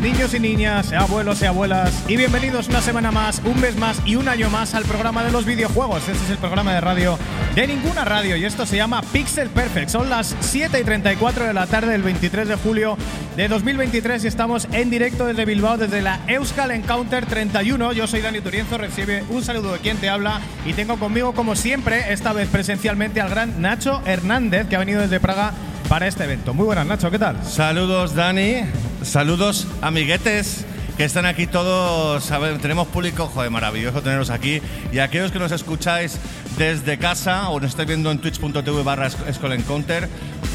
[0.00, 4.16] niños y niñas, abuelos y abuelas, y bienvenidos una semana más, un mes más y
[4.16, 6.08] un año más al programa de los videojuegos.
[6.08, 7.18] Este es el programa de radio
[7.54, 9.88] de ninguna radio y esto se llama Pixel Perfect.
[9.88, 12.96] Son las 7 y 34 de la tarde del 23 de julio
[13.36, 17.92] de 2023 y estamos en directo desde Bilbao, desde la Euskal Encounter 31.
[17.92, 21.56] Yo soy Dani Turienzo, recibe un saludo de quien te habla y tengo conmigo, como
[21.56, 25.52] siempre, esta vez presencialmente al gran Nacho Hernández, que ha venido desde Praga
[25.88, 26.54] para este evento.
[26.54, 27.44] Muy buenas, Nacho, ¿qué tal?
[27.44, 28.87] Saludos, Dani.
[29.02, 30.64] Saludos, amiguetes.
[30.96, 32.28] Que están aquí todos,
[32.60, 34.60] tenemos público, joder, maravilloso teneros aquí.
[34.92, 36.18] Y aquellos que nos escucháis
[36.58, 39.08] desde casa o nos estáis viendo en twitch.tv barra
[39.54, 40.08] Encounter,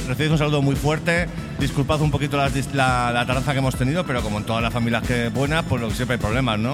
[0.05, 1.29] recibís un saludo muy fuerte.
[1.59, 2.49] Disculpad un poquito la,
[3.13, 6.15] la, que hemos tenido, pero como en todas las familias que buenas, pues lo siempre
[6.15, 6.73] hay problemas, ¿no?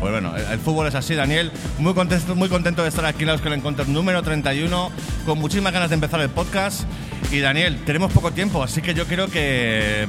[0.00, 1.52] Pues bueno, el, el fútbol es así, Daniel.
[1.78, 4.90] Muy contento, muy contento de estar aquí en la Euskal Encounter número 31,
[5.26, 6.84] con muchísimas ganas de empezar el podcast.
[7.30, 10.08] Y Daniel, tenemos poco tiempo, así que yo creo que.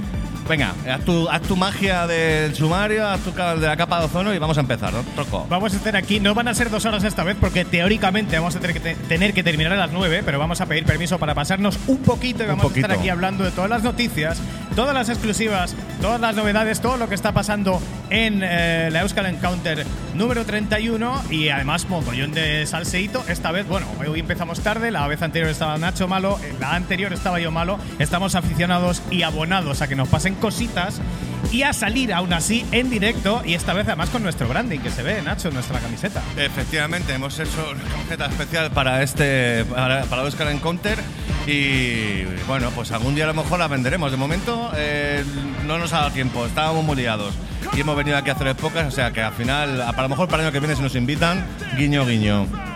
[0.50, 4.06] Venga, haz tu, haz tu magia del sumario, haz tu ca- de la capa de
[4.08, 5.02] ozono y vamos a empezar, ¿no?
[5.16, 5.46] Troco.
[5.50, 8.56] Vamos a estar aquí, no van a ser dos horas esta vez porque teóricamente vamos
[8.56, 11.18] a tener que, te- tener que terminar a las 9, pero vamos a pedir permiso
[11.20, 12.86] para pasarnos un poquito y vamos a poquito.
[12.88, 14.40] estar aquí hablando de todas las noticias,
[14.76, 19.28] todas las exclusivas, todas las novedades, todo lo que está pasando en eh, la Euskal
[19.28, 19.86] Encounter
[20.16, 23.24] número 31 y además mogollón de salseíto.
[23.28, 27.14] Esta vez, bueno, hoy empezamos tarde, la vez anterior estaba Nacho malo, eh, la anterior
[27.14, 31.00] estaba yo malo, estamos aficionados y abonados a que nos pasen cositas
[31.52, 34.90] y a salir aún así en directo y esta vez además con nuestro branding que
[34.90, 36.22] se ve, Nacho, nuestra camiseta.
[36.38, 40.98] Efectivamente, hemos hecho una camiseta especial para este para, para Oscar Encounter
[41.46, 44.12] y bueno, pues algún día a lo mejor la venderemos.
[44.12, 45.24] De momento eh,
[45.66, 47.34] no nos ha dado tiempo, estábamos muy liados
[47.74, 50.10] y hemos venido aquí a hacer el podcast, o sea que al final, a lo
[50.10, 51.46] mejor para el año que viene si nos invitan,
[51.78, 52.71] guiño guiño.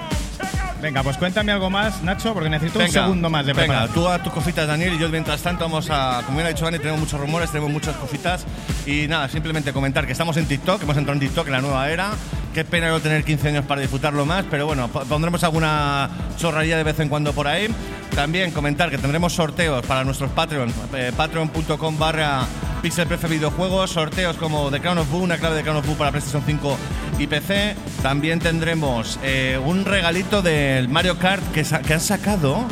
[0.81, 3.95] Venga, pues cuéntame algo más, Nacho, porque necesito un Venga, segundo más de Venga, preparación.
[3.95, 6.65] tú a tus cositas, Daniel, y yo mientras tanto vamos a, como bien ha dicho
[6.65, 8.45] Dani, tenemos muchos rumores, tenemos muchas cositas.
[8.85, 11.89] Y nada, simplemente comentar que estamos en TikTok, hemos entrado en TikTok en la nueva
[11.89, 12.11] era.
[12.55, 16.77] Qué pena no tener 15 años para disfrutarlo más, pero bueno, po- pondremos alguna chorrería
[16.77, 17.67] de vez en cuando por ahí.
[18.15, 22.45] También comentar que tendremos sorteos para nuestros Patreon, eh, patreon.com barra
[22.81, 26.43] Videojuegos, sorteos como The Crown of Boo, una clave de Crown of Boo para PlayStation
[26.45, 26.77] 5
[27.19, 27.75] y PC.
[28.01, 32.63] También tendremos eh, un regalito del Mario Kart que han sacado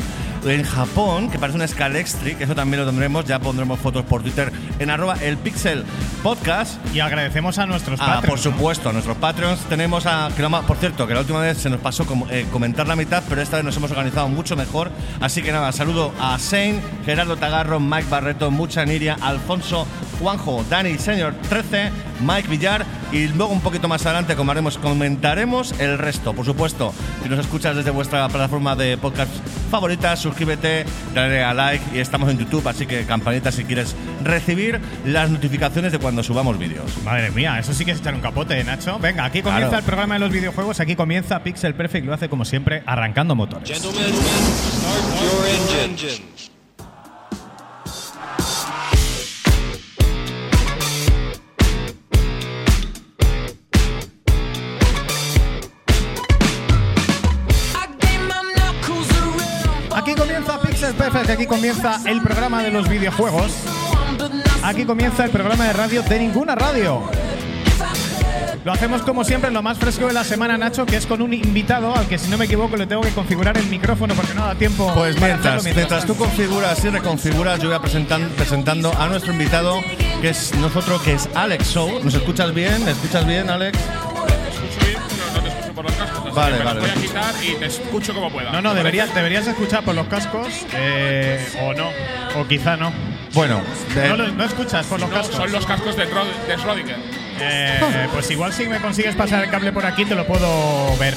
[0.44, 4.52] en Japón, que parece una Scalextric, eso también lo tendremos, ya pondremos fotos por Twitter
[4.78, 5.84] en arroba el Pixel
[6.22, 6.78] Podcast.
[6.94, 8.42] Y agradecemos a nuestros Ah, Patreons, por ¿no?
[8.56, 10.28] supuesto, a nuestros Patreons tenemos a.
[10.66, 13.40] por cierto, que la última vez se nos pasó como, eh, comentar la mitad, pero
[13.42, 14.90] esta vez nos hemos organizado mucho mejor.
[15.20, 19.86] Así que nada, saludo a Shane, Gerardo Tagarro, Mike Barreto, Mucha Niria, Alfonso,
[20.18, 25.98] Juanjo, Dani, Señor 13, Mike Villar y luego un poquito más adelante comentaremos, comentaremos el
[25.98, 26.32] resto.
[26.32, 26.92] Por supuesto,
[27.22, 29.30] si nos escuchas desde vuestra plataforma de podcast
[29.70, 34.80] favorita, suscríbete, dale a like y estamos en YouTube, así que campanita si quieres recibir
[35.04, 36.90] las notificaciones de cuando subamos vídeos.
[37.04, 38.98] Madre mía, eso sí que es echar un capote, Nacho.
[38.98, 39.78] Venga, aquí comienza Claro.
[39.80, 43.68] el programa de los videojuegos, aquí comienza Pixel Perfect, lo hace como siempre, arrancando motores.
[43.68, 46.53] Gentlemen, start your engines.
[61.24, 63.50] Perfect, aquí comienza el programa de los videojuegos.
[64.62, 67.02] Aquí comienza el programa de radio de ninguna radio.
[68.64, 71.22] Lo hacemos como siempre en lo más fresco de la semana, Nacho, que es con
[71.22, 74.34] un invitado al que si no me equivoco le tengo que configurar el micrófono porque
[74.34, 74.90] no da tiempo.
[74.94, 79.80] Pues mientras, mientras tú configuras y reconfiguras, yo voy a presentar, presentando a nuestro invitado,
[80.20, 82.00] que es nosotros, que es Alex Show.
[82.02, 82.84] ¿Nos escuchas bien?
[82.84, 83.78] ¿Me escuchas bien, Alex?
[83.78, 85.00] escucho bien,
[85.74, 86.20] por los cascos.
[86.26, 86.80] Así Vale, que me vale.
[86.80, 88.50] los voy a quitar y te escucho como pueda.
[88.52, 91.88] No, no, ¿Te deberías, deberías escuchar por los cascos eh, o no,
[92.40, 92.92] o quizá no.
[93.32, 93.60] Bueno,
[93.96, 95.36] eh, No, lo- no escuchas por los No, cascos.
[95.36, 96.96] son los cascos de, Tro- de Schrödinger.
[97.40, 101.14] Eh, pues igual si me consigues pasar el cable por aquí te lo puedo ver.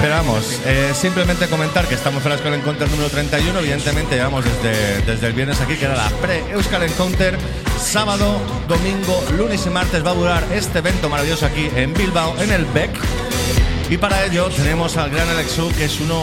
[0.00, 3.58] pero vamos, eh, simplemente comentar que estamos en la Euskal Encounter número 31.
[3.60, 7.38] Evidentemente, llevamos desde, desde el viernes aquí, que era la pre-Euskal Encounter.
[7.80, 8.38] Sábado,
[8.68, 12.64] domingo, lunes y martes va a durar este evento maravilloso aquí en Bilbao, en el
[12.66, 12.90] BEC.
[13.88, 16.20] Y para ello tenemos al gran Alexu, que es uno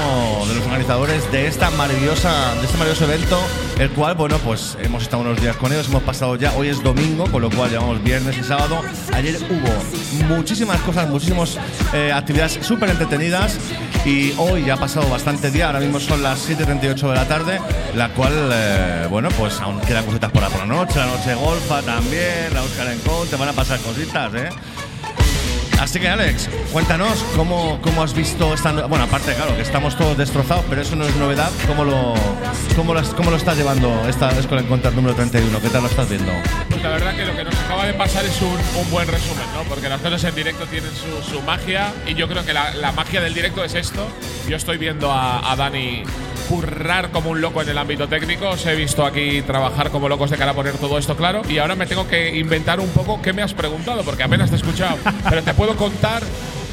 [0.48, 3.40] de los organizadores de esta maravillosa, de este maravilloso evento,
[3.80, 6.84] el cual, bueno, pues hemos estado unos días con ellos, hemos pasado ya, hoy es
[6.84, 8.82] domingo, con lo cual llevamos viernes y sábado.
[9.14, 11.58] Ayer hubo muchísimas cosas, muchísimas
[11.94, 13.58] eh, actividades súper entretenidas
[14.04, 17.62] y hoy ya ha pasado bastante día, ahora mismo son las 7.38 de la tarde,
[17.96, 21.34] la cual, eh, bueno, pues aún quedan cositas por la, por la noche, la noche
[21.34, 24.50] golfa también, la Oscar Encounter, te van a pasar cositas, ¿eh?
[25.84, 28.72] Así que Alex, cuéntanos cómo, cómo has visto esta...
[28.88, 31.52] Bueno, aparte, claro, que estamos todos destrozados, pero eso no es novedad.
[31.68, 32.14] ¿Cómo lo,
[32.78, 35.62] cómo lo, cómo lo estás llevando esta Skull Encounter número 31?
[35.62, 36.32] ¿Qué tal lo estás viendo?
[36.70, 39.46] Pues la verdad que lo que nos acaba de pasar es un, un buen resumen,
[39.54, 39.64] ¿no?
[39.64, 42.94] Porque las cosas en directo tienen su, su magia y yo creo que la, la
[42.94, 44.08] magia del directo es esto.
[44.48, 46.04] Yo estoy viendo a, a Dani
[46.54, 50.30] currar como un loco en el ámbito técnico, os he visto aquí trabajar como locos
[50.30, 53.20] de cara a poner todo esto claro y ahora me tengo que inventar un poco
[53.24, 54.98] qué me has preguntado, porque apenas te he escuchado,
[55.30, 56.22] pero te puedo contar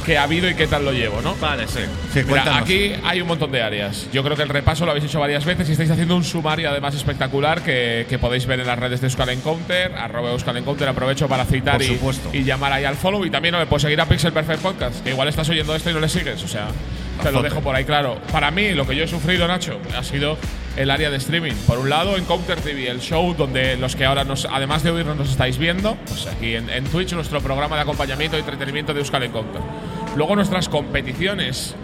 [0.05, 1.35] qué ha habido y qué tal lo llevo, ¿no?
[1.37, 1.81] Vale, sí.
[2.13, 4.07] Sí, Mira, aquí hay un montón de áreas.
[4.13, 6.69] Yo creo que el repaso lo habéis hecho varias veces y estáis haciendo un sumario
[6.69, 10.89] además espectacular que, que podéis ver en las redes de Euskal Encounter, arroba Euskal Encounter.
[10.89, 11.99] Aprovecho para citar y,
[12.33, 13.25] y llamar ahí al follow.
[13.25, 15.91] Y también no le puedes seguir a Pixel Perfect Podcast, que igual estás oyendo esto
[15.91, 16.43] y no le sigues.
[16.43, 16.69] O sea,
[17.23, 18.19] te lo dejo por ahí claro.
[18.33, 20.39] Para mí, lo que yo he sufrido, Nacho, ha sido
[20.77, 21.55] el área de streaming.
[21.67, 25.17] Por un lado, Encounter TV, el show donde los que ahora, nos, además de oírnos,
[25.17, 29.01] nos estáis viendo, pues aquí en, en Twitch, nuestro programa de acompañamiento y entretenimiento de
[29.01, 29.61] Euskal Encounter.
[30.17, 31.75] Luego, nuestras competiciones.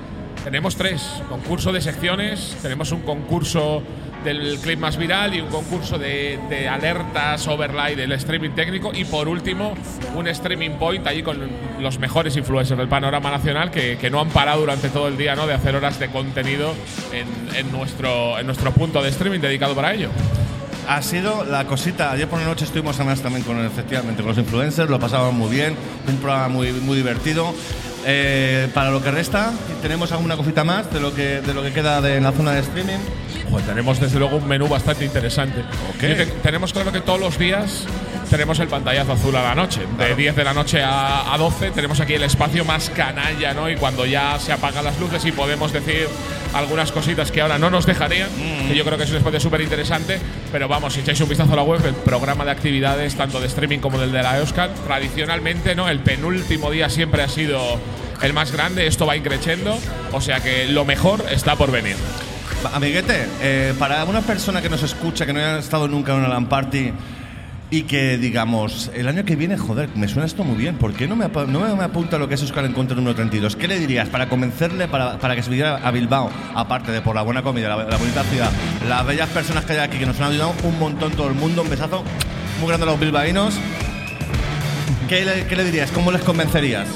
[0.45, 3.83] Tenemos tres: concurso de secciones, tenemos un concurso
[4.27, 9.29] del clip más viral y un concurso de, alertas overlay del streaming técnico y por
[9.29, 9.75] último
[10.17, 11.39] un streaming point allí con
[11.79, 15.47] los mejores influencers del panorama nacional que, no han parado durante todo el día ¿no?
[15.47, 16.75] de hacer horas de contenido
[17.13, 20.11] en, nuestro, en nuestro punto de streaming dedicado para ello.
[20.89, 22.13] Ha sido la cosita.
[22.13, 25.51] Ayer por la noche estuvimos además también con efectivamente con los influencers, lo pasábamos muy
[25.51, 25.75] bien,
[26.09, 27.53] un programa muy, muy divertido.
[28.09, 31.73] Eh, para lo que resta, ¿tenemos alguna cosita más de lo que, de lo que
[31.73, 32.99] queda de, en la zona de streaming?
[33.51, 35.65] Joder, tenemos desde luego un menú bastante interesante.
[36.15, 37.85] Te- tenemos claro que todos los días
[38.31, 39.83] tenemos el pantallazo azul a la noche.
[39.99, 43.71] De 10 de la noche a, a 12 tenemos aquí el espacio más canalla, ¿no?
[43.71, 46.09] Y cuando ya se apagan las luces y podemos decir
[46.55, 48.69] algunas cositas que ahora no nos dejarían, Mm.
[48.69, 50.19] que yo creo que es un espacio súper interesante.
[50.53, 53.47] Pero vamos, si echáis un vistazo a la web, el programa de actividades, tanto de
[53.47, 55.89] streaming como del de la Euskal, tradicionalmente, ¿no?
[55.89, 57.61] El penúltimo día siempre ha sido
[58.23, 58.87] el más grande.
[58.87, 59.79] Esto va increciendo.
[60.13, 61.97] O sea que lo mejor está por venir.
[62.73, 66.29] Amiguete, eh, para una persona que nos escucha, que no haya estado nunca en una
[66.29, 66.93] LAN party
[67.69, 71.09] y que digamos, el año que viene, joder, me suena esto muy bien, ¿por qué
[71.09, 73.57] no me, apa- no me, apunta lo que es Euskal Encounter número 32?
[73.57, 76.31] ¿Qué le dirías para convencerle para, para que se viniera a Bilbao?
[76.55, 78.51] Aparte de por la buena comida, la, bonita ciudad,
[78.89, 81.63] las bellas personas que hay aquí que nos han ayudado un montón todo el mundo,
[81.63, 82.05] un besazo
[82.61, 83.55] muy grande a los bilbaínos.
[85.09, 85.91] ¿Qué le, qué le dirías?
[85.91, 86.87] ¿Cómo les convencerías?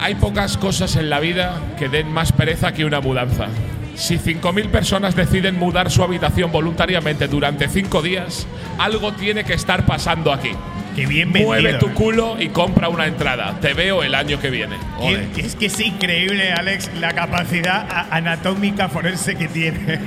[0.00, 3.48] Hay pocas cosas en la vida que den más pereza que una mudanza.
[3.94, 8.46] Si 5.000 personas deciden mudar su habitación voluntariamente durante 5 días,
[8.78, 10.50] algo tiene que estar pasando aquí.
[10.94, 11.48] Qué bien vendido.
[11.48, 13.58] Mueve tu culo y compra una entrada.
[13.60, 14.76] Te veo el año que viene.
[14.98, 15.28] Ole.
[15.36, 20.00] Es que es increíble, Alex, la capacidad anatómica forense que tiene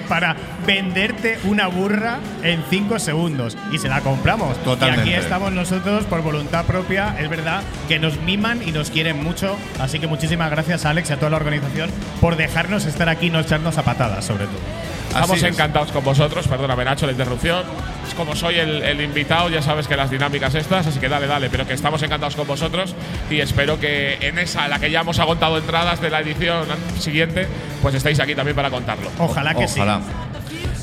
[0.08, 0.36] para
[0.66, 3.56] venderte una burra en 5 segundos.
[3.72, 4.56] Y se la compramos.
[4.62, 5.10] Totalmente.
[5.10, 7.14] Y aquí estamos nosotros por voluntad propia.
[7.18, 9.56] Es verdad que nos miman y nos quieren mucho.
[9.80, 11.90] Así que muchísimas gracias, Alex, y a toda la organización
[12.20, 14.81] por dejarnos estar aquí y no echarnos a patadas, sobre todo.
[15.14, 15.42] Estamos es.
[15.44, 16.46] encantados con vosotros.
[16.48, 17.62] Perdóname, Nacho, la interrupción.
[18.06, 21.26] Es como soy el, el invitado, ya sabes que las dinámicas estas, así que dale,
[21.26, 21.48] dale.
[21.50, 22.94] Pero que estamos encantados con vosotros
[23.30, 26.66] y espero que en esa, la que ya hemos agontado entradas de la edición
[26.98, 27.46] siguiente,
[27.80, 29.10] pues estéis aquí también para contarlo.
[29.18, 30.00] Ojalá que Ojalá.
[30.00, 30.31] sí.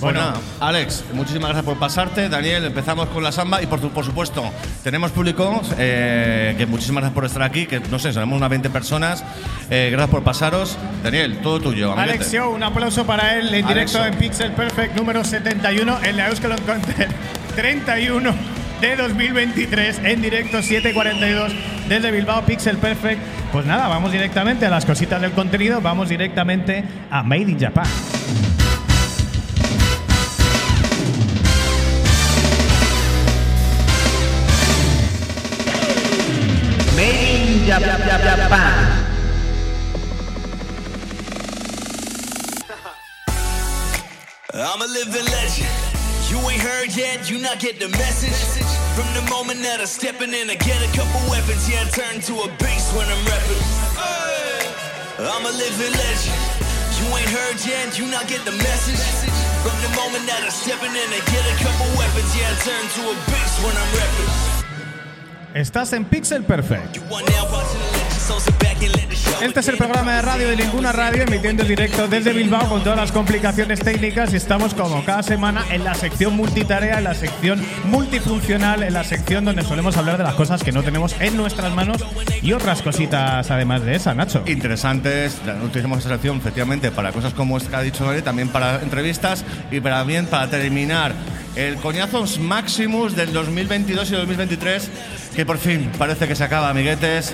[0.01, 0.38] Bueno, Bueno.
[0.60, 2.29] Alex, muchísimas gracias por pasarte.
[2.29, 4.44] Daniel, empezamos con la samba y por, tu- por supuesto,
[4.84, 8.70] tenemos público, eh, que muchísimas gracias por estar aquí, que no sé, somos unas 20
[8.70, 9.24] personas.
[9.70, 10.77] Eh, gracias por pasaros.
[11.03, 11.91] Daniel, todo tuyo.
[11.91, 12.18] amiguete.
[12.18, 16.27] Alex Show, un aplauso para él en directo en Pixel Perfect número 71 en la
[16.29, 17.12] Euskal Content
[17.56, 18.34] 31
[18.82, 21.51] de 2023 en directo 742
[21.89, 23.22] desde Bilbao Pixel Perfect.
[23.51, 27.86] Pues nada, vamos directamente a las cositas del contenido, vamos directamente a Made in Japan.
[44.52, 45.70] I'm a living legend.
[46.30, 48.34] You ain't heard yet, you not get the message.
[48.98, 51.70] From the moment that I'm stepping in, I get a couple weapons.
[51.70, 53.62] Yeah, I turn to a beast when I'm repping.
[55.20, 56.42] I'm a living legend.
[56.98, 58.98] You ain't heard yet, you not get the message.
[59.62, 62.34] From the moment that I'm stepping in, I get a couple weapons.
[62.34, 64.59] Yeah, I turn to a beast when I'm repping.
[65.53, 67.00] Estás en Pixel Perfect.
[69.41, 72.84] Este es el programa de radio de Ninguna Radio, emitiendo en directo desde Bilbao con
[72.84, 77.13] todas las complicaciones técnicas y estamos como cada semana en la sección multitarea, en la
[77.13, 81.38] sección multifuncional, en la sección donde solemos hablar de las cosas que no tenemos en
[81.38, 82.03] nuestras manos
[82.41, 84.43] y otras cositas además de esa, Nacho.
[84.46, 89.46] Interesantes, utilizamos esta sección efectivamente para cosas como esta ha dicho Daniel, también para entrevistas
[89.72, 91.13] y para bien para terminar
[91.55, 94.89] el coñazos Maximus del 2022 y 2023,
[95.34, 97.34] que por fin parece que se acaba, amiguetes.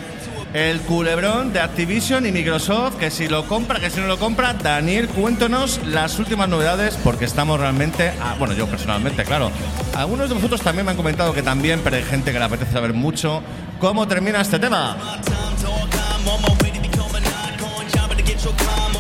[0.56, 4.54] El culebrón de Activision y Microsoft, que si lo compra, que si no lo compra.
[4.54, 9.52] Daniel, cuéntanos las últimas novedades, porque estamos realmente, ah, bueno, yo personalmente, claro.
[9.94, 12.72] Algunos de vosotros también me han comentado que también, pero hay gente que le apetece
[12.72, 13.44] saber mucho
[13.80, 14.96] cómo termina este tema.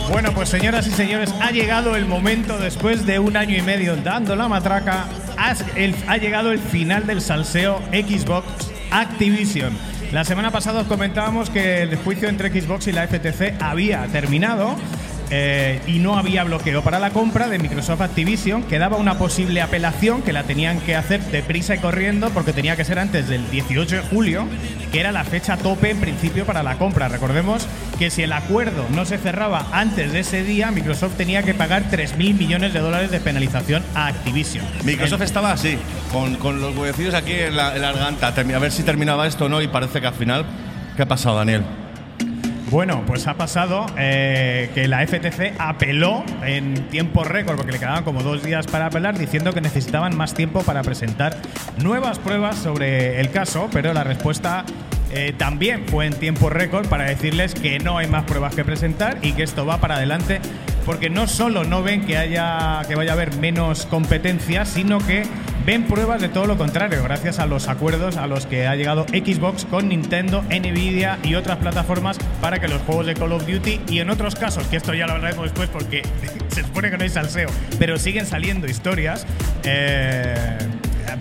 [0.10, 3.96] Bueno, pues señoras y señores, ha llegado el momento después de un año y medio
[3.96, 5.06] dando la matraca.
[5.38, 5.56] Ha,
[6.08, 8.46] ha llegado el final del salseo Xbox
[8.92, 9.72] Activision.
[10.12, 14.76] La semana pasada os comentábamos que el juicio entre Xbox y la FTC había terminado.
[15.30, 18.64] Eh, y no había bloqueo para la compra de Microsoft Activision.
[18.64, 22.86] Quedaba una posible apelación que la tenían que hacer deprisa y corriendo porque tenía que
[22.86, 24.48] ser antes del 18 de julio,
[24.92, 27.08] que era la fecha tope en principio para la compra.
[27.08, 27.68] Recordemos
[27.98, 31.90] que si el acuerdo no se cerraba antes de ese día, Microsoft tenía que pagar
[31.90, 34.66] 3.000 millones de dólares de penalización a Activision.
[34.84, 35.78] Microsoft estaba así,
[36.12, 39.46] con, con los huevecillos aquí en la, en la garganta, a ver si terminaba esto
[39.46, 40.46] o no, y parece que al final.
[40.96, 41.64] ¿Qué ha pasado, Daniel?
[42.72, 48.04] Bueno, pues ha pasado eh, que la FTC apeló en tiempo récord, porque le quedaban
[48.04, 51.38] como dos días para apelar, diciendo que necesitaban más tiempo para presentar
[51.78, 54.66] nuevas pruebas sobre el caso, pero la respuesta
[55.12, 59.20] eh, también fue en tiempo récord para decirles que no hay más pruebas que presentar
[59.22, 60.42] y que esto va para adelante,
[60.88, 65.24] porque no solo no ven que haya que vaya a haber menos competencia, sino que
[65.66, 69.06] ven pruebas de todo lo contrario, gracias a los acuerdos a los que ha llegado
[69.08, 73.82] Xbox con Nintendo, Nvidia y otras plataformas para que los juegos de Call of Duty
[73.90, 76.04] y en otros casos, que esto ya lo hablaremos después porque
[76.50, 79.26] se supone que no hay salseo, pero siguen saliendo historias.
[79.64, 80.58] eh,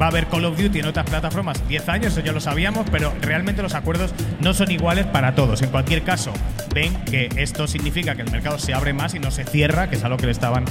[0.00, 2.86] Va a haber Call of Duty en otras plataformas 10 años, eso ya lo sabíamos,
[2.90, 5.62] pero realmente los acuerdos no son iguales para todos.
[5.62, 6.32] En cualquier caso,
[6.74, 9.96] ven que esto significa que el mercado se abre más y no se cierra, que
[9.96, 10.64] es algo que le estaban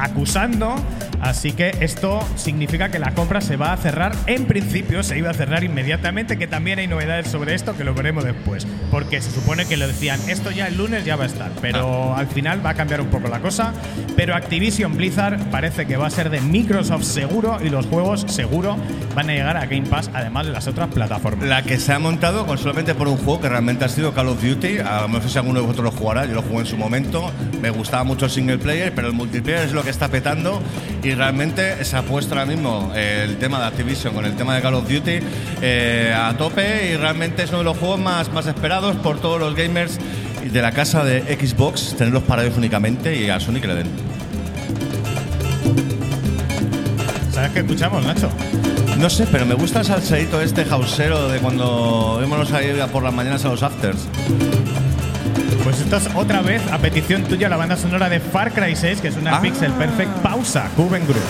[0.00, 0.74] acusando.
[1.20, 4.12] Así que esto significa que la compra se va a cerrar.
[4.26, 7.94] En principio se iba a cerrar inmediatamente, que también hay novedades sobre esto que lo
[7.94, 8.66] veremos después.
[8.90, 11.50] Porque se supone que lo decían, esto ya el lunes ya va a estar.
[11.60, 13.72] Pero al final va a cambiar un poco la cosa.
[14.16, 18.76] Pero Activision Blizzard parece que va a ser de Microsoft seguro y los juegos seguro
[19.14, 21.46] van a llegar a Game Pass, además de las otras plataformas.
[21.46, 24.28] La que se ha montado con solamente por un juego que realmente ha sido Call
[24.28, 24.78] of Duty.
[24.78, 27.30] A no sé si alguno de vosotros lo jugará, yo lo jugué en su momento.
[27.60, 30.62] Me gustaba mucho el single player, pero el multiplayer es lo que está petando.
[31.02, 34.54] Y realmente se ha puesto ahora mismo eh, el tema de Activision con el tema
[34.54, 35.18] de Call of Duty
[35.62, 36.92] eh, a tope.
[36.92, 39.98] Y realmente es uno de los juegos más, más esperados por todos los gamers
[40.44, 43.88] de la casa de Xbox, tenerlos para ellos únicamente y a Sony que le den.
[47.32, 48.30] ¿Sabes qué escuchamos, Nacho?
[48.98, 53.02] No sé, pero me gusta el salseíto este hausero de cuando íbamos a ir por
[53.02, 54.08] las mañanas a los afters.
[55.64, 59.00] Pues esto es otra vez, a petición tuya, la banda sonora de Far Cry 6,
[59.00, 59.40] que es una Ah.
[59.42, 61.22] Pixel Perfect pausa, Cuben Group.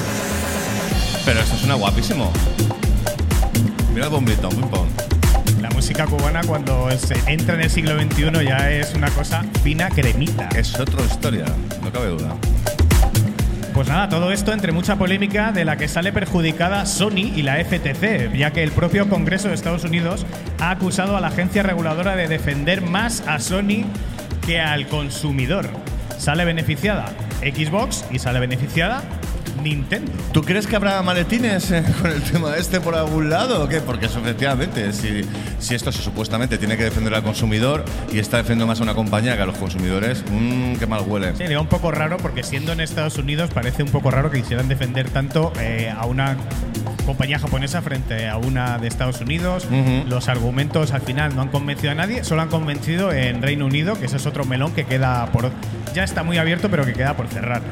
[1.25, 2.32] Pero esto suena guapísimo.
[3.92, 4.87] Mira el bombito, pim pom.
[5.60, 9.90] La música cubana cuando se entra en el siglo XXI ya es una cosa fina
[9.90, 10.49] cremita.
[10.56, 11.44] Es otra historia,
[11.82, 12.34] no cabe duda.
[13.75, 17.56] Pues nada, todo esto entre mucha polémica de la que sale perjudicada Sony y la
[17.64, 20.26] FTC, ya que el propio Congreso de Estados Unidos
[20.60, 23.84] ha acusado a la agencia reguladora de defender más a Sony
[24.50, 25.71] que al consumidor.
[26.19, 27.07] Sale beneficiada
[27.40, 29.00] Xbox y sale beneficiada
[29.62, 30.11] Nintendo.
[30.33, 33.80] ¿Tú crees que habrá maletines eh, con el tema este por algún lado o qué?
[33.80, 35.23] Porque eso efectivamente, si,
[35.61, 38.95] si esto se supuestamente tiene que defender al consumidor y está defendiendo más a una
[38.95, 41.33] compañía que a los consumidores, mmm, qué mal huele.
[41.37, 44.33] Sí, le da un poco raro porque siendo en Estados Unidos parece un poco raro
[44.33, 46.37] que quisieran defender tanto eh, a una
[47.02, 49.66] compañía japonesa frente a una de Estados Unidos.
[50.09, 53.99] Los argumentos al final no han convencido a nadie, solo han convencido en Reino Unido,
[53.99, 55.50] que ese es otro melón que queda por.
[55.95, 57.62] Ya está muy abierto, pero que queda por cerrar.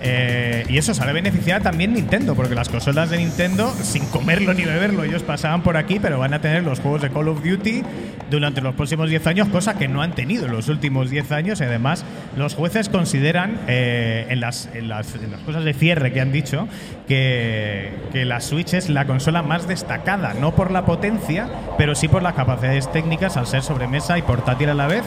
[0.00, 4.64] Eh, y eso sale beneficiada también Nintendo, porque las consolas de Nintendo, sin comerlo ni
[4.64, 7.82] beberlo, ellos pasaban por aquí, pero van a tener los juegos de Call of Duty
[8.30, 11.60] durante los próximos 10 años, cosa que no han tenido en los últimos 10 años.
[11.60, 12.04] Y además,
[12.36, 16.32] los jueces consideran eh, en, las, en, las, en las cosas de cierre que han
[16.32, 16.68] dicho
[17.06, 22.08] que, que la Switch es la consola más destacada, no por la potencia, pero sí
[22.08, 25.02] por las capacidades técnicas al ser sobremesa y portátil a la vez,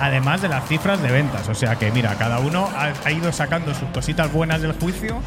[0.00, 1.48] además de las cifras de ventas.
[1.48, 5.20] O sea que, mira, cada uno ha, ha ido sacando sus cositas buenas del juicio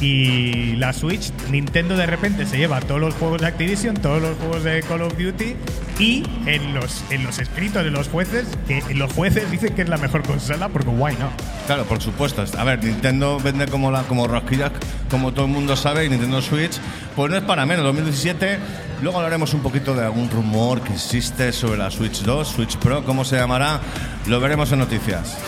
[0.00, 4.36] y la Switch, Nintendo de repente se lleva todos los juegos de Activision, todos los
[4.36, 5.54] juegos de Call of Duty
[5.98, 9.88] y en los, en los escritos de los jueces, que los jueces dicen que es
[9.88, 11.30] la mejor consola porque guay, ¿no?
[11.66, 12.44] Claro, por supuesto.
[12.58, 14.72] A ver, Nintendo vende como, la, como rosquillas,
[15.10, 16.78] como todo el mundo sabe, y Nintendo Switch,
[17.14, 17.84] pues no es para menos.
[17.84, 18.58] 2017,
[19.02, 23.04] luego hablaremos un poquito de algún rumor que existe sobre la Switch 2, Switch Pro,
[23.04, 23.80] cómo se llamará,
[24.26, 25.38] lo veremos en noticias.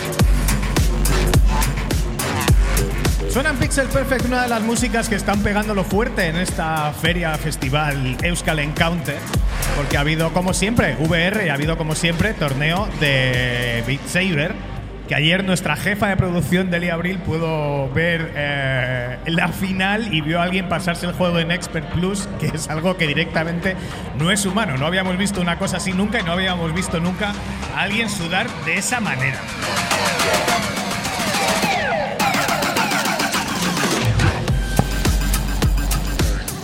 [3.38, 7.38] Suena en Pixel Perfect una de las músicas que están pegándolo fuerte en esta feria
[7.38, 9.14] festival Euskal Encounter.
[9.76, 14.56] porque ha habido como siempre VR y ha habido como siempre torneo de Beat Saber.
[15.06, 20.40] Que ayer nuestra jefa de producción, Delia Abril, pudo ver eh, la final y vio
[20.40, 23.76] a alguien pasarse el juego en Expert Plus, que es algo que directamente
[24.18, 24.76] no es humano.
[24.78, 27.32] No habíamos visto una cosa así nunca y no habíamos visto nunca
[27.76, 29.38] a alguien sudar de esa manera.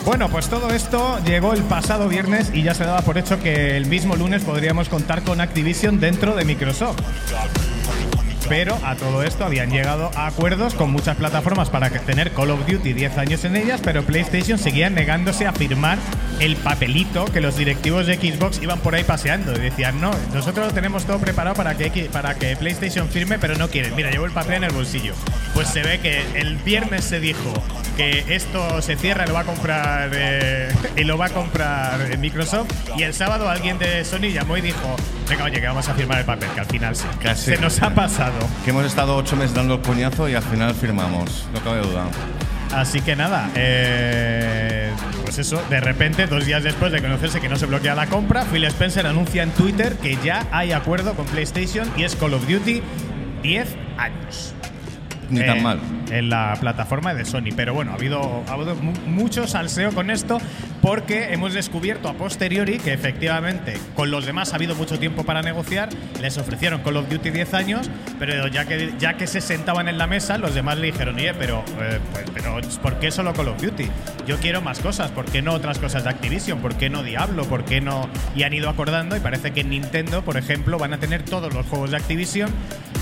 [0.04, 3.76] Bueno, pues todo esto llegó el pasado viernes y ya se daba por hecho que
[3.76, 7.00] el mismo lunes podríamos contar con Activision dentro de Microsoft.
[8.48, 12.66] Pero a todo esto habían llegado a acuerdos con muchas plataformas para tener Call of
[12.66, 15.98] Duty 10 años en ellas, pero PlayStation seguía negándose a firmar
[16.40, 19.52] el papelito que los directivos de Xbox iban por ahí paseando.
[19.54, 23.56] Y decían, no, nosotros lo tenemos todo preparado para que, para que PlayStation firme, pero
[23.56, 23.94] no quieren.
[23.94, 25.14] Mira, llevo el papel en el bolsillo.
[25.54, 27.52] Pues se ve que el viernes se dijo
[27.96, 32.00] que esto se cierra y lo va a comprar eh, y lo va a comprar
[32.10, 34.96] eh, Microsoft y el sábado alguien de Sony llamó y dijo
[35.28, 37.52] venga oye que vamos a firmar el papel que al final sí Casi.
[37.52, 38.33] se nos ha pasado
[38.64, 41.46] Que hemos estado ocho meses dando el coñazo y al final firmamos.
[41.52, 42.06] No cabe duda.
[42.72, 44.90] así que nada eh,
[45.22, 48.44] pues eso de repente dos días después de conocerse que no se bloquea la compra
[48.46, 52.48] Phil Spencer anuncia en Twitter que ya hay acuerdo con PlayStation y es Call of
[52.48, 52.82] Duty
[53.42, 54.54] 10 años
[55.30, 55.78] Ni eh, tan mal.
[56.10, 57.50] En la plataforma de Sony.
[57.56, 60.38] Pero bueno, ha habido, ha habido mu- mucho salseo con esto
[60.82, 65.40] porque hemos descubierto a posteriori que efectivamente con los demás ha habido mucho tiempo para
[65.42, 65.88] negociar.
[66.20, 69.96] Les ofrecieron Call of Duty 10 años, pero ya que, ya que se sentaban en
[69.96, 73.48] la mesa, los demás le dijeron, oye, pero, eh, pues, pero ¿por qué solo Call
[73.48, 73.86] of Duty?
[74.26, 75.10] Yo quiero más cosas.
[75.10, 76.58] ¿Por qué no otras cosas de Activision?
[76.60, 77.44] ¿Por qué no Diablo?
[77.44, 78.08] ¿Por qué no...?
[78.36, 81.52] Y han ido acordando y parece que en Nintendo, por ejemplo, van a tener todos
[81.54, 82.50] los juegos de Activision.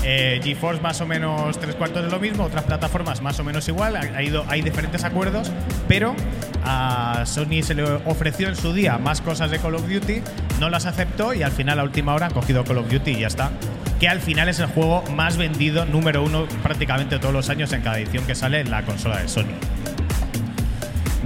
[0.05, 3.67] Eh, GeForce más o menos tres cuartos de lo mismo, otras plataformas más o menos
[3.67, 3.95] igual.
[3.95, 5.51] Ha ido, hay diferentes acuerdos,
[5.87, 6.15] pero
[6.63, 10.21] a Sony se le ofreció en su día más cosas de Call of Duty,
[10.59, 13.19] no las aceptó y al final a última hora han cogido Call of Duty y
[13.21, 13.51] ya está.
[13.99, 17.81] Que al final es el juego más vendido, número uno prácticamente todos los años en
[17.81, 19.55] cada edición que sale en la consola de Sony.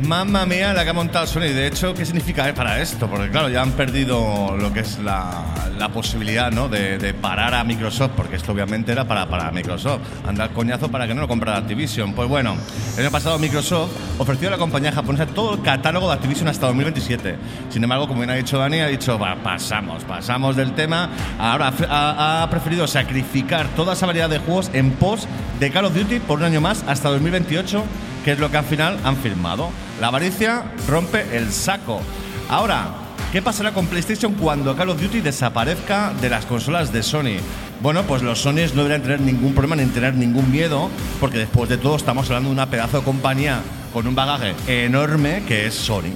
[0.03, 1.41] Mamma mía, la que ha montado Sony.
[1.41, 3.07] De hecho, ¿qué significa eh, para esto?
[3.07, 5.43] Porque claro, ya han perdido lo que es la,
[5.77, 6.69] la posibilidad ¿no?
[6.69, 10.01] de, de parar a Microsoft, porque esto obviamente era para, para Microsoft.
[10.27, 12.13] Andar coñazo para que no lo comprara Activision.
[12.13, 12.55] Pues bueno,
[12.95, 16.67] el año pasado Microsoft ofreció a la compañía japonesa todo el catálogo de Activision hasta
[16.67, 17.35] 2027.
[17.69, 21.09] Sin embargo, como bien ha dicho Dani, ha dicho, va, pasamos, pasamos del tema.
[21.39, 25.27] Ahora ha, preferido sacrificar toda esa variedad de juegos en pos
[25.59, 27.83] de Call of Duty por un año más hasta 2028
[28.27, 29.69] que es lo que al final han firmado.
[30.01, 32.01] La avaricia rompe el saco.
[32.49, 32.89] Ahora,
[33.31, 37.37] ¿qué pasará con PlayStation cuando Call of Duty desaparezca de las consolas de Sony?
[37.79, 40.89] Bueno, pues los Sonys no deberían tener ningún problema ni tener ningún miedo,
[41.21, 43.61] porque después de todo estamos hablando de una pedazo de compañía
[43.93, 46.11] con un bagaje enorme que es Sony.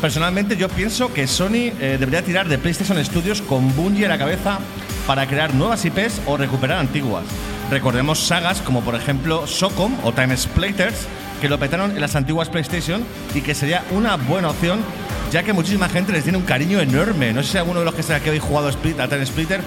[0.00, 4.18] Personalmente yo pienso que Sony eh, debería tirar de PlayStation Studios con Bungie a la
[4.18, 4.58] cabeza
[5.06, 7.22] para crear nuevas IPs o recuperar antiguas.
[7.70, 11.06] Recordemos sagas como por ejemplo Socom o Time Splitters
[11.40, 13.02] que lo petaron en las antiguas PlayStation
[13.34, 14.80] y que sería una buena opción
[15.30, 17.32] ya que muchísima gente les tiene un cariño enorme.
[17.32, 19.60] No sé si alguno de los que aquí habéis jugado a Time Splitter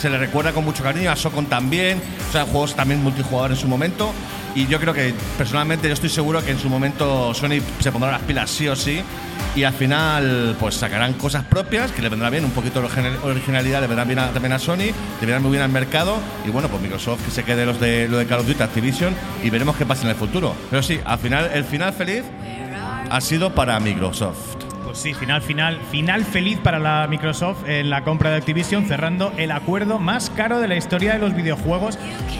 [0.00, 3.56] se le recuerda con mucho cariño, a Socom también, o sea, juegos también multijugador en
[3.56, 4.12] su momento.
[4.54, 8.10] Y yo creo que personalmente yo estoy seguro que en su momento Sony se pondrá
[8.12, 9.00] las pilas sí o sí
[9.54, 13.18] y al final pues sacarán cosas propias que le vendrá bien, un poquito de origina-
[13.24, 16.50] originalidad le vendrá bien a- también a Sony, le vendrá muy bien al mercado y
[16.50, 19.50] bueno, pues Microsoft que se quede los de, lo de Call of Duty Activision y
[19.50, 20.54] veremos qué pasa en el futuro.
[20.70, 22.24] Pero sí, al final, el final feliz
[23.10, 24.57] ha sido para Microsoft.
[24.88, 29.34] Pues sí, final, final, final feliz para la Microsoft en la compra de Activision, cerrando
[29.36, 31.98] el acuerdo más caro de la historia de los videojuegos.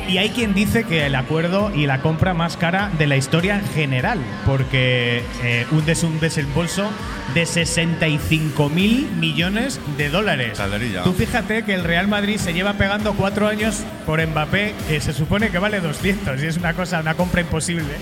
[0.09, 3.57] Y hay quien dice que el acuerdo y la compra más cara de la historia
[3.57, 6.89] en general, porque eh, un, des un desembolso
[7.35, 10.57] de 65 mil millones de dólares.
[10.57, 11.03] Calderilla.
[11.03, 15.13] Tú fíjate que el Real Madrid se lleva pegando cuatro años por Mbappé, que se
[15.13, 17.93] supone que vale 200 y es una cosa, una compra imposible.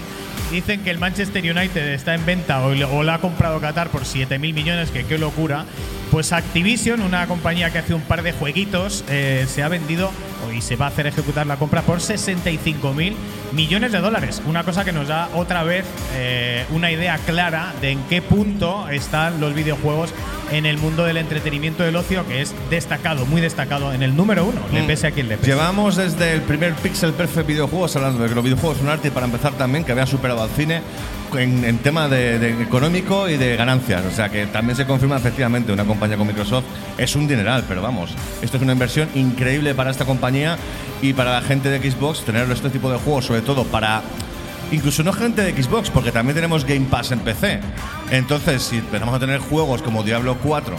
[0.51, 4.05] Dicen que el Manchester United está en venta o, o lo ha comprado Qatar por
[4.05, 5.65] 7 mil millones, que qué locura.
[6.17, 10.11] Pues Activision, una compañía que hace un par de jueguitos, eh, se ha vendido
[10.57, 13.15] y se va a hacer ejecutar la compra por 65 mil
[13.53, 14.41] millones de dólares.
[14.47, 18.89] Una cosa que nos da otra vez eh, una idea clara de en qué punto
[18.89, 20.15] están los videojuegos
[20.53, 24.47] en el mundo del entretenimiento del ocio, que es destacado, muy destacado, en el número
[24.47, 24.87] uno, le Mm.
[24.87, 25.51] pese a quien le pese.
[25.51, 29.11] Llevamos desde el primer Pixel Perfect videojuegos hablando de que los videojuegos son arte y
[29.11, 30.81] para empezar también que había superado al cine
[31.39, 34.05] en, tema de, de económico y de ganancias.
[34.05, 36.65] O sea que también se confirma efectivamente una compañía con Microsoft
[36.99, 40.59] es un dineral, pero vamos, esto es una inversión increíble para esta compañía
[41.03, 44.03] y para la gente de Xbox tener este tipo de juegos, sobre todo para
[44.73, 47.61] Incluso no gente de Xbox, porque también tenemos Game Pass en PC.
[48.11, 50.77] Entonces, si empezamos a tener juegos como Diablo 4,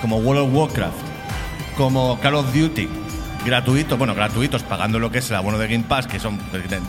[0.00, 0.96] como World of Warcraft,
[1.76, 2.88] como Call of Duty,
[3.44, 6.40] gratuitos, bueno, gratuitos, pagando lo que es el abono de Game Pass, que son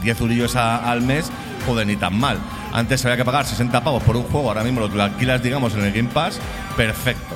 [0.02, 1.32] 10 eurillos al mes,
[1.68, 2.40] joder, ni tan mal.
[2.74, 5.86] Antes había que pagar 60 pavos por un juego, ahora mismo lo alquilas, digamos, en
[5.86, 6.40] el Game Pass,
[6.78, 7.36] perfecto.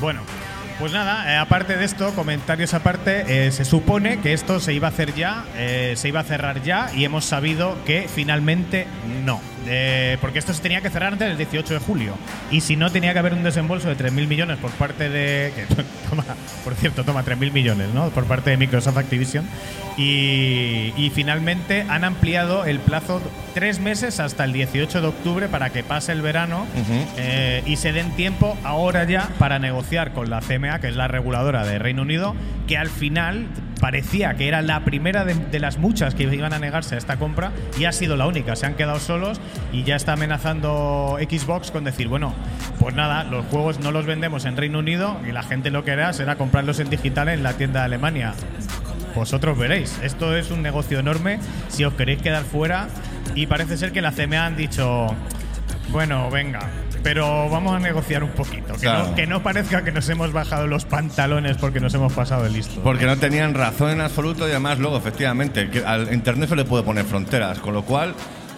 [0.00, 0.20] Bueno,
[0.78, 4.88] pues nada, eh, aparte de esto, comentarios aparte, eh, se supone que esto se iba
[4.88, 8.86] a hacer ya, eh, se iba a cerrar ya y hemos sabido que finalmente
[9.24, 9.40] no.
[9.66, 12.14] Eh, porque esto se tenía que cerrar antes del 18 de julio.
[12.50, 15.52] Y si no, tenía que haber un desembolso de 3.000 millones por parte de.
[15.54, 15.66] que
[16.10, 16.24] toma,
[16.64, 18.10] por cierto, toma 3.000 millones, ¿no?
[18.10, 19.46] Por parte de Microsoft Activision.
[19.96, 23.20] Y, y finalmente han ampliado el plazo
[23.54, 26.66] tres meses hasta el 18 de octubre para que pase el verano
[27.16, 31.08] eh, y se den tiempo ahora ya para negociar con la CMA, que es la
[31.08, 32.34] reguladora de Reino Unido,
[32.66, 33.46] que al final
[33.80, 37.52] parecía que era la primera de, las muchas que iban a negarse a esta compra
[37.78, 38.56] y ha sido la única.
[38.56, 39.40] Se han quedado solos
[39.72, 42.34] y ya está amenazando Xbox con decir, bueno,
[42.78, 45.92] pues nada, los juegos no los vendemos en Reino Unido y la gente lo que
[45.92, 48.34] hará será comprarlos en digital en la tienda de Alemania.
[49.14, 52.88] Vosotros veréis, esto es un negocio enorme si os queréis quedar fuera
[53.34, 55.06] y parece ser que la CMA han dicho,
[55.90, 56.70] bueno, venga,
[57.06, 59.06] pero vamos a negociar un poquito, que, Claro.
[59.10, 62.50] no, que no parezca que nos hemos bajado los pantalones porque nos hemos pasado de
[62.50, 62.80] listo.
[62.82, 66.64] Porque no tenían razón en absoluto y además luego, efectivamente, que al Internet se le
[66.64, 68.12] puede poner fronteras, con lo cual,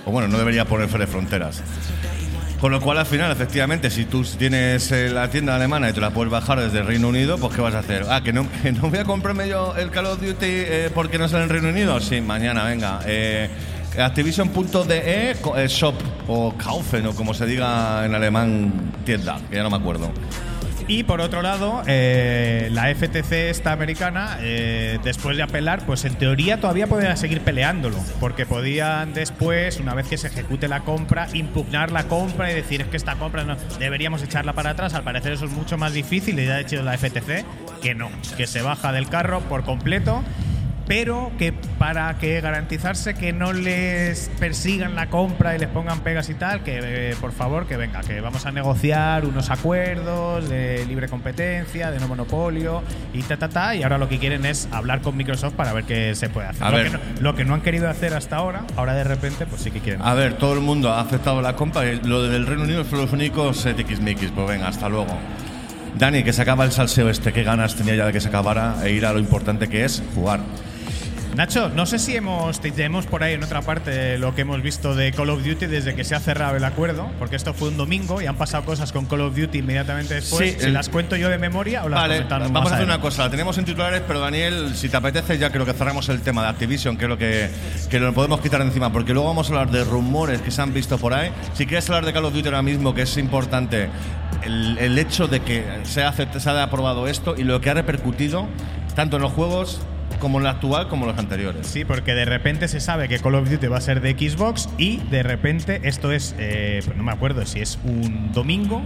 [0.07, 1.63] o bueno, no debería ponerse fronteras.
[2.59, 6.01] Con lo cual, al final, efectivamente, si tú tienes eh, la tienda alemana y te
[6.01, 8.07] la puedes bajar desde el Reino Unido, pues ¿qué vas a hacer?
[8.09, 11.19] Ah, que no, que no voy a comprarme yo el Call of Duty eh, porque
[11.19, 12.01] no sale en Reino Unido.
[12.01, 13.01] Sí, mañana, venga.
[13.05, 13.51] Eh,
[14.01, 15.95] Activision.de co- eh, shop
[16.29, 18.73] o Kaufen o como se diga en alemán
[19.05, 20.11] tienda, que ya no me acuerdo.
[20.91, 26.15] Y por otro lado, eh, la FTC esta americana, eh, después de apelar, pues en
[26.15, 31.29] teoría todavía podrían seguir peleándolo, porque podían después, una vez que se ejecute la compra,
[31.35, 34.95] impugnar la compra y decir es que esta compra no deberíamos echarla para atrás.
[34.95, 37.45] Al parecer eso es mucho más difícil y ya ha hecho la FTC
[37.83, 38.09] que no,
[38.39, 40.23] que se baja del carro por completo
[40.89, 46.31] pero que para que garantizarse que no les persigan la compra y les pongan pegas
[46.31, 50.87] y tal, que eh, por favor que venga, que vamos a negociar unos acuerdos de
[50.87, 54.67] libre competencia, de no monopolio y ta ta ta, y ahora lo que quieren es
[54.73, 56.65] hablar con Microsoft para ver qué se puede hacer.
[56.65, 56.87] A lo, ver.
[56.87, 59.71] Que no, lo que no han querido hacer hasta ahora, ahora de repente, pues sí
[59.71, 60.01] que quieren.
[60.03, 61.83] A ver, todo el mundo ha aceptado la compra.
[62.05, 64.31] Lo del Reino Unido son los únicos tiquismiquis.
[64.31, 65.15] Pues venga, hasta luego.
[65.99, 67.33] Dani, que se acaba el salseo este.
[67.33, 70.03] Qué ganas tenía ya de que se acabara e ir a lo importante que es
[70.15, 70.41] jugar.
[71.37, 74.61] Nacho, no sé si hemos te- tenemos por ahí en otra parte lo que hemos
[74.61, 77.69] visto de Call of Duty desde que se ha cerrado el acuerdo, porque esto fue
[77.69, 80.53] un domingo y han pasado cosas con Call of Duty inmediatamente después.
[80.55, 82.87] Sí, si el- las cuento yo de memoria o las Vale, vamos más a hacer
[82.87, 83.25] una cosa.
[83.25, 86.43] La tenemos en titulares, pero Daniel, si te apetece, ya creo que cerramos el tema
[86.43, 87.49] de Activision, que es lo que,
[87.89, 90.75] que lo podemos quitar encima, porque luego vamos a hablar de rumores que se han
[90.75, 91.31] visto por ahí.
[91.55, 93.91] Si quieres hablar de Call of Duty ahora mismo, que es importante
[94.43, 97.75] el, el hecho de que se ha, se ha aprobado esto y lo que ha
[97.75, 98.47] repercutido
[98.97, 99.81] tanto en los juegos
[100.19, 101.67] como el actual como los anteriores.
[101.67, 104.69] Sí, porque de repente se sabe que Call of Duty va a ser de Xbox
[104.79, 108.83] y de repente esto es, eh, no me acuerdo si es un domingo,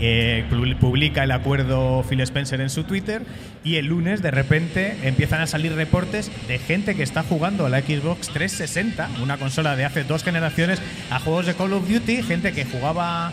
[0.00, 3.22] eh, pu- publica el acuerdo Phil Spencer en su Twitter
[3.62, 7.68] y el lunes de repente empiezan a salir reportes de gente que está jugando a
[7.68, 12.22] la Xbox 360, una consola de hace dos generaciones, a juegos de Call of Duty,
[12.22, 13.32] gente que jugaba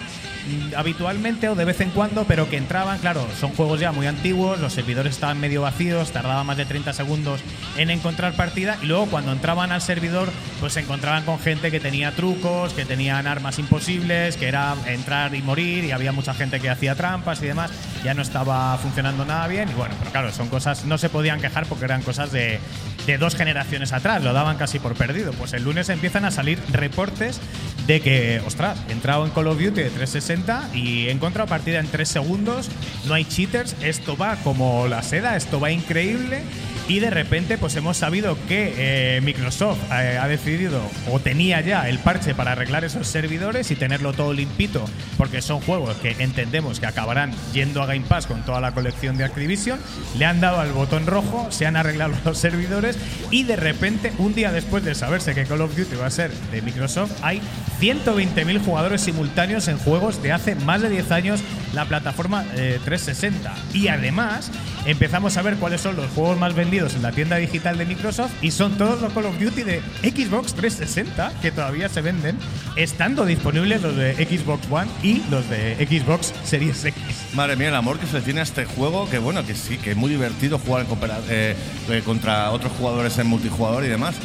[0.76, 4.60] habitualmente o de vez en cuando, pero que entraban, claro, son juegos ya muy antiguos,
[4.60, 7.42] los servidores estaban medio vacíos, tardaba más de 30 segundos
[7.78, 11.80] en encontrar partida y luego cuando entraban al servidor, pues se encontraban con gente que
[11.80, 16.60] tenía trucos, que tenían armas imposibles, que era entrar y morir y había mucha gente
[16.60, 17.72] que hacía trampas y demás,
[18.04, 21.40] ya no estaba funcionando nada bien y bueno, pero claro, son cosas, no se podían
[21.40, 22.60] quejar porque eran cosas de,
[23.06, 25.32] de dos generaciones atrás, lo daban casi por perdido.
[25.34, 27.40] Pues el lunes empiezan a salir reportes
[27.88, 30.31] de que, ostras, entrado en Call of Duty de 360
[30.74, 32.70] y he encontrado partida en 3 segundos,
[33.06, 36.42] no hay cheaters, esto va como la seda, esto va increíble.
[36.88, 41.88] Y de repente, pues hemos sabido que eh, Microsoft eh, ha decidido o tenía ya
[41.88, 44.84] el parche para arreglar esos servidores y tenerlo todo limpito,
[45.18, 49.18] porque son juegos que entendemos que acabarán yendo a Game Pass con toda la colección
[49.18, 49.80] de Activision.
[50.18, 52.98] Le han dado al botón rojo, se han arreglado los servidores
[53.30, 56.32] y de repente, un día después de saberse que Call of Duty va a ser
[56.32, 57.42] de Microsoft, hay
[57.80, 61.42] 120.000 jugadores simultáneos en juegos de hace más de 10 años
[61.74, 63.54] la plataforma eh, 360.
[63.74, 64.52] Y además
[64.86, 68.32] empezamos a ver cuáles son los juegos más vendidos en la tienda digital de Microsoft
[68.42, 72.38] y son todos los Call of Duty de Xbox 360 que todavía se venden,
[72.78, 77.04] estando disponibles los de Xbox One y los de Xbox Series X.
[77.34, 79.78] Madre mía, el amor que se le tiene a este juego, que bueno, que sí,
[79.80, 80.86] que es muy divertido jugar
[81.28, 81.58] eh,
[81.90, 84.16] eh, contra otros jugadores en multijugador y demás.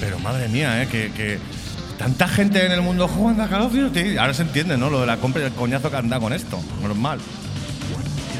[0.00, 1.40] Pero madre mía, eh, que, que
[1.98, 4.16] tanta gente en el mundo jugando a Call of Duty.
[4.16, 4.90] Ahora se entiende, ¿no?
[4.90, 6.60] Lo de la compra y el coñazo que anda con esto.
[6.82, 7.18] Normal.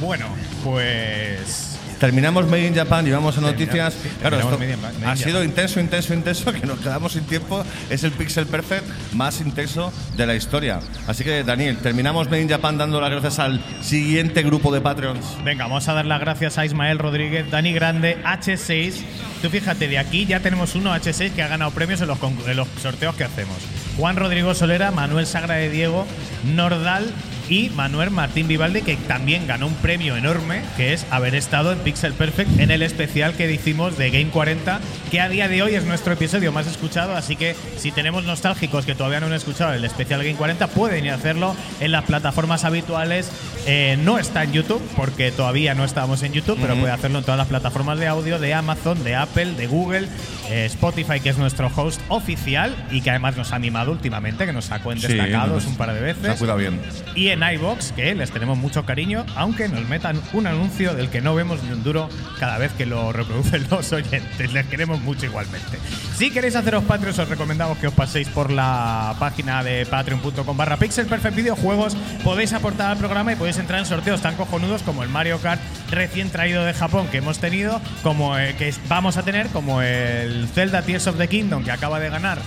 [0.00, 0.26] Bueno,
[0.62, 1.75] pues.
[1.98, 3.96] Terminamos Made in Japan y vamos a noticias.
[4.20, 4.58] claro, esto
[5.06, 7.64] ha sido intenso, intenso, intenso, que nos quedamos sin tiempo.
[7.88, 10.80] Es el Pixel Perfect más intenso de la historia.
[11.06, 15.38] Así que, Daniel, terminamos Made in Japan dando las gracias al siguiente grupo de Patreons.
[15.42, 19.02] Venga, vamos a dar las gracias a Ismael Rodríguez, Dani Grande, H6.
[19.40, 22.56] Tú fíjate, de aquí ya tenemos uno H6 que ha ganado premios en los, en
[22.56, 23.56] los sorteos que hacemos.
[23.96, 26.06] Juan Rodrigo Solera, Manuel Sagra de Diego,
[26.44, 27.10] Nordal
[27.48, 31.78] y Manuel Martín Vivaldi, que también ganó un premio enorme, que es haber estado en
[31.78, 34.80] Pixel Perfect en el especial que hicimos de Game 40,
[35.10, 38.84] que a día de hoy es nuestro episodio más escuchado, así que si tenemos nostálgicos
[38.84, 42.04] que todavía no han escuchado el especial Game 40, pueden ir a hacerlo en las
[42.04, 43.30] plataformas habituales.
[43.68, 47.24] Eh, no está en YouTube, porque todavía no estábamos en YouTube, pero puede hacerlo en
[47.24, 50.08] todas las plataformas de audio de Amazon, de Apple, de Google,
[50.50, 54.52] eh, Spotify, que es nuestro host oficial y que además nos ha animado últimamente, que
[54.52, 56.38] nos sacó en Sí, destacados un par de Se ha veces.
[56.38, 56.80] cuidado bien.
[57.16, 61.20] Y en iBox, que les tenemos mucho cariño, aunque nos metan un anuncio del que
[61.20, 62.08] no vemos ni un duro
[62.40, 64.52] cada vez que lo reproducen los oyentes.
[64.52, 65.78] Les queremos mucho igualmente.
[66.16, 70.78] Si queréis haceros Patreons, os recomendamos que os paséis por la página de patreon.com barra
[70.78, 71.96] pixel perfect videojuegos.
[72.24, 75.60] Podéis aportar al programa y podéis entrar en sorteos tan cojonudos como el Mario Kart
[75.90, 80.48] recién traído de Japón que hemos tenido, como el que vamos a tener, como el
[80.54, 82.38] Zelda Tears of the Kingdom que acaba de ganar.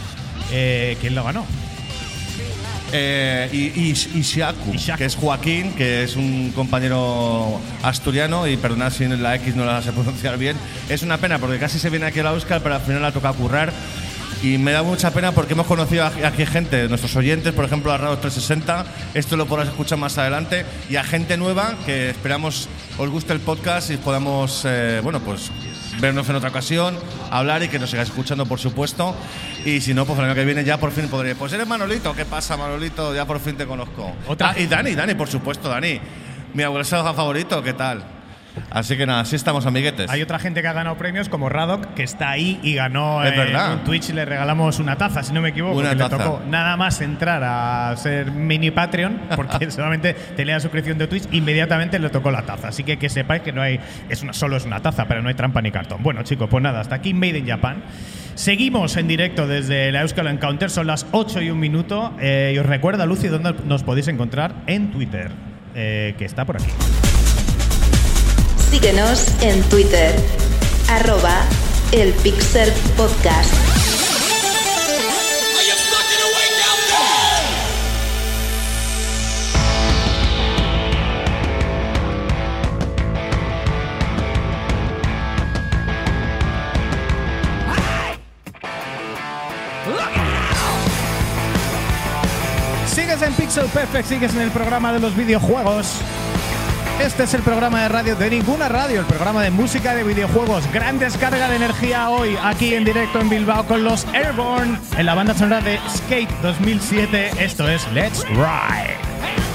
[0.51, 1.45] Eh, ¿Quién lo ganó?
[2.91, 4.97] Eh, y, y, Ishaku, Ishaku.
[4.97, 9.81] que es Joaquín, que es un compañero asturiano, y perdonad si la X no la
[9.81, 10.57] sé pronunciar bien.
[10.89, 13.11] Es una pena porque casi se viene aquí a la Euskal, pero al final la
[13.11, 13.71] toca currar.
[14.41, 17.97] Y me da mucha pena porque hemos conocido aquí gente, nuestros oyentes, por ejemplo, a
[17.97, 23.09] Radio 360, esto lo podrás escuchar más adelante, y a gente nueva que esperamos os
[23.09, 25.51] guste el podcast y podamos, eh, bueno, pues
[25.99, 26.97] vernos en otra ocasión,
[27.31, 29.15] hablar y que nos sigáis escuchando, por supuesto.
[29.65, 31.35] Y si no, pues el año que viene ya por fin podré.
[31.35, 33.13] Pues eres Manolito, ¿qué pasa, Manolito?
[33.13, 34.13] Ya por fin te conozco.
[34.27, 35.99] Otra- Ah, y Dani, Dani, por supuesto, Dani.
[36.53, 38.18] Mi abuelo favorito, ¿qué tal?
[38.69, 40.09] Así que nada, así estamos, amiguetes.
[40.09, 43.31] Hay otra gente que ha ganado premios como Radok, que está ahí y ganó Es
[43.31, 43.73] en verdad.
[43.73, 45.77] un Twitch y le regalamos una taza, si no me equivoco.
[45.77, 50.59] Una que le tocó nada más entrar a ser mini Patreon, porque solamente tenía la
[50.59, 52.69] suscripción de Twitch, inmediatamente le tocó la taza.
[52.69, 55.29] Así que que sepáis que no hay, es una, solo es una taza, pero no
[55.29, 56.03] hay trampa ni cartón.
[56.03, 57.83] Bueno, chicos, pues nada, hasta aquí Made in Japan.
[58.35, 62.13] Seguimos en directo desde la Euskal Encounter, son las 8 y un minuto.
[62.21, 65.29] Eh, y os recuerda, Lucy, dónde nos podéis encontrar en Twitter,
[65.75, 67.18] eh, que está por aquí.
[68.71, 70.15] Síguenos en Twitter,
[70.89, 71.41] arroba
[71.91, 73.51] el Pixel Podcast.
[92.85, 95.95] Sigues en Pixel Perfect, sigues en el programa de los videojuegos.
[96.99, 100.69] Este es el programa de radio de ninguna radio, el programa de música de videojuegos.
[100.73, 105.15] Gran descarga de energía hoy, aquí en directo en Bilbao con los Airborne, en la
[105.15, 107.31] banda sonora de Skate 2007.
[107.39, 109.48] Esto es Let's Ride.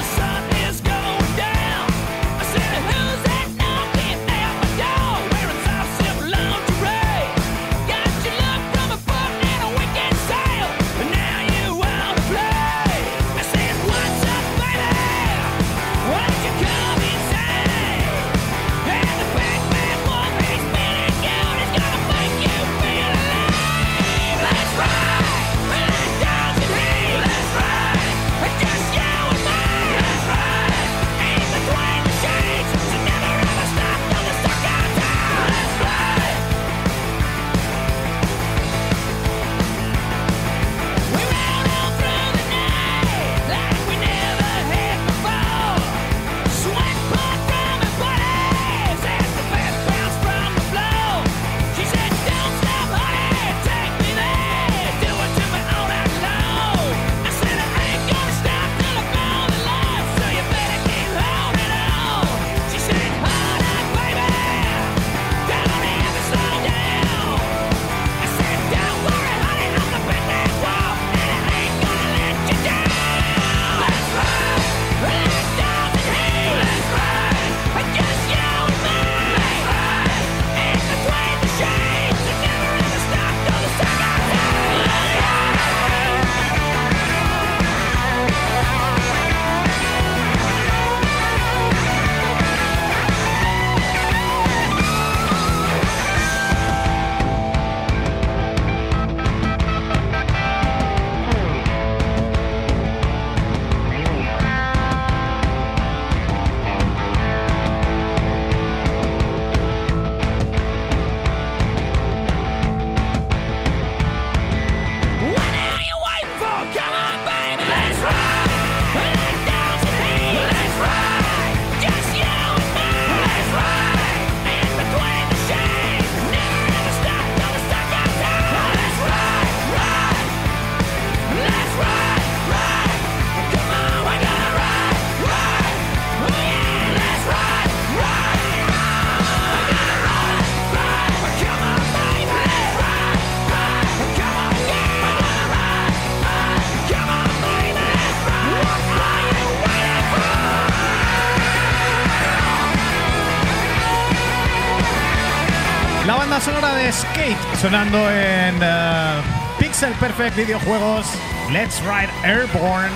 [157.64, 159.20] Sonando en eh,
[159.59, 161.07] Pixel Perfect Videojuegos
[161.50, 162.90] Let's Ride Airborne.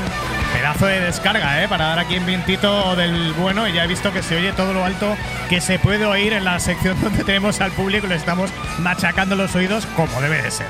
[0.53, 1.69] Pedazo de descarga, ¿eh?
[1.69, 3.67] Para dar aquí ambientito del bueno.
[3.67, 5.17] Y ya he visto que se oye todo lo alto
[5.49, 8.51] que se puede oír en la sección donde tenemos al público le estamos
[8.81, 10.67] machacando los oídos como debe de ser.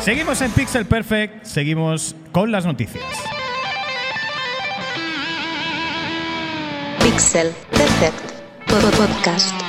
[0.00, 3.04] Seguimos en Pixel Perfect, seguimos con las noticias.
[6.98, 8.32] Pixel Perfect
[8.66, 9.65] Pod- Podcast.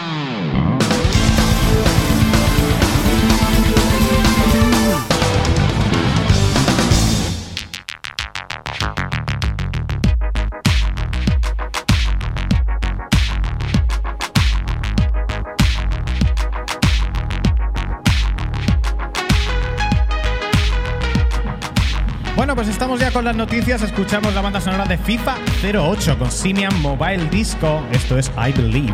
[23.17, 23.82] Con las noticias.
[23.82, 25.38] Escuchamos la banda sonora de FIFA
[25.73, 27.84] 08 con Simian Mobile Disco.
[27.91, 28.93] Esto es I Believe.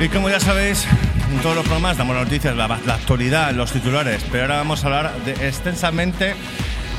[0.00, 0.86] Y como ya sabéis,
[1.32, 4.82] en todos los programas damos las noticias, la, la actualidad, los titulares, pero ahora vamos
[4.84, 6.34] a hablar de- extensamente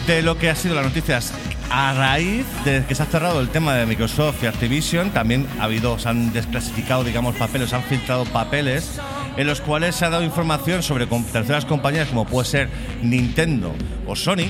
[0.07, 1.33] de lo que ha sido las noticias
[1.71, 5.09] a raíz de que se ha cerrado el tema de Microsoft y Activision.
[5.11, 8.99] También ha habido, se han desclasificado, digamos, papeles, se han filtrado papeles
[9.37, 12.69] en los cuales se ha dado información sobre terceras compañías como puede ser
[13.01, 13.73] Nintendo
[14.07, 14.49] o Sony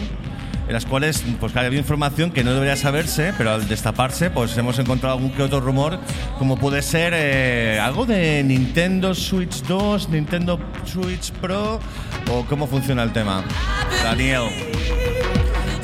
[0.68, 4.80] en las cuales pues había información que no debería saberse, pero al destaparse pues hemos
[4.80, 6.00] encontrado algún que otro rumor,
[6.40, 11.80] como puede ser eh, algo de Nintendo Switch 2, Nintendo Switch Pro
[12.32, 13.44] o cómo funciona el tema.
[14.04, 14.50] Daniel.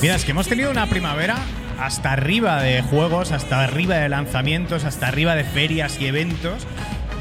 [0.01, 1.37] Mira, es que hemos tenido una primavera
[1.79, 6.65] hasta arriba de juegos, hasta arriba de lanzamientos, hasta arriba de ferias y eventos.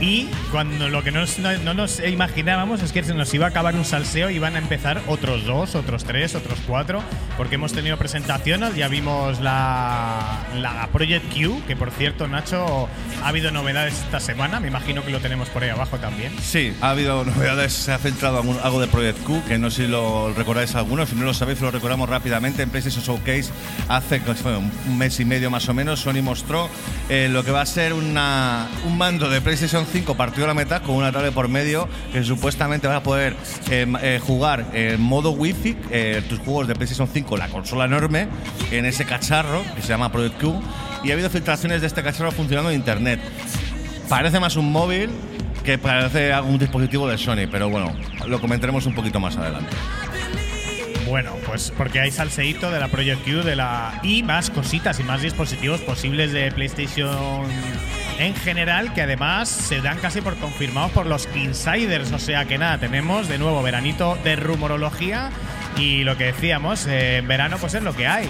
[0.01, 3.49] Y cuando lo que nos- no, no nos imaginábamos es que se nos iba a
[3.51, 7.03] acabar un salseo y iban a empezar otros dos, otros tres, otros cuatro,
[7.37, 12.89] porque hemos tenido presentaciones, ya vimos la, la Project Q, que por cierto, Nacho,
[13.23, 16.33] ha habido novedades esta semana, me imagino que lo tenemos por ahí abajo también.
[16.43, 19.85] Sí, ha habido novedades, se ha filtrado algún- algo de Project Q, que no sé
[19.85, 22.63] si lo recordáis algunos, si no lo sabéis lo recordamos rápidamente.
[22.63, 23.51] En PlayStation Showcase
[23.89, 26.69] hace fue un un mes y medio más o menos, Sony mostró
[27.09, 30.55] eh, lo que va a ser una, un mando de PlayStation 5 partido a la
[30.55, 33.35] mitad con una tablet por medio que supuestamente vas a poder
[33.87, 38.29] ma- eh, jugar en modo Wi-Fi eh, tus juegos de PlayStation 5, la consola enorme,
[38.71, 40.61] en ese cacharro que se llama Project Q.
[41.05, 43.21] Y ha habido filtraciones de este cacharro funcionando en Internet.
[44.09, 45.11] Parece más un móvil
[45.65, 47.93] que parece algún dispositivo de Sony, pero bueno,
[48.27, 49.75] lo comentaremos un poquito más adelante.
[51.09, 55.03] Bueno, pues porque hay salseíto de la Project Q de la y más cositas y
[55.03, 57.45] más dispositivos posibles de PlayStation
[58.21, 62.13] en general que además se dan casi por confirmados por los insiders.
[62.13, 65.31] O sea que nada, tenemos de nuevo veranito de rumorología
[65.77, 68.29] y lo que decíamos, eh, en verano pues es lo que hay.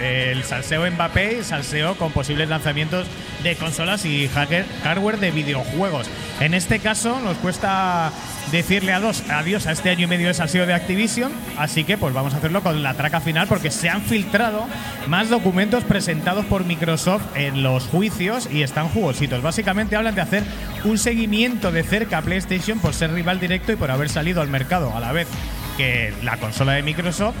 [0.00, 3.06] El, el salseo Mbappé salseo con posibles lanzamientos
[3.42, 6.08] de consolas y hardware de videojuegos.
[6.40, 8.10] En este caso nos cuesta
[8.50, 12.14] decirle adiós, adiós a este año y medio de salseo de Activision, así que pues
[12.14, 14.66] vamos a hacerlo con la traca final porque se han filtrado
[15.08, 19.42] más documentos presentados por Microsoft en los juicios y están jugositos.
[19.42, 20.44] Básicamente hablan de hacer
[20.84, 24.48] un seguimiento de cerca a PlayStation por ser rival directo y por haber salido al
[24.48, 25.28] mercado a la vez
[25.76, 27.34] que la consola de Microsoft.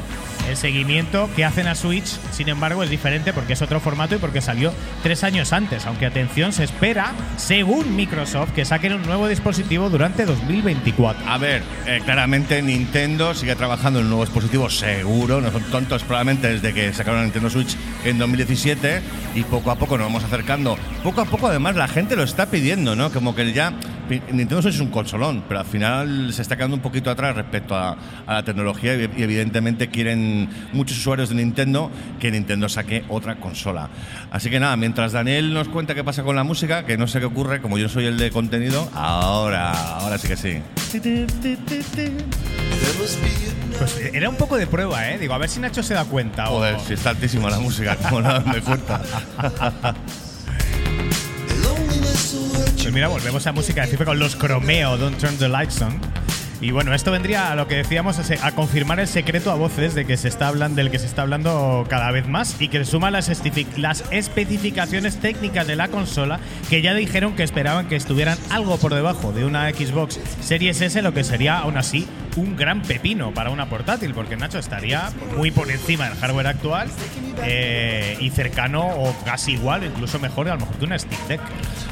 [0.48, 4.18] El seguimiento que hacen a Switch, sin embargo, es diferente porque es otro formato y
[4.18, 4.72] porque salió
[5.02, 5.86] tres años antes.
[5.86, 11.28] Aunque atención, se espera, según Microsoft, que saquen un nuevo dispositivo durante 2024.
[11.28, 16.02] A ver, eh, claramente Nintendo sigue trabajando en un nuevo dispositivo seguro, no son tontos
[16.04, 19.02] probablemente desde que sacaron Nintendo Switch en 2017
[19.34, 20.78] y poco a poco nos vamos acercando.
[21.02, 23.10] Poco a poco además la gente lo está pidiendo, ¿no?
[23.10, 23.72] Como que ya
[24.08, 27.74] Nintendo Switch es un consolón, pero al final se está quedando un poquito atrás respecto
[27.74, 27.96] a,
[28.26, 31.90] a la tecnología y, y evidentemente quieren muchos usuarios de Nintendo
[32.20, 33.88] que Nintendo saque otra consola.
[34.30, 37.20] Así que nada, mientras Daniel nos cuenta qué pasa con la música, que no sé
[37.20, 40.58] qué ocurre, como yo soy el de contenido, ahora, ahora sí que sí.
[43.78, 45.18] Pues era un poco de prueba, ¿eh?
[45.18, 46.48] Digo, a ver si Nacho se da cuenta.
[46.50, 49.02] o- Joder, si está altísima la música, como no me cuenta.
[52.86, 55.98] Pues mira, volvemos a música de FIFA con los Cromeo, Don't Turn the Lights On.
[56.60, 60.04] Y bueno, esto vendría a lo que decíamos, a confirmar el secreto a voces de
[60.04, 63.10] que se está hablando, del que se está hablando cada vez más y que suma
[63.10, 63.28] las,
[63.76, 66.38] las especificaciones técnicas de la consola
[66.70, 71.02] que ya dijeron que esperaban que estuvieran algo por debajo de una Xbox Series S,
[71.02, 72.06] lo que sería aún así
[72.36, 76.88] un gran pepino para una portátil, porque Nacho estaría muy por encima del hardware actual
[77.42, 81.26] eh, y cercano o casi igual, o incluso mejor a lo mejor que una Steam
[81.26, 81.40] Deck.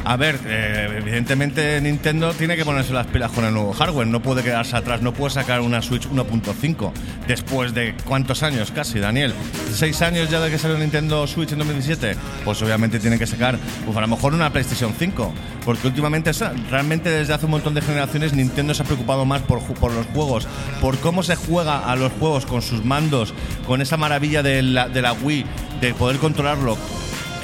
[0.07, 4.21] A ver, eh, evidentemente Nintendo tiene que ponerse las pilas con el nuevo hardware, no
[4.21, 6.93] puede quedarse atrás, no puede sacar una Switch 1.5
[7.27, 9.33] después de cuántos años casi, Daniel.
[9.73, 12.17] ¿Seis años ya de que salió Nintendo Switch en 2017?
[12.45, 15.33] Pues obviamente tiene que sacar, pues a lo mejor una PlayStation 5,
[15.65, 16.33] porque últimamente,
[16.71, 20.47] realmente desde hace un montón de generaciones Nintendo se ha preocupado más por los juegos,
[20.83, 23.33] por cómo se juega a los juegos con sus mandos,
[23.67, 25.47] con esa maravilla de la, de la Wii,
[25.81, 26.77] de poder controlarlo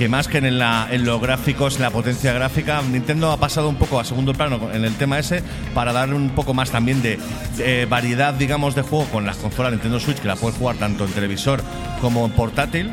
[0.01, 3.76] que más que en, la- en los gráficos, la potencia gráfica, Nintendo ha pasado un
[3.76, 5.42] poco a segundo plano en el tema ese
[5.74, 7.18] para darle un poco más también de,
[7.59, 11.05] de variedad, digamos, de juego con las consolas Nintendo Switch, que la puedes jugar tanto
[11.05, 11.62] en televisor
[12.01, 12.90] como en portátil.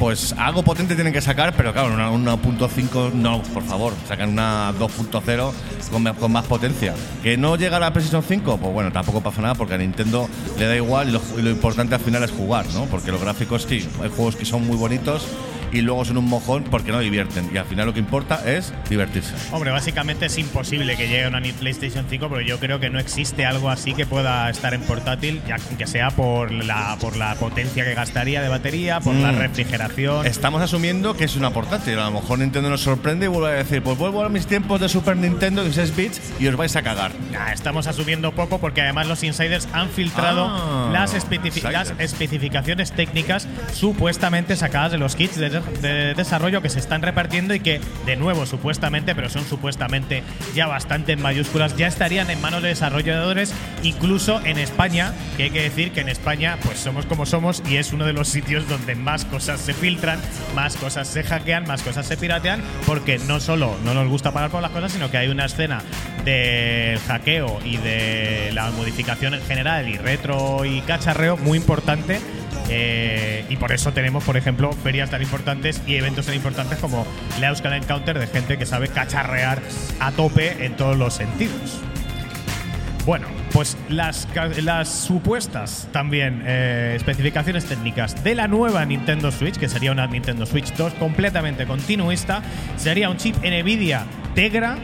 [0.00, 4.72] Pues algo potente tienen que sacar, pero claro, una 1.5 no, por favor, sacan una
[4.78, 5.52] 2.0
[5.92, 6.94] con, con más potencia.
[7.22, 8.58] ¿Que no llega a la PlayStation 5?
[8.58, 10.28] Pues bueno, tampoco pasa nada porque a Nintendo
[10.58, 12.84] le da igual y lo, y lo importante al final es jugar, ¿no?
[12.86, 15.26] Porque los gráficos sí, hay juegos que son muy bonitos
[15.72, 17.50] y luego son un mojón porque no divierten.
[17.52, 19.34] Y al final lo que importa es divertirse.
[19.52, 23.46] Hombre, básicamente es imposible que llegue una PlayStation 5, pero yo creo que no existe
[23.46, 27.84] algo así que pueda estar en portátil, ya que sea por la, por la potencia
[27.84, 29.38] que gastaría de batería, por la Mm.
[29.38, 30.26] refrigeración.
[30.26, 31.98] Estamos asumiendo que es una portátil.
[31.98, 34.80] A lo mejor Nintendo nos sorprende y vuelve a decir, pues vuelvo a mis tiempos
[34.80, 37.12] de Super Nintendo 16 bits y os vais a cagar.
[37.52, 42.12] Estamos asumiendo poco porque además los insiders han filtrado Ah, las, especifi- las insiders.
[42.12, 47.60] especificaciones técnicas supuestamente sacadas de los kits de, de desarrollo que se están repartiendo y
[47.60, 50.22] que, de nuevo, supuestamente, pero son supuestamente
[50.54, 53.52] ya bastante en mayúsculas, ya estarían en manos de desarrolladores,
[53.82, 57.76] incluso en España, que hay que decir que en España pues somos como somos y
[57.76, 60.20] es uno de los sitios donde más cosas se filtran,
[60.54, 64.50] más cosas se hackean, más cosas se piratean, porque no solo no nos gusta pagar
[64.50, 65.82] por las cosas, sino que hay una escena
[66.24, 72.20] del hackeo y de la modificación en general y retro y cacharreo muy importante.
[72.68, 77.06] Eh, y por eso tenemos, por ejemplo, ferias tan importantes y eventos tan importantes como
[77.40, 79.60] la Euskal Encounter de gente que sabe cacharrear
[80.00, 81.80] a tope en todos los sentidos.
[83.06, 84.28] Bueno, pues las,
[84.62, 90.44] las supuestas también eh, especificaciones técnicas de la nueva Nintendo Switch, que sería una Nintendo
[90.44, 92.42] Switch 2 completamente continuista,
[92.76, 94.76] sería un chip NVIDIA Tegra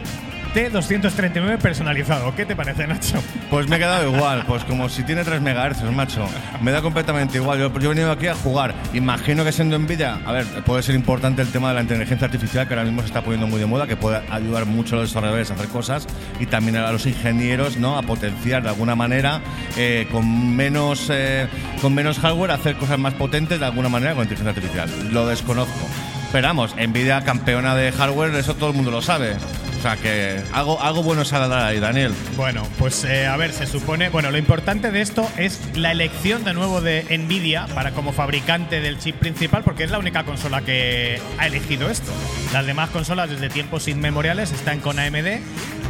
[0.55, 2.33] T239 personalizado.
[2.37, 3.21] ¿Qué te parece, Nacho?
[3.51, 6.29] Pues me he quedado igual, pues como si tiene 3 MHz, macho.
[6.61, 7.59] Me da completamente igual.
[7.59, 8.73] Yo, yo he venido aquí a jugar.
[8.93, 12.69] Imagino que siendo Nvidia, a ver, puede ser importante el tema de la inteligencia artificial
[12.69, 15.11] que ahora mismo se está poniendo muy de moda, que puede ayudar mucho a los
[15.11, 16.07] desarrolladores a hacer cosas
[16.39, 17.99] y también a los ingenieros, ¿no?
[17.99, 19.41] A potenciar de alguna manera
[19.77, 21.49] eh, con menos eh,
[21.83, 25.13] con menos hardware hacer cosas más potentes de alguna manera con inteligencia artificial.
[25.13, 25.89] Lo desconozco.
[26.31, 29.37] Pero vamos, Nvidia campeona de hardware, eso todo el mundo lo sabe.
[29.85, 32.15] Sea que algo, algo bueno saldrá ahí, Daniel.
[32.39, 34.09] Bueno, pues eh, a ver, se supone.
[34.09, 38.81] Bueno, lo importante de esto es la elección de nuevo de Nvidia para como fabricante
[38.81, 42.11] del chip principal, porque es la única consola que ha elegido esto.
[42.55, 45.43] Las demás consolas desde tiempos inmemoriales están con AMD.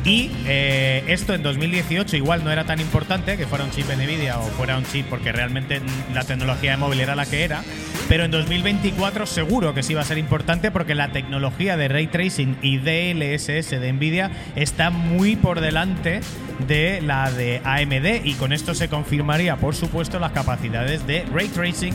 [0.05, 4.39] Y eh, esto en 2018 igual no era tan importante que fuera un chip Nvidia
[4.39, 5.81] o fuera un chip porque realmente
[6.13, 7.65] la tecnología de móvil era la que era.
[8.07, 12.07] Pero en 2024 seguro que sí va a ser importante porque la tecnología de ray
[12.09, 16.21] tracing y DLSS de Nvidia está muy por delante
[16.69, 21.49] de la de AMD y con esto se confirmaría por supuesto las capacidades de ray
[21.49, 21.95] tracing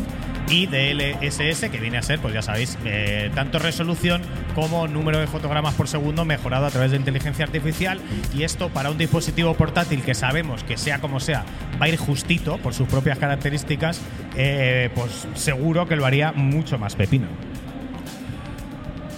[0.50, 4.22] y DLSS que viene a ser, pues ya sabéis, eh, tanto resolución
[4.56, 8.00] como número de fotogramas por segundo mejorado a través de inteligencia artificial
[8.36, 11.46] y esto para un dispositivo portátil que sabemos que sea como sea
[11.80, 14.02] va a ir justito por sus propias características,
[14.36, 17.28] eh, pues seguro que lo haría mucho más pepino.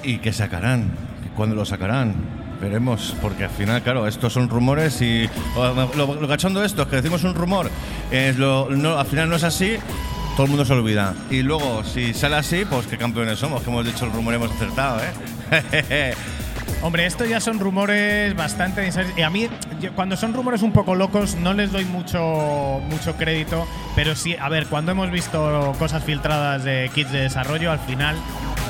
[0.04, 0.92] ¿Y qué sacarán?
[1.36, 2.16] ¿Cuándo lo sacarán?
[2.60, 6.84] Veremos, porque al final, claro, estos son rumores y lo, lo, lo cachondo de esto
[6.84, 7.72] es que decimos un rumor,
[8.12, 9.78] al final no es así,
[10.42, 11.14] todo el mundo se olvida.
[11.30, 14.50] Y luego, si sale así, pues qué campeones somos, que hemos dicho el rumor hemos
[14.50, 16.16] acertado, ¿eh?
[16.82, 18.90] Hombre, esto ya son rumores bastante.
[19.16, 19.48] Y a mí,
[19.96, 23.68] cuando son rumores un poco locos, no les doy mucho, mucho crédito.
[23.96, 28.16] Pero sí, a ver, cuando hemos visto cosas filtradas de kits de desarrollo, al final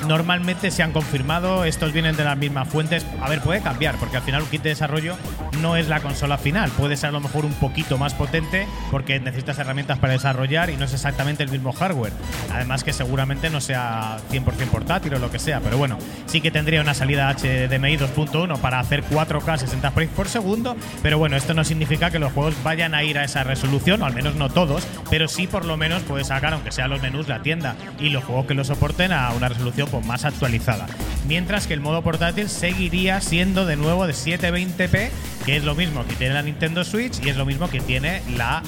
[0.07, 1.65] normalmente se han confirmado.
[1.65, 3.05] Estos vienen de las mismas fuentes.
[3.21, 5.15] A ver, puede cambiar, porque al final un kit de desarrollo
[5.61, 6.69] no es la consola final.
[6.71, 10.77] Puede ser a lo mejor un poquito más potente, porque necesitas herramientas para desarrollar y
[10.77, 12.13] no es exactamente el mismo hardware.
[12.53, 15.59] Además, que seguramente no sea 100% portátil o lo que sea.
[15.59, 20.27] Pero bueno, sí que tendría una salida HDMI 2.1 para hacer 4K 60 frames por
[20.27, 20.75] segundo.
[21.01, 24.05] Pero bueno, esto no significa que los juegos vayan a ir a esa resolución, o
[24.05, 27.27] al menos no todos, pero sí por lo menos puedes sacar, aunque sea los menús,
[27.27, 30.87] la tienda y los juegos que lo soporten a una resolución más actualizada.
[31.27, 35.09] Mientras que el modo portátil seguiría siendo de nuevo de 720p,
[35.45, 38.21] que es lo mismo que tiene la Nintendo Switch y es lo mismo que tiene
[38.37, 38.63] la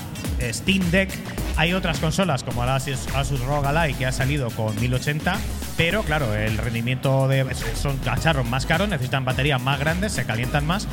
[0.52, 1.10] Steam Deck.
[1.56, 5.38] Hay otras consolas como la Asus, Asus ROG Ally que ha salido con 1080
[5.78, 10.66] pero claro, el rendimiento de son cacharros más caros, necesitan baterías más grandes, se calientan
[10.66, 10.88] más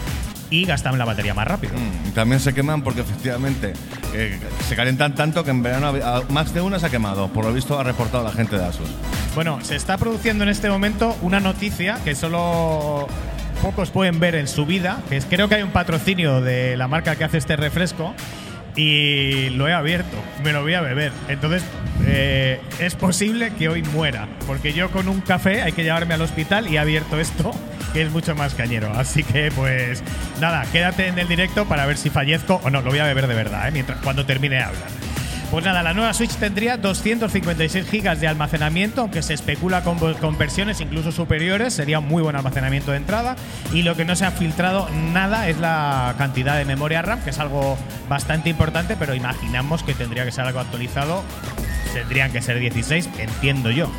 [0.49, 1.75] y gastan la batería más rápido.
[1.75, 3.75] Mm, También se queman porque efectivamente
[4.15, 4.39] eh,
[4.69, 5.93] se calientan tanto que en verano
[6.31, 7.29] más de una se ha quemado.
[7.29, 8.89] Por lo visto ha reportado la gente de Asus.
[9.35, 13.07] Bueno, se está produciendo en este momento una noticia que solo
[13.63, 16.89] pocos pueden ver en su vida, que es creo que hay un patrocinio de la
[16.89, 18.15] marca que hace este refresco
[18.77, 21.13] y lo he abierto, me lo voy a beber.
[21.29, 21.63] Entonces
[22.07, 26.23] eh, es posible que hoy muera, porque yo con un café hay que llevarme al
[26.23, 27.53] hospital y he abierto esto,
[27.93, 28.93] que es mucho más cañero.
[28.95, 30.03] Así que pues
[30.41, 33.27] nada, quédate en el directo para ver si fallezco o no, lo voy a beber
[33.27, 33.71] de verdad, ¿eh?
[33.73, 35.10] mientras cuando termine hablar.
[35.51, 40.39] Pues nada, la nueva Switch tendría 256 GB de almacenamiento, aunque se especula con, con
[40.39, 43.35] versiones incluso superiores, sería un muy buen almacenamiento de entrada.
[43.73, 47.31] Y lo que no se ha filtrado nada es la cantidad de memoria RAM, que
[47.31, 47.77] es algo
[48.09, 51.25] bastante importante, pero imaginamos que tendría que ser algo actualizado.
[51.95, 53.91] Tendrían que ser 16, entiendo yo.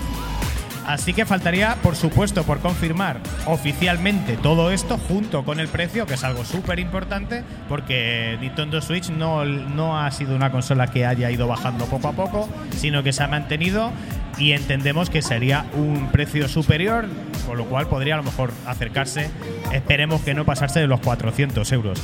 [0.85, 6.15] Así que faltaría, por supuesto, por confirmar oficialmente todo esto junto con el precio, que
[6.15, 11.29] es algo súper importante, porque Nintendo Switch no, no ha sido una consola que haya
[11.29, 13.91] ido bajando poco a poco, sino que se ha mantenido
[14.37, 17.05] y entendemos que sería un precio superior,
[17.45, 19.29] con lo cual podría a lo mejor acercarse,
[19.71, 22.01] esperemos que no pasarse de los 400 euros.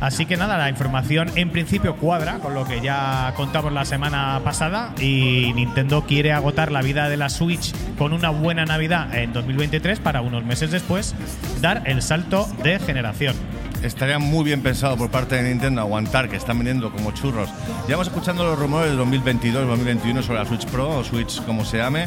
[0.00, 4.40] Así que nada, la información en principio cuadra con lo que ya contamos la semana
[4.44, 9.32] pasada y Nintendo quiere agotar la vida de la Switch con una buena Navidad en
[9.32, 11.14] 2023 para unos meses después
[11.60, 13.34] dar el salto de generación.
[13.82, 17.48] Estaría muy bien pensado por parte de Nintendo aguantar que están vendiendo como churros.
[17.86, 22.06] Llevamos escuchando los rumores de 2022-2021 sobre la Switch Pro o Switch como se llame.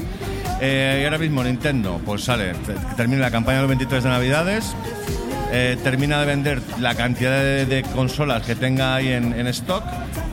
[0.61, 4.03] Eh, y ahora mismo Nintendo pues sale, te- que termine la campaña de los 23
[4.03, 4.75] de Navidades,
[5.51, 9.83] eh, termina de vender la cantidad de, consolas que tenga ahí en, stock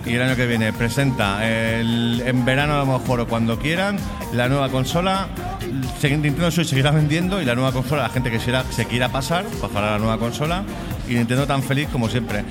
[0.06, 3.98] y el año que viene presenta el- en verano a lo mejor o cuando quieran
[4.32, 5.28] la nueva consola.
[6.02, 9.88] Nintendo Switch seguirá vendiendo y la nueva consola, la gente que se quiera pasar, pasará
[9.88, 10.62] a la nueva consola
[11.08, 12.44] y Nintendo tan feliz como siempre.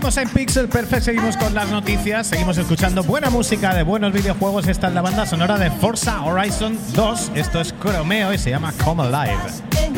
[0.00, 4.66] Seguimos en Pixel Perfect, seguimos con las noticias, seguimos escuchando buena música de buenos videojuegos.
[4.66, 7.32] Esta es la banda sonora de Forza Horizon 2.
[7.34, 9.89] Esto es Chromeo y se llama Come Alive.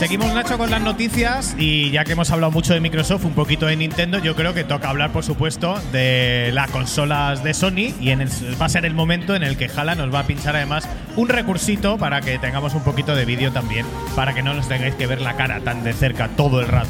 [0.00, 3.66] Seguimos Nacho con las noticias y ya que hemos hablado mucho de Microsoft, un poquito
[3.66, 8.08] de Nintendo, yo creo que toca hablar por supuesto de las consolas de Sony y
[8.08, 10.56] en el- va a ser el momento en el que Jala nos va a pinchar
[10.56, 13.84] además un recursito para que tengamos un poquito de vídeo también,
[14.16, 16.88] para que no nos tengáis que ver la cara tan de cerca todo el rato.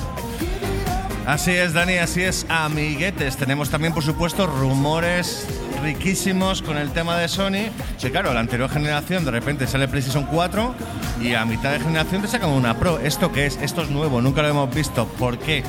[1.26, 3.36] Así es, Dani, así es, amiguetes.
[3.36, 5.48] Tenemos también, por supuesto, rumores
[5.82, 7.70] riquísimos con el tema de Sony.
[8.00, 10.74] Que claro, la anterior generación de repente sale PlayStation 4
[11.20, 12.98] y a mitad de generación te sacan una Pro.
[12.98, 13.58] ¿Esto qué es?
[13.62, 15.06] Esto es nuevo, nunca lo hemos visto.
[15.18, 15.62] ¿Por qué?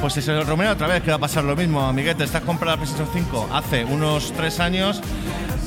[0.00, 2.26] Pues si se lo rumora otra vez que va a pasar lo mismo, amiguetes.
[2.26, 5.00] Estás comprando la PlayStation 5 hace unos tres años.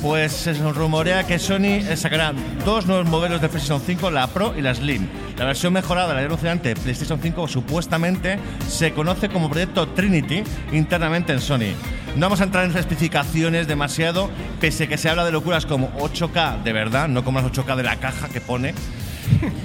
[0.02, 2.32] Pues se rumorea que Sony sacará
[2.64, 5.08] dos nuevos modelos de PlayStation 5, la Pro y la Slim.
[5.36, 8.38] La versión mejorada, la alucinante PlayStation 5, supuestamente
[8.68, 11.74] se conoce como proyecto Trinity internamente en Sony.
[12.18, 14.28] No vamos a entrar en especificaciones demasiado,
[14.60, 17.76] pese a que se habla de locuras como 8K de verdad, no como las 8K
[17.76, 18.74] de la caja que pone.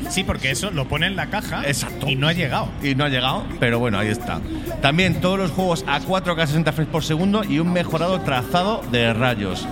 [0.10, 2.08] Sí, porque eso lo pone en la caja Exacto.
[2.08, 2.68] y no ha llegado.
[2.84, 4.40] Y no ha llegado, pero bueno, ahí está.
[4.84, 9.14] También todos los juegos a 4K 60 frames por segundo y un mejorado trazado de
[9.14, 9.66] rayos.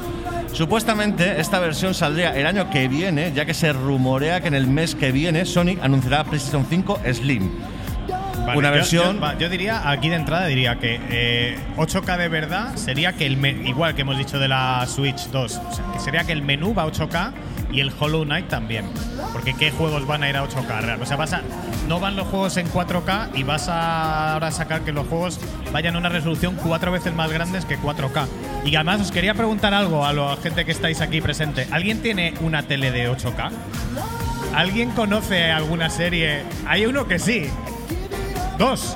[0.52, 4.66] Supuestamente esta versión saldría el año que viene, ya que se rumorea que en el
[4.66, 7.52] mes que viene Sony anunciará PlayStation 5 Slim.
[8.46, 12.76] Vale, Una yo- versión- Yo, diría, aquí de entrada, diría que eh, 8K de verdad
[12.76, 13.38] sería que el.
[13.38, 16.42] me- igual que hemos dicho de la Switch 2, o sea, que sería que el
[16.42, 17.34] menú va a 8K
[17.72, 18.86] y el Hollow Knight también.
[19.32, 21.02] Porque ¿qué juegos van a ir a 8K real?
[21.02, 21.42] O sea, vas a,
[21.88, 25.40] no van los juegos en 4K y vas a ahora sacar que los juegos
[25.72, 28.26] vayan a una resolución cuatro veces más grandes que 4K.
[28.66, 31.68] Y además os quería preguntar algo a la gente que estáis aquí presente.
[31.72, 33.52] ¿Alguien tiene una tele de 8K?
[34.56, 36.42] ¿Alguien conoce alguna serie?
[36.68, 37.50] Hay uno que sí.
[38.62, 38.96] Dos.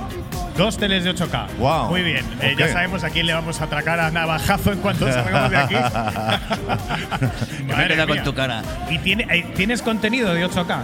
[0.56, 1.58] Dos teles de 8K.
[1.58, 1.90] Guau.
[1.90, 2.24] Muy bien.
[2.40, 5.58] Eh, ya sabemos a quién le vamos a atracar a navajazo en cuanto salgamos de
[5.58, 5.74] aquí.
[7.68, 8.24] Madre mía.
[8.36, 8.62] cara.
[8.92, 10.78] ¿Y tiene, eh, tienes contenido de 8K?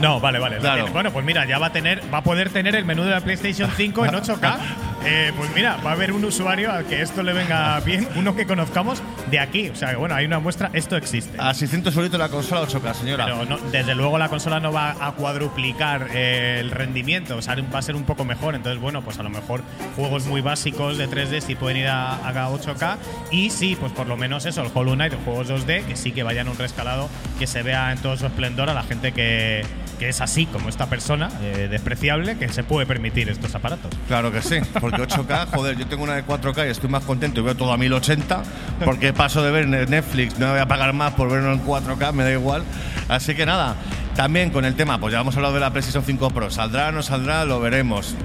[0.00, 0.58] No, vale, vale.
[0.58, 0.86] Claro.
[0.92, 3.20] Bueno, pues mira, ya va a tener, va a poder tener el menú de la
[3.20, 4.58] PlayStation 5 en 8K.
[5.04, 8.36] Eh, pues mira, va a haber un usuario al que esto le venga bien, uno
[8.36, 9.68] que conozcamos de aquí.
[9.68, 11.36] O sea, que bueno, hay una muestra, esto existe.
[11.40, 13.24] A 600 solitos la consola 8K, señora.
[13.24, 17.56] Pero no- desde luego la consola no va a cuadruplicar eh, el rendimiento, o sea,
[17.74, 18.54] va a ser un poco mejor.
[18.54, 19.62] Entonces, bueno, pues a lo mejor
[19.96, 22.96] juegos muy básicos de 3D sí pueden ir a, a 8K.
[23.30, 26.22] Y sí, pues por lo menos eso, el Hollow Knight, juegos 2D, que sí que
[26.22, 29.64] vayan a un rescalado que se vea en todo su esplendor a la gente que,
[30.02, 33.92] que es así como esta persona eh, despreciable que se puede permitir estos aparatos.
[34.08, 37.38] Claro que sí, porque 8K, joder, yo tengo una de 4K y estoy más contento
[37.38, 38.42] y veo todo a 1080,
[38.84, 42.12] porque paso de ver Netflix, no me voy a pagar más por verlo en 4K,
[42.14, 42.64] me da igual.
[43.08, 43.76] Así que nada,
[44.16, 46.92] también con el tema, pues ya hemos hablado de la PlayStation 5 Pro, ¿saldrá o
[46.92, 47.44] no saldrá?
[47.44, 48.16] Lo veremos.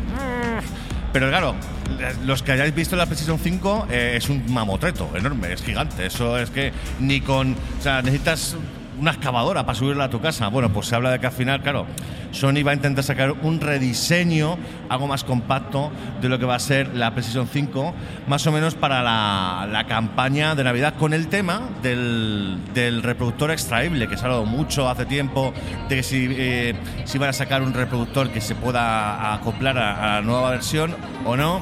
[1.14, 1.54] Pero claro,
[2.26, 6.08] los que hayáis visto la PlayStation 5 eh, es un mamotreto enorme, es gigante.
[6.08, 7.54] Eso es que ni con.
[7.54, 8.56] O sea, necesitas
[9.00, 10.48] una excavadora para subirla a tu casa.
[10.48, 11.86] Bueno, pues se habla de que al final, claro,
[12.32, 14.58] Sony va a intentar sacar un rediseño,
[14.90, 15.92] algo más compacto
[16.22, 17.94] de lo que va a ser la PlayStation 5,
[18.28, 24.08] más o menos para la, campaña de Navidad, con el tema del, del reproductor extraíble,
[24.08, 25.54] que se ha hablado mucho hace tiempo,
[25.88, 26.76] de que si, eh,
[27.06, 30.96] si van a sacar un reproductor que se pueda acoplar a, a la nueva versión
[31.26, 31.62] o no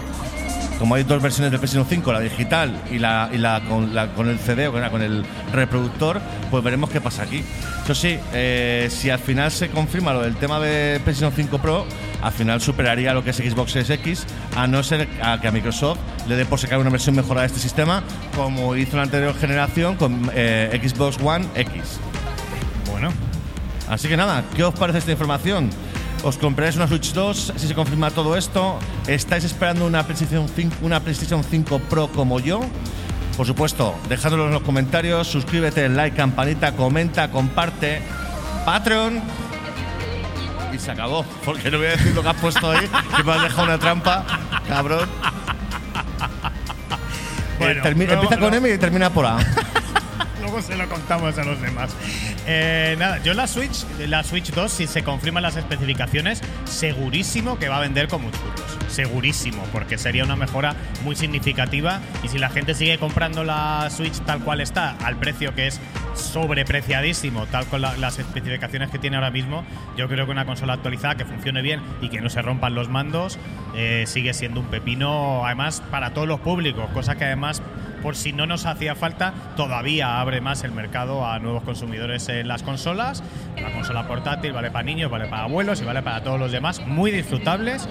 [0.79, 4.07] como hay dos versiones del PlayStation 5, la digital y la, y la, con, la
[4.13, 5.23] con el CD o con, el
[5.53, 6.21] reproductor,
[6.51, 7.43] pues veremos qué pasa aquí.
[7.83, 11.85] Eso sí, eh, si al final se confirma lo del tema de PlayStation 5 Pro,
[12.21, 15.51] al final superaría lo que es Xbox Series X, a no ser a que a
[15.51, 18.03] Microsoft le dé por sacar una versión mejorada de este sistema,
[18.35, 21.99] como hizo la anterior generación con eh, Xbox One X.
[22.91, 23.11] Bueno,
[23.89, 25.69] Así que nada, ¿qué os parece esta información?
[26.25, 28.79] ¿Os compraréis una Switch 2 si se confirma todo esto?
[29.05, 32.61] ¿Estáis esperando una PlayStation 5, una PlayStation 5 Pro como yo?
[33.37, 38.01] Por supuesto, dejádmelo en los comentarios, suscríbete, like, campanita, comenta, comparte,
[38.65, 39.21] Patreon.
[40.73, 43.31] Y se acabó, porque no voy a decir lo que has puesto ahí, que me
[43.31, 44.25] has dejado una trampa,
[44.67, 45.07] cabrón.
[47.59, 49.37] Bueno, Eh, empieza con M y termina por A.
[50.61, 51.91] se lo contamos a los demás.
[52.47, 57.69] Eh, nada, yo la Switch, la Switch 2, si se confirman las especificaciones, segurísimo que
[57.69, 58.77] va a vender como churros.
[58.89, 61.99] Segurísimo, porque sería una mejora muy significativa.
[62.23, 65.79] Y si la gente sigue comprando la Switch tal cual está, al precio que es
[66.15, 69.63] sobrepreciadísimo, tal con la- las especificaciones que tiene ahora mismo,
[69.97, 72.89] yo creo que una consola actualizada que funcione bien y que no se rompan los
[72.89, 73.37] mandos,
[73.75, 77.61] eh, sigue siendo un pepino, además, para todos los públicos, cosa que además
[78.01, 82.47] por si no nos hacía falta, todavía abre más el mercado a nuevos consumidores en
[82.47, 83.23] las consolas.
[83.59, 86.85] La consola portátil vale para niños, vale para abuelos y vale para todos los demás.
[86.85, 87.89] Muy disfrutables.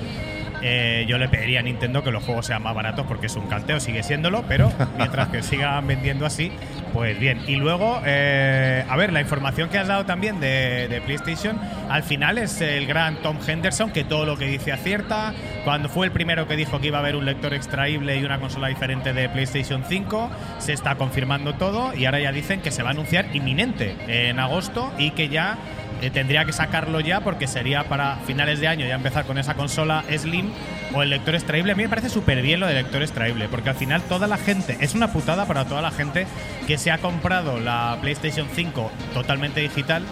[0.62, 3.48] Eh, yo le pediría a Nintendo que los juegos sean más baratos porque es un
[3.48, 6.52] canteo, sigue siéndolo, pero mientras que sigan vendiendo así,
[6.94, 7.42] pues bien.
[7.48, 11.58] Y luego, eh, a ver, la información que has dado también de, de PlayStation,
[11.90, 15.34] al final es el gran Tom Henderson que todo lo que dice acierta.
[15.64, 18.38] Cuando fue el primero que dijo que iba a haber un lector extraíble y una
[18.38, 22.84] consola diferente de PlayStation 5, se está confirmando todo y ahora ya dicen que se
[22.84, 25.58] va a anunciar inminente en agosto y que ya
[26.00, 29.54] eh, tendría que sacarlo ya porque sería para finales de año ya empezar con esa
[29.54, 30.50] consola Slim
[30.94, 31.72] o el lector extraíble.
[31.72, 34.36] A mí me parece súper bien lo del lector extraíble porque al final toda la
[34.36, 36.26] gente, es una putada para toda la gente
[36.66, 40.02] que se ha comprado la PlayStation 5 totalmente digital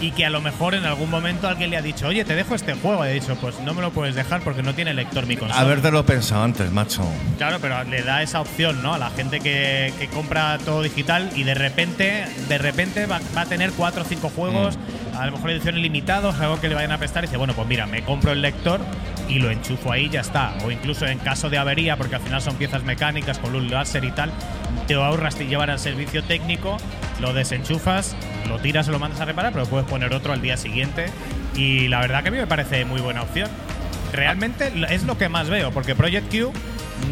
[0.00, 2.54] y que a lo mejor en algún momento alguien le ha dicho, oye, te dejo
[2.54, 3.04] este juego.
[3.04, 5.60] Y he dicho, pues no me lo puedes dejar porque no tiene lector mi consola.
[5.60, 7.04] Habértelo pensado antes, macho.
[7.38, 8.94] Claro, pero le da esa opción, ¿no?
[8.94, 13.42] A la gente que, que compra todo digital y de repente, de repente va, va
[13.42, 14.78] a tener cuatro o cinco juegos,
[15.16, 17.66] a lo mejor ediciones limitadas, algo que le vayan a prestar y dice, bueno, pues
[17.68, 18.80] mira, me compro el lector
[19.28, 20.54] y lo enchufo ahí y ya está.
[20.64, 24.04] O incluso en caso de avería, porque al final son piezas mecánicas con luz láser
[24.04, 24.30] y tal,
[24.86, 26.76] te ahorras te llevar al servicio técnico,
[27.20, 28.16] lo desenchufas,
[28.48, 31.06] lo tiras o lo mandas a reparar, pero puedes poner otro al día siguiente.
[31.54, 33.48] Y la verdad que a mí me parece muy buena opción
[34.12, 36.52] realmente es lo que más veo, porque Project Q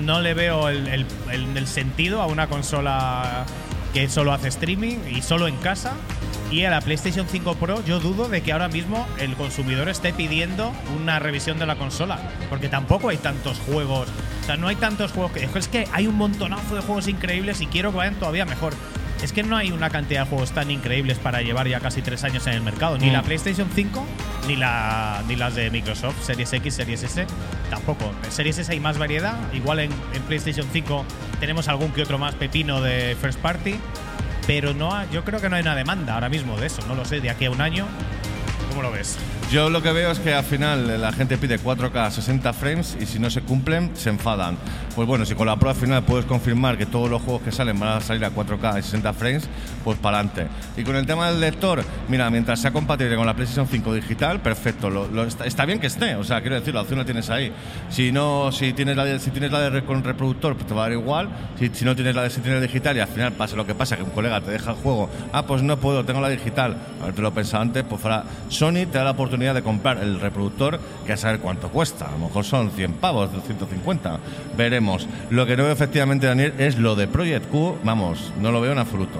[0.04, 3.44] no le veo el- el sentido a una consola
[3.94, 5.92] que solo hace streaming y solo en casa.
[6.50, 10.12] Y a la PlayStation 5 Pro yo dudo de que ahora mismo el consumidor esté
[10.14, 12.18] pidiendo una revisión de la consola,
[12.48, 14.08] porque tampoco hay tantos juegos,
[14.42, 17.60] o sea, no hay tantos juegos que es que hay un montonazo de juegos increíbles
[17.60, 18.72] y quiero que vayan todavía mejor.
[19.22, 22.22] Es que no hay una cantidad de juegos tan increíbles para llevar ya casi tres
[22.22, 22.96] años en el mercado.
[22.98, 23.12] Ni Mm.
[23.14, 24.06] la PlayStation 5,
[24.46, 27.26] ni, la, ni las de Microsoft, Series X, Series S,
[27.68, 28.12] tampoco.
[28.24, 29.36] En Series S hay más variedad.
[29.52, 31.04] Igual en, en PlayStation 5
[31.40, 33.74] tenemos algún que otro más pepino de first party.
[34.48, 36.82] Pero no ha- yo creo que no hay una demanda ahora mismo de eso.
[36.88, 37.86] No lo sé, de aquí a un año.
[38.70, 39.16] ¿Cómo lo ves?
[39.50, 42.98] Yo lo que veo es que al final la gente pide 4K a 60 frames
[43.00, 44.58] y si no se cumplen se enfadan.
[44.94, 47.80] Pues bueno, si con la prueba final puedes confirmar que todos los juegos que salen
[47.80, 49.48] van a salir a 4K y 60 frames,
[49.84, 50.48] pues para adelante.
[50.76, 54.40] Y con el tema del lector, mira, mientras sea compatible con la PlayStation 5 digital,
[54.40, 54.90] perfecto.
[54.90, 57.30] Lo- lo- está, está bien que esté, o sea, quiero decir, la opción la tienes
[57.30, 57.50] ahí.
[57.88, 60.82] Si no, si tienes la de, si tienes la de con reproductor, pues te va
[60.82, 61.30] a dar igual.
[61.58, 63.74] Si, si no tienes la de si tienes digital y al final pasa lo que
[63.74, 66.76] pasa, que un colega te deja el juego, ah, pues no puedo, tengo la digital.
[67.00, 70.80] Haberte lo pensado antes, pues fuera Sony te da la oportunidad de comprar el reproductor,
[71.06, 72.08] que a saber cuánto cuesta.
[72.08, 74.18] A lo mejor son 100 pavos, 150.
[74.56, 75.06] Veremos.
[75.30, 77.78] Lo que no veo efectivamente, Daniel, es lo de Project Q.
[77.84, 79.18] Vamos, no lo veo en absoluto.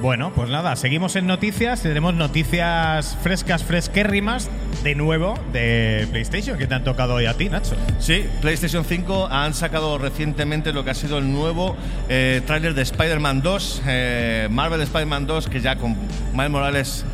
[0.00, 1.82] Bueno, pues nada, seguimos en noticias.
[1.82, 4.48] Tenemos noticias frescas, fresquérrimas,
[4.82, 7.76] de nuevo, de PlayStation, que te han tocado hoy a ti, Nacho.
[7.98, 11.76] Sí, PlayStation 5 han sacado recientemente lo que ha sido el nuevo
[12.08, 15.96] eh, tráiler de Spider-Man 2, eh, Marvel Spider-Man 2, que ya con
[16.32, 17.04] Miles Morales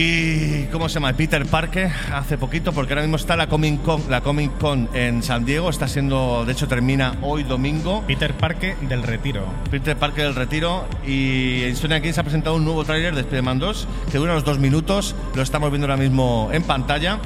[0.00, 1.12] y ¿cómo se llama?
[1.14, 5.24] Peter Parker hace poquito, porque ahora mismo está la Comic Con, la Comic Con en
[5.24, 8.04] San Diego, está siendo, de hecho termina hoy domingo.
[8.06, 9.44] Peter Parque del Retiro.
[9.72, 13.88] Peter Parker del Retiro y Insomniac Games ha presentado un nuevo tráiler de Spider-Man 2
[14.12, 17.18] que dura unos dos minutos, lo estamos viendo ahora mismo en pantalla.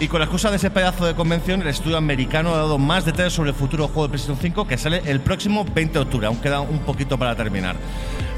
[0.00, 3.04] Y con la excusa de ese pedazo de convención, el estudio americano ha dado más
[3.04, 6.26] detalles sobre el futuro juego de PlayStation 5 que sale el próximo 20 de octubre,
[6.26, 7.76] aún queda un poquito para terminar.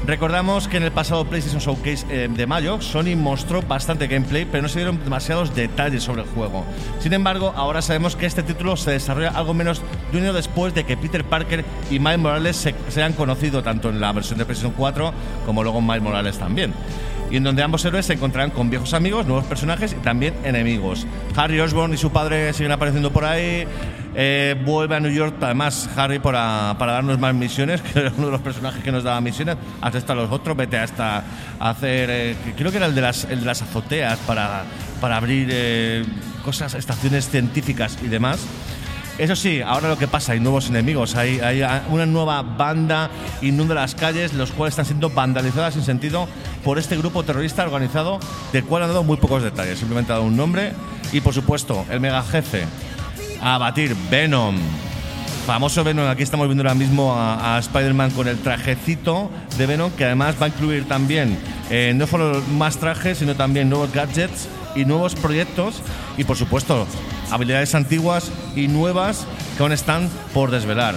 [0.05, 4.63] Recordamos que en el pasado PlayStation Showcase eh, de mayo, Sony mostró bastante gameplay, pero
[4.63, 6.65] no se dieron demasiados detalles sobre el juego.
[6.99, 10.73] Sin embargo, ahora sabemos que este título se desarrolla algo menos de un año después
[10.73, 14.43] de que Peter Parker y Miles Morales se, se conocido tanto en la versión de
[14.43, 15.13] PlayStation 4
[15.45, 16.73] como luego Miles Morales también
[17.33, 21.07] y en donde ambos héroes se encontrarán con viejos amigos, nuevos personajes y también enemigos.
[21.35, 23.65] Harry Osborn y su padre siguen apareciendo por ahí.
[24.13, 28.27] eh, vuelve a New York, además, Harry, para, para darnos más misiones, que era uno
[28.27, 29.57] de los personajes que nos daba misiones.
[29.81, 31.23] Hasta hasta los otros, vete hasta
[31.59, 32.09] hacer.
[32.11, 34.65] eh, creo que era el de las, de las azoteas para,
[35.01, 36.05] para abrir eh,
[36.45, 38.45] cosas, estaciones científicas y demás.
[39.17, 43.11] Eso sí, ahora lo que pasa, hay nuevos enemigos, hay, hay una nueva banda
[43.43, 46.27] inunda las calles, los cuales están siendo vandalizadas sin sentido
[46.63, 48.19] por este grupo terrorista organizado,
[48.51, 50.73] del cual han dado muy pocos detalles, simplemente ha dado un nombre
[51.11, 52.65] y por supuesto el mega jefe
[53.39, 54.57] a batir, Venom.
[55.45, 59.91] Famoso Venom, aquí estamos viendo ahora mismo a, a Spider-Man con el trajecito de Venom,
[59.91, 61.37] que además va a incluir también
[61.69, 65.81] eh, no solo más trajes, sino también nuevos gadgets y nuevos proyectos
[66.17, 66.87] y por supuesto
[67.31, 69.25] habilidades antiguas y nuevas
[69.57, 70.95] que aún están por desvelar.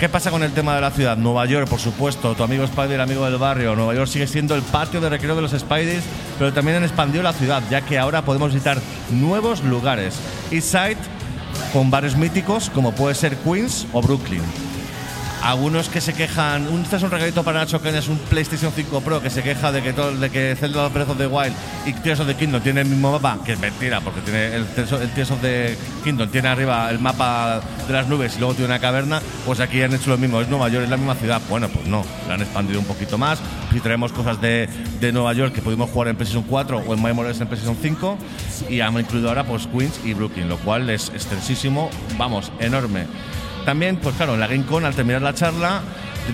[0.00, 1.16] ¿Qué pasa con el tema de la ciudad?
[1.16, 3.74] Nueva York, por supuesto, tu amigo Spider, amigo del barrio.
[3.74, 6.04] Nueva York sigue siendo el patio de recreo de los Spiders,
[6.38, 8.78] pero también han expandido la ciudad, ya que ahora podemos visitar
[9.10, 10.16] nuevos lugares.
[10.50, 10.98] Eastside,
[11.72, 14.42] con barrios míticos como puede ser Queens o Brooklyn.
[15.42, 18.72] Algunos que se quejan, un, este es un regalito para Nacho que es un PlayStation
[18.74, 21.54] 5 Pro que se queja de que todo, de que Zelda Breath of the Wild
[21.84, 24.66] y Tears of the Kingdom tienen el mismo mapa, que es mentira, porque tiene el,
[24.76, 28.66] el Tears of the Kingdom tiene arriba el mapa de las nubes y luego tiene
[28.66, 31.40] una caverna, pues aquí han hecho lo mismo, es Nueva York, es la misma ciudad.
[31.48, 33.38] Bueno, pues no, la han expandido un poquito más.
[33.72, 34.68] Si traemos cosas de,
[35.00, 38.18] de Nueva York que pudimos jugar en PlayStation 4 o en Morales en PlayStation 5
[38.70, 43.06] y han incluido ahora pues Queens y Brooklyn, lo cual es extensísimo, vamos, enorme.
[43.66, 45.82] También, pues claro, en la GameCon, al terminar la charla,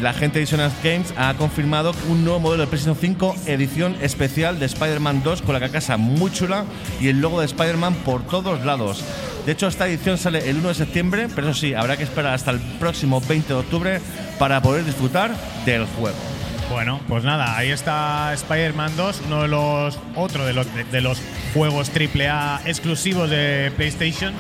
[0.03, 4.59] la gente de Dissonance Games ha confirmado un nuevo modelo de PlayStation 5 edición especial
[4.59, 6.67] de Spider-Man 2 con la carcasa muy chula
[7.01, 9.03] y el logo de Spider-Man por todos lados.
[9.47, 12.35] De hecho, esta edición sale el 1 de septiembre, pero eso sí, habrá que esperar
[12.35, 14.01] hasta el próximo 20 de octubre
[14.39, 16.32] para poder disfrutar del juego.
[16.73, 21.01] Bueno, pues nada, ahí está Spider-Man 2, uno de los otro de los, de, de
[21.03, 21.21] los
[21.55, 24.33] juegos AAA exclusivos de PlayStation.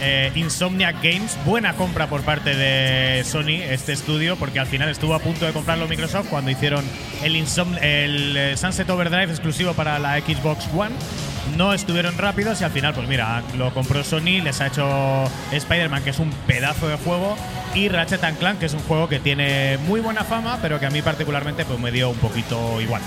[0.00, 5.14] Eh, Insomniac Games, buena compra por parte de Sony, este estudio, porque al final estuvo
[5.14, 6.84] a punto de comprarlo Microsoft cuando hicieron
[7.22, 10.94] el, Insom- el eh, Sunset Overdrive exclusivo para la Xbox One.
[11.56, 16.02] No estuvieron rápidos y al final, pues mira, lo compró Sony, les ha hecho Spider-Man,
[16.02, 17.36] que es un pedazo de juego,
[17.74, 20.90] y Ratchet Clank, que es un juego que tiene muy buena fama, pero que a
[20.90, 23.02] mí particularmente pues me dio un poquito igual.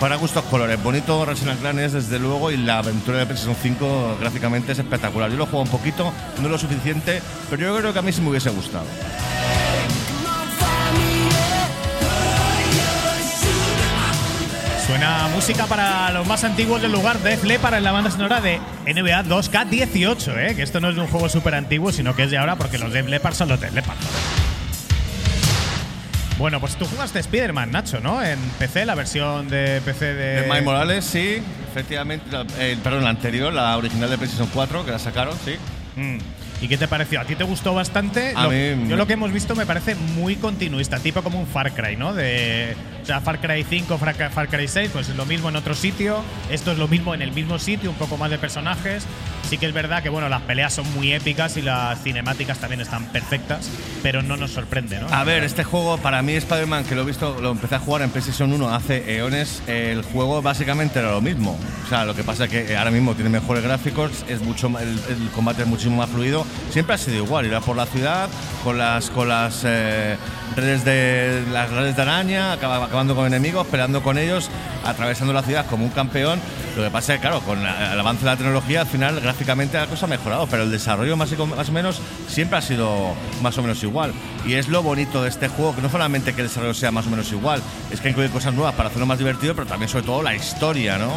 [0.00, 4.18] Para gustos colores, bonito Ratchet Clank es desde luego y la aventura de PlayStation 5
[4.20, 5.30] gráficamente es espectacular.
[5.30, 7.20] Yo lo juego un poquito, no lo suficiente,
[7.50, 8.86] pero yo creo que a mí sí me hubiese gustado.
[14.88, 18.58] Suena música para los más antiguos del lugar, Def Leppard en la banda sonora de
[18.86, 20.54] NBA 2K18, ¿eh?
[20.56, 22.78] que esto no es de un juego súper antiguo, sino que es de ahora porque
[22.78, 23.98] los Def Leppard son los Def Leppard.
[26.38, 28.22] Bueno, pues tú jugaste Spider-Man, Nacho, ¿no?
[28.24, 30.40] En PC, la versión de PC de.
[30.42, 34.84] De Miles Morales, sí, efectivamente, la- eh, perdón, la anterior, la original de PlayStation 4,
[34.86, 35.56] que la sacaron, sí.
[35.96, 36.18] Mm.
[36.60, 37.20] ¿Y qué te pareció?
[37.20, 38.32] ¿A ti te gustó bastante?
[38.34, 41.46] A Lo- mí yo lo que hemos visto me parece muy continuista, tipo como un
[41.46, 42.12] Far Cry, ¿no?
[42.14, 45.48] De, o sea, Far Cry 5, Far Cry, Far Cry 6, pues es lo mismo
[45.48, 46.20] en otro sitio.
[46.50, 49.06] Esto es lo mismo en el mismo sitio, un poco más de personajes.
[49.48, 52.82] Sí que es verdad que, bueno, las peleas son muy épicas y las cinemáticas también
[52.82, 53.70] están perfectas,
[54.02, 55.08] pero no nos sorprende, ¿no?
[55.10, 58.02] A ver, este juego para mí Spider-Man, que lo he visto, lo empecé a jugar
[58.02, 61.58] en PlayStation 1 hace eones, el juego básicamente era lo mismo.
[61.86, 64.88] O sea, lo que pasa es que ahora mismo tiene mejores gráficos, es mucho el,
[65.08, 66.44] el combate es muchísimo más fluido.
[66.70, 68.28] Siempre ha sido igual, ir por la ciudad
[68.62, 70.16] con las con las eh,
[70.56, 74.50] redes de las redes de araña, acaba- acabando con enemigos, peleando con ellos,
[74.84, 76.38] atravesando la ciudad como un campeón.
[76.76, 79.78] Lo que pasa es que, claro, con el avance de la tecnología, al final gráficamente
[79.78, 83.14] la cosa ha mejorado, pero el desarrollo más, com- más o menos siempre ha sido
[83.40, 84.12] más o menos igual.
[84.44, 87.06] Y es lo bonito de este juego, que no solamente que el desarrollo sea más
[87.06, 87.62] o menos igual,
[87.92, 90.98] es que incluye cosas nuevas para hacerlo más divertido, pero también sobre todo la historia,
[90.98, 91.12] ¿no?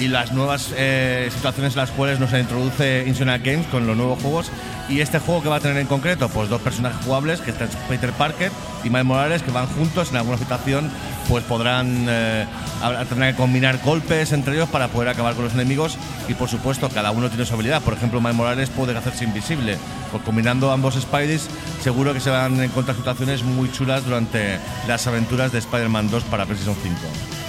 [0.00, 4.20] Y las nuevas eh, situaciones en las cuales nos introduce Insomniac Games con los nuevos
[4.20, 4.50] juegos.
[4.88, 7.56] Y este juego que va a tener en concreto, pues dos personajes jugables, que es
[7.88, 8.50] Peter Parker
[8.82, 10.90] y Miles Morales, que van juntos en alguna situación,
[11.28, 12.46] pues podrán eh,
[13.08, 15.96] tendrán que combinar golpes entre ellos para poder acabar con los enemigos.
[16.28, 17.80] Y por supuesto, cada uno tiene su habilidad.
[17.80, 19.78] Por ejemplo, Miles Morales puede hacerse invisible.
[20.10, 21.48] Pues combinando ambos Spideys,
[21.82, 26.24] seguro que se van a encontrar situaciones muy chulas durante las aventuras de Spider-Man 2
[26.24, 27.43] para PlayStation 5.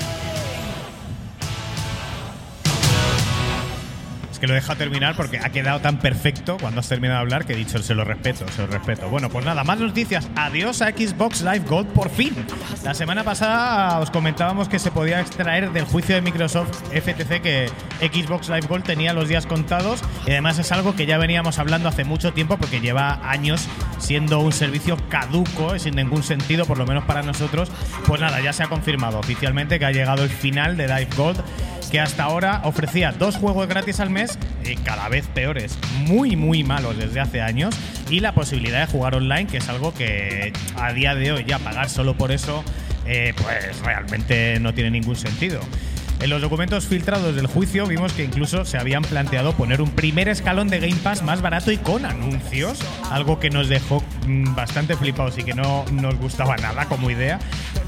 [4.48, 7.56] Lo deja terminar porque ha quedado tan perfecto cuando has terminado de hablar que he
[7.56, 9.10] dicho se lo respeto, se lo respeto.
[9.10, 10.28] Bueno, pues nada, más noticias.
[10.36, 12.34] Adiós a Xbox Live Gold por fin.
[12.84, 17.70] La semana pasada os comentábamos que se podía extraer del juicio de Microsoft FTC que
[18.02, 21.90] Xbox Live Gold tenía los días contados y además es algo que ya veníamos hablando
[21.90, 23.68] hace mucho tiempo porque lleva años
[24.00, 27.70] siendo un servicio caduco y sin ningún sentido, por lo menos para nosotros.
[28.06, 31.42] Pues nada, ya se ha confirmado oficialmente que ha llegado el final de Live Gold
[31.92, 35.78] que hasta ahora ofrecía dos juegos gratis al mes, eh, cada vez peores,
[36.08, 37.76] muy muy malos desde hace años,
[38.10, 41.60] y la posibilidad de jugar online, que es algo que a día de hoy ya
[41.60, 42.64] pagar solo por eso,
[43.06, 45.62] eh, pues realmente no tiene ningún sentido.
[46.22, 50.30] En los documentos filtrados del juicio vimos que incluso se habían planteado poner un primer
[50.30, 52.80] escalón de Game Pass más barato y con anuncios,
[53.12, 57.40] algo que nos dejó mm, bastante flipados y que no nos gustaba nada como idea.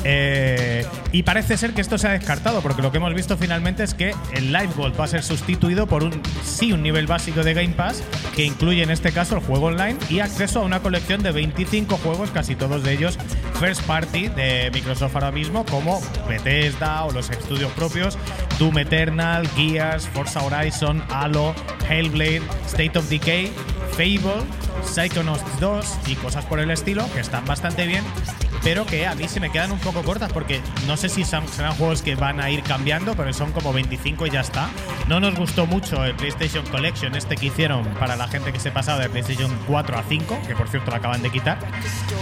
[0.04, 3.84] Eh, y parece ser que esto se ha descartado, porque lo que hemos visto finalmente
[3.84, 7.44] es que el Live Gold va a ser sustituido por un sí un nivel básico
[7.44, 8.04] de Game Pass,
[8.36, 11.98] que incluye en este caso el juego online y acceso a una colección de 25
[11.98, 13.18] juegos, casi todos de ellos
[13.60, 18.17] first party de Microsoft ahora mismo, como Bethesda o los estudios propios,
[18.58, 21.54] Doom Eternal, Gears, Forza Horizon, Halo,
[21.90, 23.48] Hellblade, State of Decay,
[23.94, 24.44] Fable,
[24.86, 28.04] Psychonauts 2 y cosas por el estilo, que están bastante bien,
[28.64, 31.48] pero que a mí se me quedan un poco cortas porque no sé si son-
[31.48, 34.70] serán juegos que van a ir cambiando, pero son como 25 y ya está.
[35.08, 38.72] No nos gustó mucho el PlayStation Collection, este que hicieron para la gente que se
[38.72, 41.58] pasaba de PlayStation 4 a 5, que por cierto lo acaban de quitar.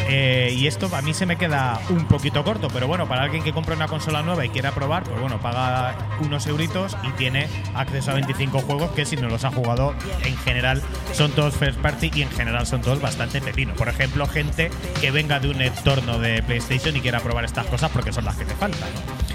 [0.08, 3.44] Eh, y esto a mí se me queda un poquito corto, pero bueno, para alguien
[3.44, 7.48] que compre una consola nueva y quiera probar, pues bueno, paga unos euritos y tiene
[7.74, 9.94] acceso a 25 juegos que si no los ha jugado
[10.24, 10.82] en general
[11.14, 13.78] son todos first party y en general son todos bastante pepinos.
[13.78, 14.70] Por ejemplo, gente
[15.02, 18.36] que venga de un entorno de PlayStation y quiera probar estas cosas porque son las
[18.36, 18.90] que te faltan.
[18.94, 19.35] ¿no?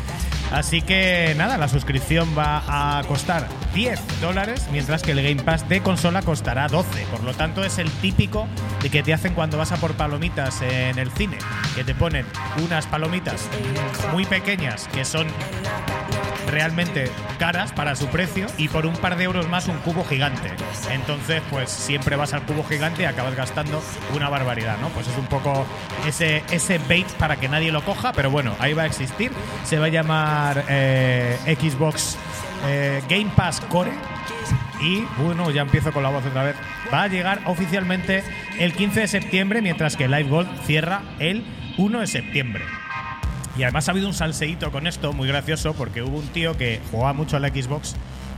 [0.53, 2.63] Así que nada, la suscripción va
[2.99, 7.07] a costar 10 dólares, mientras que el Game Pass de consola costará 12.
[7.07, 8.49] Por lo tanto, es el típico
[8.83, 11.39] de que te hacen cuando vas a por palomitas en el cine,
[11.75, 12.27] que te ponen
[12.65, 13.49] unas palomitas
[14.13, 15.27] muy pequeñas que son
[16.51, 20.51] realmente caras para su precio y por un par de euros más un cubo gigante.
[20.91, 23.83] Entonces, pues siempre vas al cubo gigante y acabas gastando
[24.15, 24.89] una barbaridad, ¿no?
[24.89, 25.65] Pues es un poco
[26.07, 29.33] ese, ese bait para que nadie lo coja, pero bueno, ahí va a existir.
[29.65, 32.17] Se va a llamar eh, Xbox
[32.67, 33.93] eh, Game Pass Core.
[34.81, 36.57] Y bueno, ya empiezo con la voz otra vez.
[36.93, 38.25] Va a llegar oficialmente
[38.59, 41.45] el 15 de septiembre, mientras que Live Gold cierra el
[41.77, 42.65] 1 de septiembre.
[43.57, 46.81] Y además ha habido un salseíto con esto muy gracioso porque hubo un tío que
[46.91, 47.95] jugaba mucho a la Xbox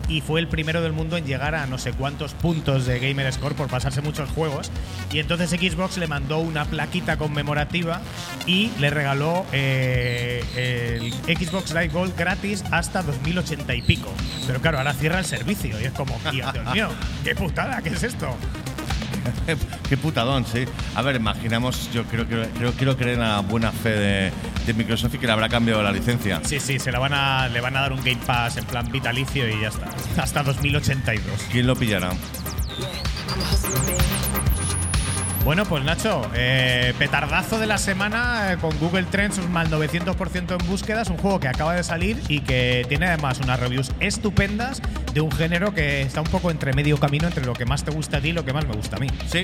[0.08, 3.32] y fue el primero del mundo en llegar a no sé cuántos puntos de Gamer
[3.32, 4.70] Score por pasarse muchos juegos.
[5.12, 8.00] Y entonces Xbox le mandó una plaquita conmemorativa
[8.46, 14.12] y le regaló eh, el Xbox Live Gold gratis hasta 2080 y pico.
[14.46, 16.88] Pero claro, ahora cierra el servicio y es como, Dios mío,
[17.24, 18.36] qué putada, ¿qué es esto?
[19.88, 20.64] Qué putadón, sí.
[20.94, 24.32] A ver, imaginamos, yo creo que creo, quiero creer en la buena fe de,
[24.66, 26.40] de Microsoft y que le habrá cambiado la licencia.
[26.44, 28.90] Sí, sí, se la van a, le van a dar un Game Pass en plan
[28.90, 29.88] vitalicio y ya está.
[30.22, 31.24] Hasta 2082.
[31.50, 32.10] ¿Quién lo pillará?
[35.44, 40.52] Bueno, pues Nacho, eh, petardazo de la semana eh, con Google Trends, un mal 900%
[40.52, 44.80] en búsquedas, un juego que acaba de salir y que tiene además unas reviews estupendas
[45.12, 47.90] de un género que está un poco entre medio camino entre lo que más te
[47.90, 49.08] gusta a ti y lo que más me gusta a mí.
[49.26, 49.42] Sí.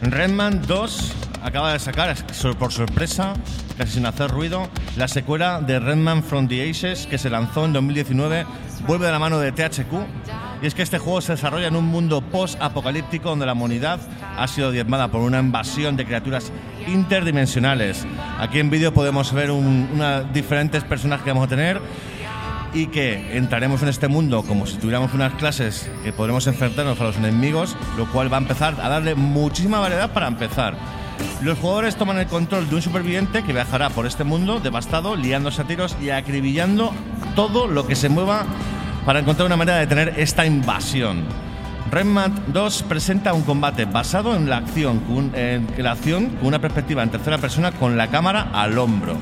[0.00, 2.16] Redman 2 acaba de sacar,
[2.58, 3.34] por sorpresa,
[3.76, 7.74] casi sin hacer ruido, la secuela de Redman From the Aces que se lanzó en
[7.74, 8.46] 2019.
[8.86, 9.92] Vuelve de la mano de THQ.
[10.64, 14.00] Y es que este juego se desarrolla en un mundo post-apocalíptico donde la humanidad
[14.38, 16.50] ha sido diezmada por una invasión de criaturas
[16.86, 18.06] interdimensionales.
[18.38, 21.82] Aquí en vídeo podemos ver un- una, diferentes personajes que vamos a tener
[22.72, 27.04] y que entraremos en este mundo como si tuviéramos unas clases que podremos enfrentarnos a
[27.04, 30.76] los enemigos, lo cual va a empezar a darle muchísima variedad para empezar.
[31.42, 35.60] Los jugadores toman el control de un superviviente que viajará por este mundo devastado, liándose
[35.60, 36.90] a tiros y acribillando
[37.36, 38.46] todo lo que se mueva
[39.04, 41.24] para encontrar una manera de tener esta invasión.
[41.90, 46.60] Redman 2 presenta un combate basado en la acción, con, en la acción con una
[46.60, 49.16] perspectiva en tercera persona con la cámara al hombro.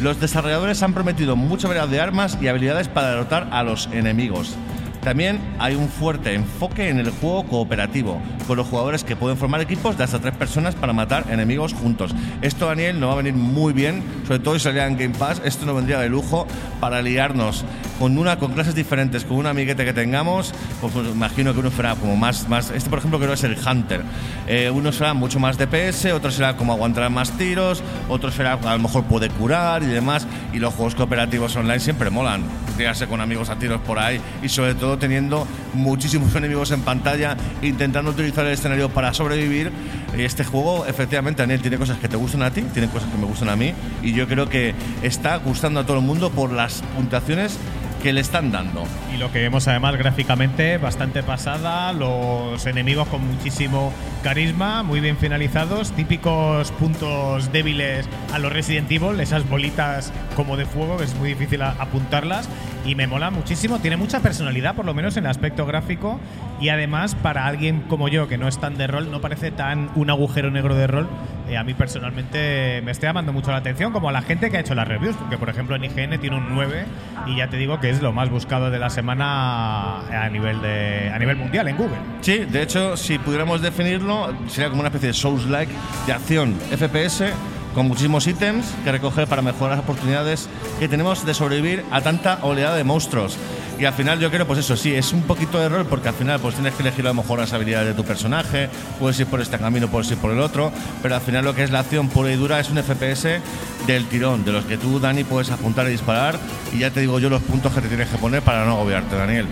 [0.00, 4.56] Los desarrolladores han prometido mucha variedad de armas y habilidades para derrotar a los enemigos.
[5.02, 9.60] También hay un fuerte enfoque en el juego cooperativo, con los jugadores que pueden formar
[9.60, 12.14] equipos de hasta tres personas para matar enemigos juntos.
[12.42, 15.40] Esto, Daniel, nos va a venir muy bien, sobre todo si saliera en Game Pass.
[15.44, 16.46] Esto nos vendría de lujo
[16.80, 17.64] para liarnos
[17.98, 20.54] con una con clases diferentes, con un amiguete que tengamos.
[20.80, 22.70] Pues, pues, imagino que uno será como más, más.
[22.70, 24.02] Este, por ejemplo, creo que es el Hunter.
[24.46, 28.76] Eh, uno será mucho más DPS, otro será como aguantar más tiros, otro será a
[28.76, 30.26] lo mejor puede curar y demás.
[30.52, 32.42] Y los juegos cooperativos online siempre molan.
[32.76, 37.36] Tirarse con amigos a tiros por ahí y sobre todo teniendo muchísimos enemigos en pantalla,
[37.62, 39.72] intentando utilizar el escenario para sobrevivir.
[40.16, 43.26] Este juego, efectivamente, Daniel, tiene cosas que te gustan a ti, tiene cosas que me
[43.26, 46.82] gustan a mí, y yo creo que está gustando a todo el mundo por las
[46.96, 47.58] puntuaciones
[48.02, 48.84] que le están dando.
[49.14, 53.92] Y lo que vemos además gráficamente bastante pasada, los enemigos con muchísimo
[54.22, 60.66] carisma, muy bien finalizados, típicos puntos débiles a los Resident Evil, esas bolitas como de
[60.66, 62.48] fuego, que es muy difícil apuntarlas
[62.84, 66.20] y me mola muchísimo, tiene mucha personalidad por lo menos en el aspecto gráfico
[66.60, 69.90] y además para alguien como yo que no es tan de rol, no parece tan
[69.94, 71.08] un agujero negro de rol,
[71.48, 74.58] eh, a mí personalmente me está llamando mucho la atención como a la gente que
[74.58, 76.84] ha hecho las reviews, porque por ejemplo en IGN tiene un 9
[77.26, 81.10] y ya te digo que es lo más buscado de la semana a nivel de
[81.12, 81.98] a nivel mundial en Google.
[82.20, 85.72] Sí, de hecho, si pudiéramos definirlo, sería como una especie de Souls-like
[86.06, 87.32] de acción FPS
[87.78, 90.48] con muchísimos ítems que recoger para mejorar las oportunidades
[90.80, 93.36] que tenemos de sobrevivir a tanta oleada de monstruos.
[93.78, 96.14] Y al final yo creo, pues eso, sí, es un poquito de rol porque al
[96.14, 98.68] final pues tienes que elegir a lo mejor las habilidades de tu personaje,
[98.98, 100.72] puedes ir por este camino, puedes ir por el otro,
[101.02, 103.40] pero al final lo que es la acción pura y dura es un FPS
[103.86, 106.36] del tirón, de los que tú, Dani, puedes apuntar y disparar
[106.72, 109.14] y ya te digo yo los puntos que te tienes que poner para no agobiarte,
[109.14, 109.46] Daniel.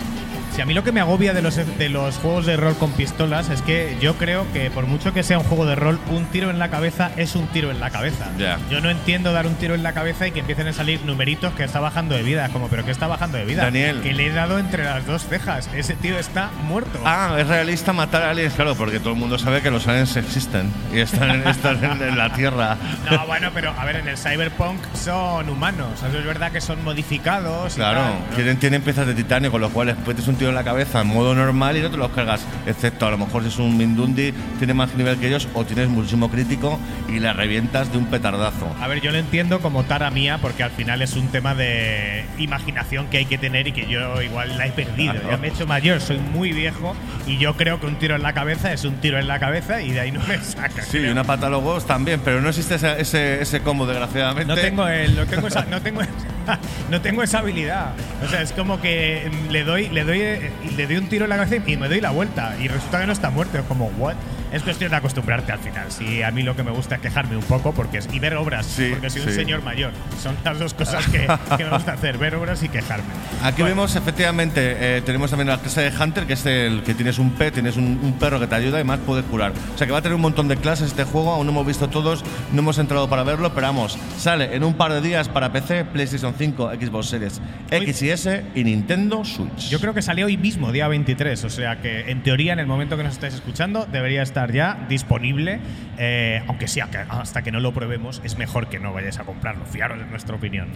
[0.57, 2.91] Si a mí lo que me agobia de los, de los juegos de rol con
[2.93, 6.25] pistolas es que yo creo que por mucho que sea un juego de rol, un
[6.25, 8.31] tiro en la cabeza es un tiro en la cabeza.
[8.39, 8.57] Ya.
[8.71, 11.53] Yo no entiendo dar un tiro en la cabeza y que empiecen a salir numeritos
[11.53, 12.49] que está bajando de vida.
[12.49, 13.65] Como, ¿pero qué está bajando de vida?
[13.65, 14.01] Daniel.
[14.01, 15.69] Que le he dado entre las dos cejas.
[15.75, 17.01] Ese tío está muerto.
[17.05, 20.17] Ah, es realista matar a aliens, claro, porque todo el mundo sabe que los aliens
[20.17, 22.79] existen y están en, están en- en la Tierra.
[23.11, 26.03] No, bueno, pero a ver, en el Cyberpunk son humanos.
[26.09, 27.75] Eso es verdad que son modificados.
[27.75, 28.35] y Claro, tal, ¿no?
[28.37, 31.34] tienen, tienen piezas de titanio con los cuales metes un en la cabeza en modo
[31.34, 34.74] normal y no te los cargas, excepto a lo mejor si es un Mindundi, tiene
[34.74, 36.78] más nivel que ellos o tienes muchísimo crítico
[37.09, 38.74] y la revientas de un petardazo.
[38.80, 42.24] A ver, yo lo entiendo como tara mía porque al final es un tema de
[42.38, 45.12] imaginación que hay que tener y que yo igual la he perdido.
[45.14, 45.30] Claro.
[45.30, 46.94] Ya me he hecho mayor, soy muy viejo
[47.26, 49.82] y yo creo que un tiro en la cabeza es un tiro en la cabeza
[49.82, 50.82] y de ahí no me saca.
[50.82, 53.86] Sí, y una pata a los huevos también, pero no existe ese, ese, ese combo,
[53.86, 54.55] desgraciadamente.
[54.55, 56.12] No tengo el, no tengo esa, no tengo esa,
[56.90, 57.92] no tengo esa habilidad.
[58.24, 61.36] O sea, es como que le doy, le doy, le doy un tiro en la
[61.36, 63.59] cabeza y me doy la vuelta y resulta que no está muerto.
[63.59, 64.16] Es como what?
[64.53, 65.90] Es cuestión de acostumbrarte al final.
[65.90, 68.34] Sí, a mí lo que me gusta es quejarme un poco porque es, y ver
[68.36, 69.92] obras, Sí, porque soy un señor mayor.
[70.22, 71.26] Son las dos cosas que,
[71.57, 73.05] que me gusta hacer, ver obras y quejarme.
[73.42, 76.94] Aquí Bueno, vemos efectivamente, eh, tenemos también la clase de Hunter, que es el que
[76.94, 79.53] tienes un pet, tienes un, un perro que te ayuda y más puedes curar.
[79.74, 81.66] O sea que va a tener un montón de clases este juego, aún no hemos
[81.66, 85.28] visto todos, no hemos entrado para verlo, pero vamos, sale en un par de días
[85.28, 87.40] para PC, PlayStation 5, Xbox Series
[87.70, 89.68] X y S y Nintendo Switch.
[89.68, 92.66] Yo creo que salió hoy mismo, día 23, o sea que en teoría en el
[92.66, 95.61] momento que nos estáis escuchando debería estar ya disponible,
[95.99, 99.24] eh, aunque sea que hasta que no lo probemos es mejor que no vayáis a
[99.24, 100.68] comprarlo, fiaros de nuestra opinión.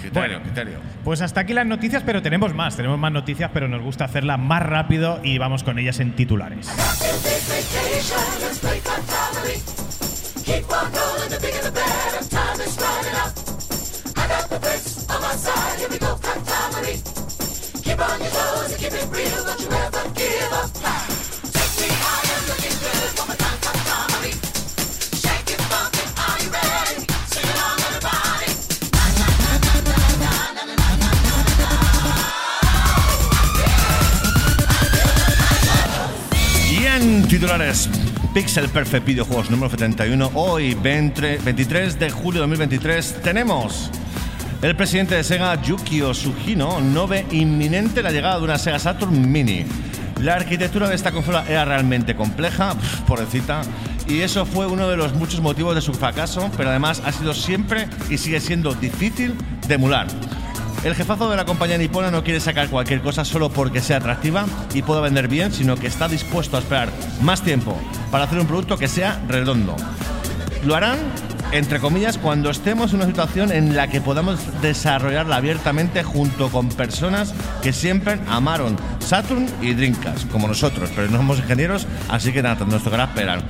[0.00, 0.78] criterio, Bueno, criterio.
[1.04, 4.38] Pues hasta aquí las noticias, pero tenemos más, tenemos más noticias, pero nos gusta hacerlas
[4.38, 6.68] más rápido y vamos con ellas en titulares.
[6.68, 7.92] En
[37.32, 37.88] titulares,
[38.34, 43.90] Pixel Perfect Videojuegos número 71, hoy 20 23 de julio de 2023, tenemos
[44.60, 49.32] el presidente de Sega, Yukio Sugino, no ve inminente la llegada de una Sega Saturn
[49.32, 49.64] Mini.
[50.20, 52.76] La arquitectura de esta consola era realmente compleja,
[53.06, 53.62] pobrecita,
[54.06, 57.32] y eso fue uno de los muchos motivos de su fracaso, pero además ha sido
[57.32, 59.34] siempre y sigue siendo difícil
[59.66, 60.06] de emular.
[60.84, 64.46] El jefazo de la compañía nipona no quiere sacar cualquier cosa solo porque sea atractiva
[64.74, 66.88] y pueda vender bien, sino que está dispuesto a esperar
[67.20, 67.78] más tiempo
[68.10, 69.76] para hacer un producto que sea redondo.
[70.64, 70.98] ¿Lo harán?
[71.52, 76.70] entre comillas, cuando estemos en una situación en la que podamos desarrollarla abiertamente junto con
[76.70, 82.42] personas que siempre amaron Saturn y Dreamcast, como nosotros, pero no somos ingenieros, así que
[82.42, 83.42] nada, nos tocará esperar.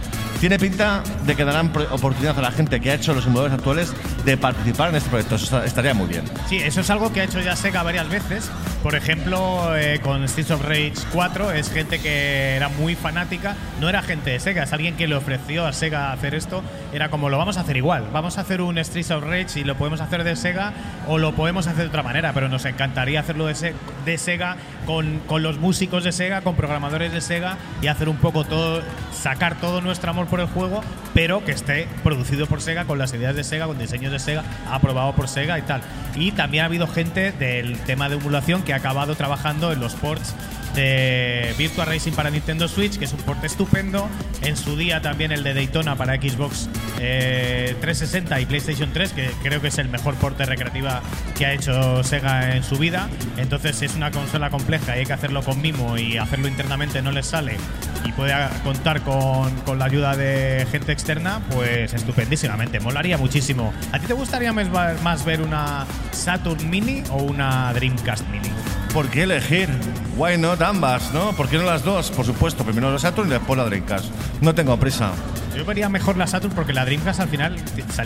[0.43, 3.93] Tiene pinta de que darán oportunidad a la gente que ha hecho los emuladores actuales
[4.25, 5.37] de participar en este proyecto.
[5.37, 6.25] Eso estaría muy bien.
[6.49, 8.51] Sí, eso es algo que ha hecho ya Sega varias veces.
[8.83, 13.55] Por ejemplo, eh, con Streets of Rage 4 es gente que era muy fanática.
[13.81, 16.65] No era gente de Sega, es alguien que le ofreció a Sega hacer esto.
[16.93, 18.09] Era como lo vamos a hacer igual.
[18.13, 20.73] Vamos a hacer un Streets of Rage y lo podemos hacer de Sega
[21.07, 22.33] o lo podemos hacer de otra manera.
[22.33, 23.75] Pero nos encantaría hacerlo de,
[24.05, 28.17] de Sega con, con los músicos de Sega, con programadores de Sega y hacer un
[28.17, 28.83] poco todo,
[29.13, 30.83] sacar todo nuestro amor por el juego,
[31.15, 34.45] pero que esté producido por Sega, con las ideas de Sega, con diseños de Sega,
[34.71, 35.83] aprobado por Sega y tal.
[36.15, 39.95] Y también ha habido gente del tema de emulación que ha acabado trabajando en los
[39.95, 40.35] ports
[40.75, 44.09] de Virtua Racing para Nintendo Switch, que es un port estupendo.
[44.45, 46.69] En su día también el de Daytona para Xbox
[46.99, 51.01] eh, 360 y PlayStation 3, que creo que es el mejor porte recreativa
[51.37, 53.09] que ha hecho Sega en su vida.
[53.37, 57.13] Entonces es una consola compleja y hay que hacerlo con mimo y hacerlo internamente no
[57.13, 57.57] les sale
[58.05, 58.35] y puede
[58.65, 62.81] contar con, con la ayuda de gente externa, pues estupendísimamente.
[62.81, 63.73] Molaría muchísimo.
[63.93, 68.51] ¿A ti te gustaría más ver una Saturn Mini o una Dreamcast Mini?
[68.93, 69.69] ¿Por qué elegir?
[70.17, 71.33] Why not ambas, ¿no?
[71.33, 72.11] ¿Por qué no las dos?
[72.11, 74.07] Por supuesto, primero la Saturn y después la Dreamcast.
[74.43, 75.13] No tengo prisa.
[75.57, 77.57] Yo vería mejor la Saturn porque la Dreamcast al final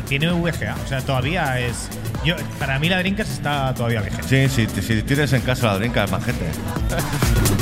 [0.06, 0.76] tiene VGA.
[0.84, 1.88] O sea, todavía es.
[2.24, 4.48] Yo, para mí la Dreamcast está todavía vigente.
[4.48, 6.46] Sí, sí, si tienes en casa la Dreamcast, majete.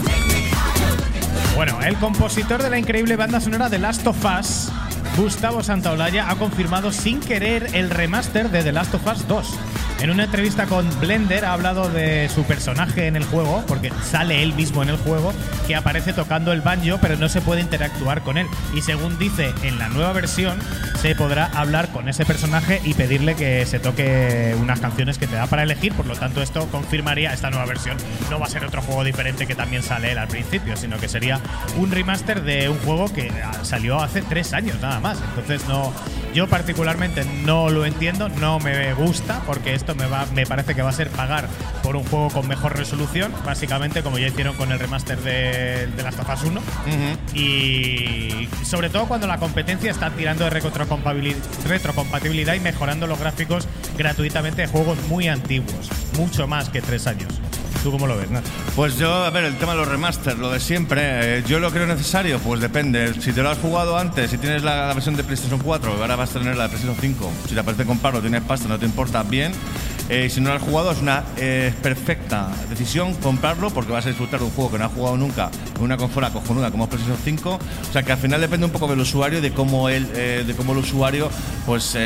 [1.54, 4.72] Bueno, el compositor de la increíble banda sonora de Last of Us,
[5.16, 9.58] Gustavo Santaolalla, ha confirmado sin querer el remaster de The Last of Us 2.
[10.00, 14.42] En una entrevista con Blender ha hablado de su personaje en el juego, porque sale
[14.42, 15.32] él mismo en el juego,
[15.66, 18.46] que aparece tocando el banjo, pero no se puede interactuar con él.
[18.74, 20.58] Y según dice en la nueva versión,
[21.00, 25.36] se podrá hablar con ese personaje y pedirle que se toque unas canciones que te
[25.36, 25.94] da para elegir.
[25.94, 27.96] Por lo tanto, esto confirmaría esta nueva versión.
[28.30, 31.08] No va a ser otro juego diferente que también sale él al principio, sino que
[31.08, 31.40] sería
[31.76, 33.32] un remaster de un juego que
[33.62, 35.18] salió hace tres años nada más.
[35.30, 35.94] Entonces, no,
[36.34, 40.80] yo particularmente no lo entiendo, no me gusta, porque esto me, va, me parece que
[40.80, 41.46] va a ser pagar
[41.82, 46.30] por un juego con mejor resolución, básicamente como ya hicieron con el remaster de, of
[46.32, 46.62] Us 1.
[47.34, 53.68] Y sobre todo cuando la competencia está tirando de retrocompatibilidad y mejorando los gráficos
[53.98, 57.28] gratuitamente de juegos muy antiguos, mucho más que tres años.
[57.84, 58.28] ¿Tú cómo lo ves?
[58.74, 61.00] Pues yo, a ver, el tema de los remasters, lo de siempre,
[61.40, 63.12] eh, yo lo creo necesario, pues depende.
[63.20, 66.34] Si te lo has jugado antes, si tienes la, versión de PlayStation 4, ahora vas
[66.34, 67.30] a tener la de PlayStation 5.
[67.46, 69.52] Si te apetece comprarlo, tienes pasta, no te importa, bien.
[70.08, 74.08] Eh, si no lo has jugado, es una eh, perfecta decisión comprarlo porque vas a
[74.08, 76.88] disfrutar de un juego que no has jugado nunca en una consola cojonuda como es
[76.88, 77.50] PlayStation 5.
[77.50, 80.54] O sea que al final depende un poco del usuario de cómo él, eh, de
[80.54, 81.28] cómo el usuario,
[81.66, 81.98] pues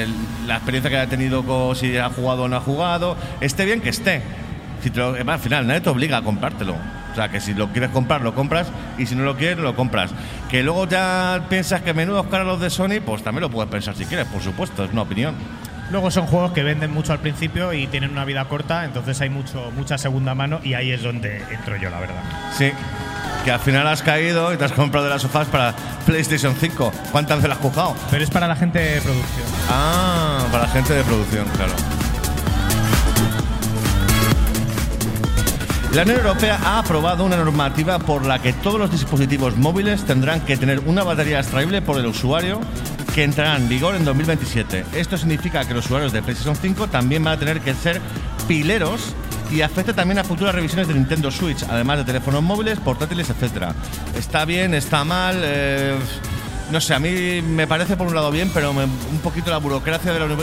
[0.44, 3.80] la experiencia que haya tenido, con, si ha jugado o no ha jugado, esté bien
[3.80, 4.47] que esté.
[4.82, 6.74] Si te lo- además, al final, nadie te obliga a comprártelo.
[7.12, 8.68] O sea, que si lo quieres comprar, lo compras.
[8.96, 10.10] Y si no lo quieres, lo compras.
[10.50, 13.94] Que luego ya piensas que menudos caros los de Sony, pues también lo puedes pensar
[13.96, 15.34] si quieres, por supuesto, es una opinión.
[15.90, 19.30] Luego son juegos que venden mucho al principio y tienen una vida corta, entonces hay
[19.30, 22.22] mucho, mucha segunda mano y ahí es donde entro yo, la verdad.
[22.56, 22.70] Sí.
[23.44, 25.72] Que al final has caído y te has comprado de las sofás para
[26.04, 26.92] PlayStation 5.
[27.10, 27.96] ¿Cuántas veces las has jugado?
[28.10, 29.46] Pero es para la gente de producción.
[29.70, 31.72] Ah, para la gente de producción, claro.
[35.92, 40.42] La Unión Europea ha aprobado una normativa por la que todos los dispositivos móviles tendrán
[40.42, 42.60] que tener una batería extraíble por el usuario
[43.14, 44.84] que entrará en vigor en 2027.
[44.92, 48.02] Esto significa que los usuarios de PlayStation 5 también van a tener que ser
[48.46, 49.14] pileros
[49.50, 53.72] y afecta también a futuras revisiones de Nintendo Switch, además de teléfonos móviles, portátiles, etc.
[54.14, 55.40] Está bien, está mal.
[55.42, 55.96] eh,
[56.70, 60.12] no sé, a mí me parece por un lado bien, pero un poquito la burocracia
[60.12, 60.40] de la Unión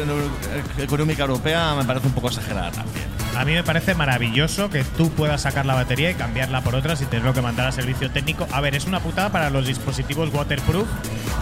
[0.80, 3.15] Económica Europea me parece un poco exagerada también.
[3.36, 6.96] A mí me parece maravilloso que tú puedas sacar la batería y cambiarla por otra
[6.96, 8.48] sin tenerlo que mandar a servicio técnico.
[8.52, 10.88] A ver, es una putada para los dispositivos waterproof,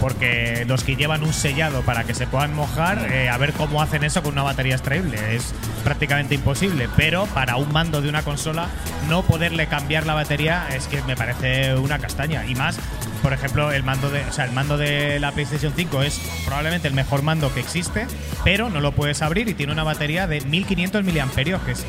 [0.00, 3.80] porque los que llevan un sellado para que se puedan mojar, eh, a ver cómo
[3.80, 5.36] hacen eso con una batería extraíble.
[5.36, 5.54] Es
[5.84, 6.88] prácticamente imposible.
[6.96, 8.66] Pero para un mando de una consola,
[9.08, 12.44] no poderle cambiar la batería es que me parece una castaña.
[12.46, 12.76] Y más,
[13.24, 16.88] por ejemplo, el mando de, o sea, el mando de la PlayStation 5 es probablemente
[16.88, 18.06] el mejor mando que existe,
[18.44, 21.86] pero no lo puedes abrir y tiene una batería de 1500 miliamperios, que es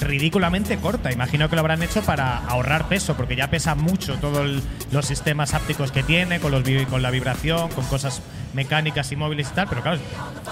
[0.00, 1.12] ridículamente corta.
[1.12, 5.54] Imagino que lo habrán hecho para ahorrar peso, porque ya pesa mucho todos los sistemas
[5.54, 8.20] ápticos que tiene, con, los, con la vibración, con cosas
[8.56, 10.00] mecánicas y móviles y tal, pero claro,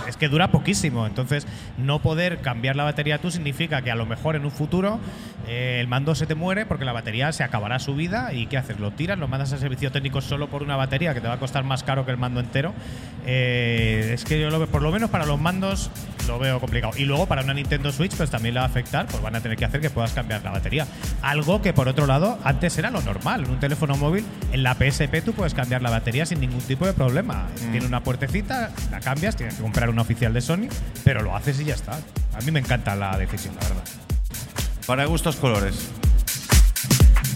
[0.07, 1.07] es que dura poquísimo.
[1.07, 1.47] Entonces,
[1.79, 5.01] no poder cambiar la batería tú significa que a lo mejor en un futuro
[5.49, 8.59] eh, el mando se te muere porque la batería se acabará su vida y ¿qué
[8.59, 8.79] haces?
[8.79, 9.19] ¿Lo tiras?
[9.19, 11.83] ¿Lo mandas a servicio técnico solo por una batería que te va a costar más
[11.83, 12.73] caro que el mando entero?
[13.27, 15.91] Eh, es que yo lo veo, por lo menos para los mandos
[16.27, 16.93] lo veo complicado.
[16.97, 19.41] Y luego para una Nintendo Switch pues también le va a afectar, pues van a
[19.41, 20.87] tener que hacer que puedas cambiar la batería.
[21.23, 23.45] Algo que por otro lado antes era lo normal.
[23.45, 26.87] En un teléfono móvil, en la PSP tú puedes cambiar la batería sin ningún tipo
[26.87, 27.47] de problema.
[27.71, 30.69] Tiene una puertecita, la cambias, tienes que comprar una oficial de Sony,
[31.05, 31.93] pero lo haces y ya está.
[31.93, 33.85] A mí me encanta la decisión, la verdad.
[34.87, 35.91] Para gustos colores.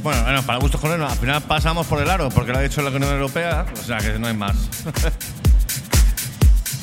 [0.02, 2.62] Bueno, bueno, para gustos colores no, al final pasamos por el aro, porque lo ha
[2.62, 4.56] dicho la Unión Europea, o sea que no hay más.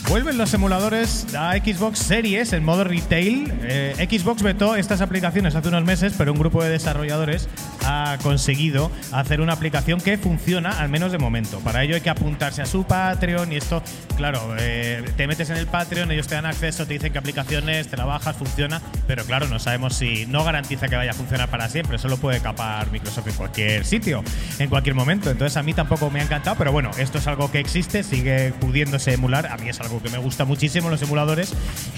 [0.10, 3.52] Vuelven los emuladores a Xbox Series en modo retail.
[3.64, 7.49] Eh, Xbox vetó estas aplicaciones hace unos meses, pero un grupo de desarrolladores
[7.86, 11.60] ha conseguido hacer una aplicación que funciona, al menos de momento.
[11.60, 13.82] Para ello hay que apuntarse a su Patreon y esto,
[14.18, 17.88] claro, eh, te metes en el Patreon, ellos te dan acceso, te dicen qué aplicaciones,
[17.88, 21.49] te la bajas, funciona, pero claro, no sabemos si no garantiza que vaya a funcionar
[21.49, 24.24] para siempre, solo puede capar Microsoft en cualquier sitio,
[24.60, 25.30] en cualquier momento.
[25.30, 28.53] Entonces a mí tampoco me ha encantado, pero bueno, esto es algo que existe, sigue
[28.60, 31.53] pudiéndose emular, a mí es algo que me gusta muchísimo los emuladores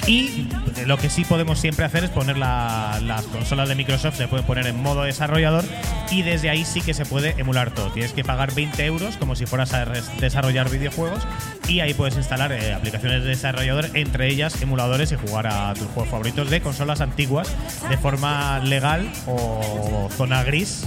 [0.07, 0.49] y
[0.85, 4.45] lo que sí podemos siempre hacer es poner la- las consolas de Microsoft, se pueden
[4.45, 5.63] poner en modo desarrollador
[6.09, 7.91] y desde ahí sí que se puede emular todo.
[7.91, 9.85] Tienes que pagar 20 euros como si fueras a
[10.19, 11.23] desarrollar videojuegos
[11.67, 15.87] y ahí puedes instalar eh, aplicaciones de desarrollador, entre ellas emuladores y jugar a tus
[15.87, 17.53] juegos favoritos de consolas antiguas
[17.89, 20.85] de forma legal o zona gris,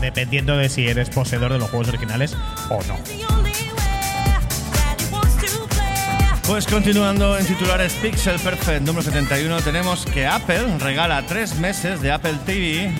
[0.00, 2.36] dependiendo de si eres poseedor de los juegos originales
[2.70, 2.96] o no.
[6.46, 12.12] Pues continuando en titulares Pixel Perfect número 71, tenemos que Apple regala tres meses de
[12.12, 12.92] Apple TV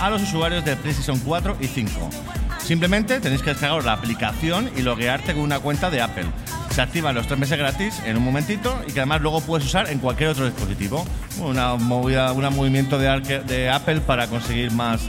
[0.00, 2.10] a los usuarios de PlayStation 4 y 5.
[2.58, 6.24] Simplemente tenéis que descargar la aplicación y loguearte con una cuenta de Apple.
[6.70, 9.90] Se activan los tres meses gratis en un momentito y que además luego puedes usar
[9.90, 11.04] en cualquier otro dispositivo.
[11.38, 15.02] Una movida, un movimiento de, de Apple para conseguir más,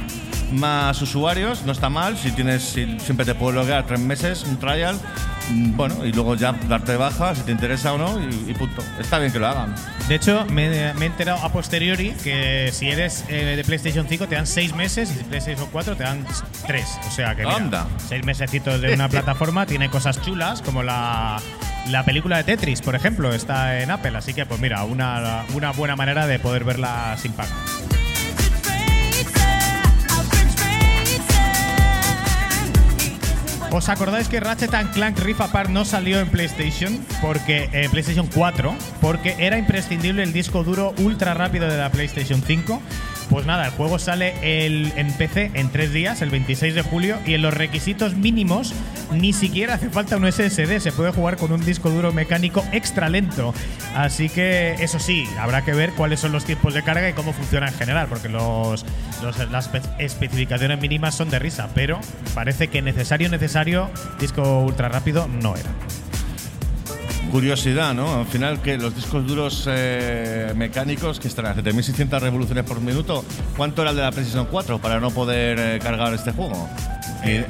[0.52, 1.64] más usuarios.
[1.66, 2.18] No está mal.
[2.18, 4.98] Si tienes, si siempre te puedes loguear tres meses, un trial.
[5.50, 8.54] mm, Bueno, y luego ya darte de baja si te interesa o no y, y
[8.54, 8.84] punto.
[9.00, 9.76] Está bien que lo hagan.
[10.08, 14.28] De hecho, me, me he enterado a posteriori que si eres eh, de PlayStation 5
[14.28, 16.26] te dan 6 meses y si PlayStation 4 te dan
[16.68, 16.86] 3.
[17.08, 17.88] O sea que mira, Anda.
[18.08, 21.42] 6 mesecitos de una plataforma tiene cosas chulas como la,
[21.90, 24.16] la película de Tetris, por ejemplo, está en Apple.
[24.18, 27.50] Así que, pues mira, una, una buena manera de poder verla sin pago.
[33.72, 36.98] ¿Os acordáis que Ratchet and Clank Rift Apart no salió en PlayStation?
[37.22, 42.42] Porque eh, PlayStation 4, porque era imprescindible el disco duro ultra rápido de la PlayStation
[42.42, 42.82] 5.
[43.30, 44.36] Pues nada, el juego sale
[44.68, 48.72] en PC en tres días, el 26 de julio, y en los requisitos mínimos
[49.14, 53.10] ni siquiera hace falta un SSD, se puede jugar con un disco duro mecánico extra
[53.10, 53.52] lento.
[53.96, 57.34] Así que eso sí, habrá que ver cuáles son los tiempos de carga y cómo
[57.34, 58.84] funciona en general, porque las
[59.72, 62.00] espe- especificaciones mínimas son de risa, pero
[62.36, 63.65] parece que necesario, necesario,
[64.20, 65.70] disco ultra rápido no era.
[67.32, 68.20] Curiosidad, ¿no?
[68.20, 73.26] Al final, que los discos duros eh, mecánicos que están a 7600 revoluciones por minuto,
[73.58, 76.70] ¿cuánto era el de la PlayStation 4 para no poder eh, cargar este juego?
[77.24, 77.46] Eh,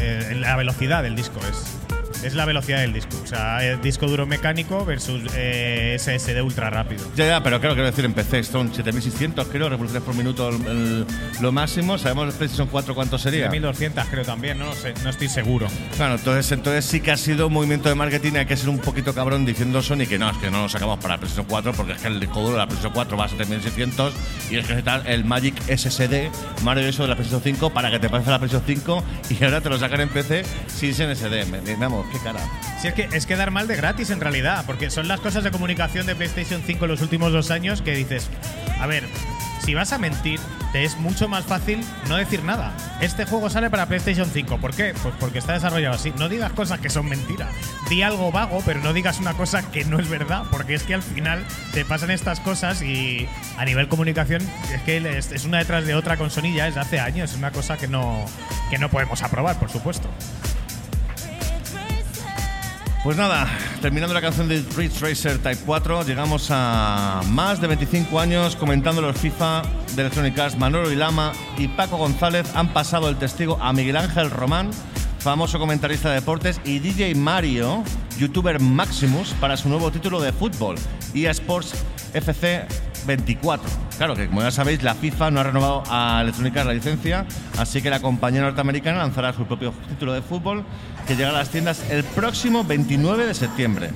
[0.00, 1.77] eh, la velocidad del disco es.
[2.24, 3.16] Es la velocidad del disco.
[3.22, 7.04] O sea, el disco duro mecánico versus eh, SSD ultra rápido.
[7.16, 10.66] Ya, ya, pero claro, quiero decir, en PC son 7600, creo, revoluciones por minuto el-
[10.66, 11.06] el-
[11.40, 11.96] lo máximo.
[11.98, 13.48] ¿Sabemos el PlayStation 4 cuánto sería?
[13.50, 15.68] 1200 creo también, no lo sé, no estoy seguro.
[15.96, 18.32] Claro, entonces, entonces sí que ha sido un movimiento de marketing.
[18.34, 20.98] Hay que ser un poquito cabrón diciendo Sony que no, es que no lo sacamos
[20.98, 23.24] para la PlayStation 4 porque es que el disco duro de la PlayStation 4 va
[23.26, 24.12] a 7600
[24.50, 26.30] y es que necesitan el Magic SSD
[26.62, 29.68] maravilloso de la PlayStation 5 para que te pase la PlayStation 5 y ahora te
[29.70, 31.76] lo sacan en PC sin SSD.
[31.78, 32.06] Vamos,
[32.80, 35.50] Si es que es quedar mal de gratis en realidad, porque son las cosas de
[35.50, 38.28] comunicación de PlayStation 5 en los últimos dos años que dices,
[38.80, 39.04] a ver,
[39.68, 40.40] si vas a mentir,
[40.72, 42.72] te es mucho más fácil no decir nada.
[43.02, 44.58] Este juego sale para PlayStation 5.
[44.58, 44.94] ¿Por qué?
[45.02, 46.10] Pues porque está desarrollado así.
[46.18, 47.50] No digas cosas que son mentiras.
[47.90, 50.94] Di algo vago, pero no digas una cosa que no es verdad, porque es que
[50.94, 51.44] al final
[51.74, 53.28] te pasan estas cosas y
[53.58, 54.40] a nivel comunicación
[54.72, 57.32] es que es, una detrás de otra con Sony ya desde hace años.
[57.32, 58.24] Es una cosa que no,
[58.70, 60.08] que no podemos aprobar, por supuesto.
[63.04, 63.46] Pues nada,
[63.80, 69.00] terminando la canción de Ridge Racer Type 4, llegamos a más de 25 años comentando
[69.00, 69.62] los FIFA
[69.94, 70.58] de Electronic Arts.
[70.58, 74.70] Manolo y Lama y Paco González han pasado el testigo a Miguel Ángel Román,
[75.18, 77.82] famoso comentarista de deportes, y DJ Mario,
[78.18, 80.76] youtuber Maximus, para su nuevo título de fútbol,
[81.14, 81.74] EA Sports
[82.14, 82.66] FC
[83.06, 83.68] 24.
[83.96, 87.26] Claro que, como ya sabéis, la FIFA no ha renovado a Electronic la licencia,
[87.58, 90.64] así que la compañía norteamericana lanzará su propio título de fútbol
[91.06, 93.90] que llegará a las tiendas el próximo 29 de septiembre.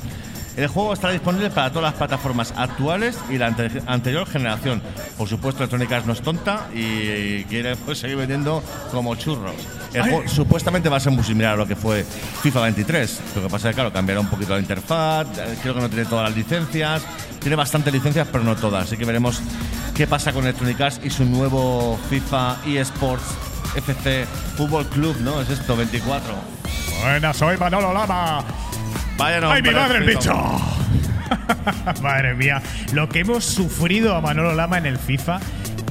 [0.57, 4.83] El juego estará disponible para todas las plataformas actuales y la ante- anterior generación.
[5.17, 9.55] Por supuesto, Electronic Arts no es tonta y quiere pues, seguir vendiendo como churros.
[9.95, 12.05] El juego supuestamente va a ser muy similar a lo que fue
[12.43, 13.21] FIFA 23.
[13.37, 15.27] Lo que pasa es que, claro, cambiará un poquito la interfaz.
[15.63, 17.03] Creo que no tiene todas las licencias.
[17.41, 18.85] Tiene bastantes licencias, pero no todas.
[18.85, 19.41] Así que veremos
[19.95, 23.25] qué pasa con Electronic Arts y su nuevo FIFA eSports
[23.75, 24.27] FC
[24.57, 25.41] Fútbol Club, ¿no?
[25.41, 26.35] Es esto, 24.
[27.03, 28.45] Buenas, soy Manolo Lama.
[29.23, 30.35] Vaya nombre, ¡Ay, mi madre, el bicho!
[32.03, 32.61] Madre mía,
[32.93, 35.39] lo que hemos sufrido a Manolo Lama en el FIFA.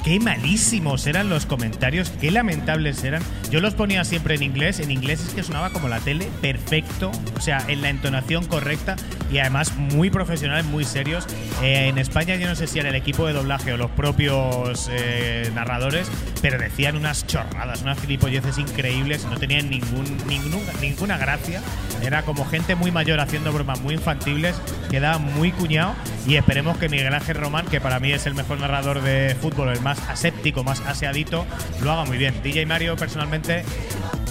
[0.04, 3.22] Qué malísimos eran los comentarios, qué lamentables eran.
[3.52, 7.12] Yo los ponía siempre en inglés, en inglés es que sonaba como la tele, perfecto,
[7.36, 8.96] o sea, en la entonación correcta
[9.30, 11.24] y además muy profesionales, muy serios.
[11.62, 14.88] Eh, en España yo no sé si era el equipo de doblaje o los propios
[14.90, 16.10] eh, narradores,
[16.40, 21.62] pero decían unas chorradas, unas gilipolleces increíbles, no tenían ningún, ningún- ninguna gracia.
[22.02, 24.56] Era como gente muy mayor haciendo bromas muy infantiles,
[24.90, 25.94] quedaba muy cuñado
[26.26, 29.68] y esperemos que Miguel Ángel Román, que para mí es el mejor narrador de fútbol,
[29.68, 31.46] el más aséptico, más aseadito,
[31.82, 32.34] lo haga muy bien.
[32.42, 33.64] DJ Mario personalmente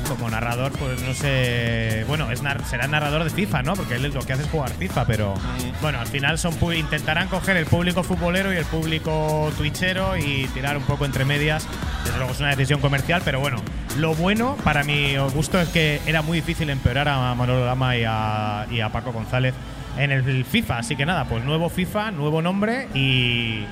[0.10, 2.04] como narrador, pues no sé.
[2.08, 3.76] Bueno, es nar- será narrador de FIFA, ¿no?
[3.76, 5.34] Porque él lo que hace es jugar FIFA, pero
[5.82, 10.76] bueno, al final son intentarán coger el público futbolero y el público twitchero y tirar
[10.76, 11.66] un poco entre medias.
[12.04, 13.62] Desde luego es una decisión comercial, pero bueno,
[14.00, 18.04] lo bueno para mi gusto es que era muy difícil empeorar a Manolo Lama y
[18.06, 19.54] a, y a Paco González
[19.98, 20.80] en el FIFA.
[20.80, 23.64] Así que nada, pues nuevo FIFA, nuevo nombre y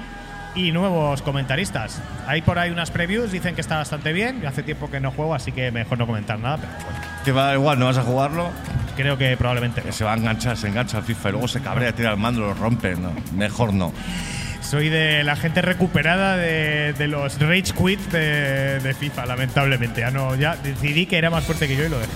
[0.55, 2.01] y nuevos comentaristas.
[2.27, 4.45] Hay por ahí unas previews, dicen que está bastante bien.
[4.45, 7.43] Hace tiempo que no juego, así que mejor no comentar nada, pero bueno, Te va
[7.43, 8.49] a dar igual, no vas a jugarlo.
[8.95, 11.61] creo que probablemente Que se va a enganchar, se engancha al FIFA y luego se
[11.61, 12.95] cabrea, tira el mando, lo rompe.
[12.95, 13.93] No, mejor no.
[14.61, 20.01] Soy de la gente recuperada de, de los rage quits de, de FIFA, lamentablemente.
[20.01, 22.11] Ya no, ya decidí que era más fuerte que yo y lo dejé.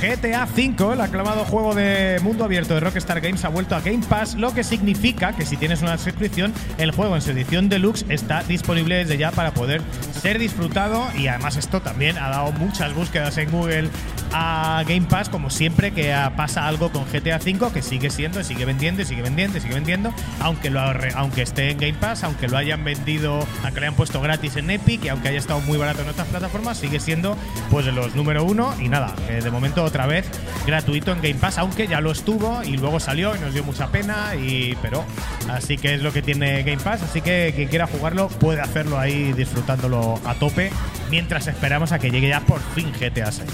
[0.00, 4.02] GTA V, el aclamado juego de mundo abierto de Rockstar Games, ha vuelto a Game
[4.08, 8.06] Pass, lo que significa que si tienes una suscripción, el juego en su edición deluxe
[8.08, 9.82] está disponible desde ya para poder
[10.12, 13.90] ser disfrutado y además esto también ha dado muchas búsquedas en Google
[14.32, 18.64] a Game Pass, como siempre que pasa algo con GTA V, que sigue siendo, sigue
[18.64, 23.80] vendiendo, sigue vendiendo, sigue vendiendo, aunque esté en Game Pass, aunque lo hayan vendido, aunque
[23.80, 26.78] lo hayan puesto gratis en Epic y aunque haya estado muy barato en otras plataformas,
[26.78, 27.36] sigue siendo
[27.70, 30.24] pues de los número uno y nada, eh, de momento otra vez
[30.66, 33.88] gratuito en Game Pass, aunque ya lo estuvo y luego salió y nos dio mucha
[33.88, 35.04] pena, y pero
[35.50, 38.98] así que es lo que tiene Game Pass, así que quien quiera jugarlo puede hacerlo
[38.98, 40.70] ahí disfrutándolo a tope
[41.10, 43.48] mientras esperamos a que llegue ya por fin GTA 6.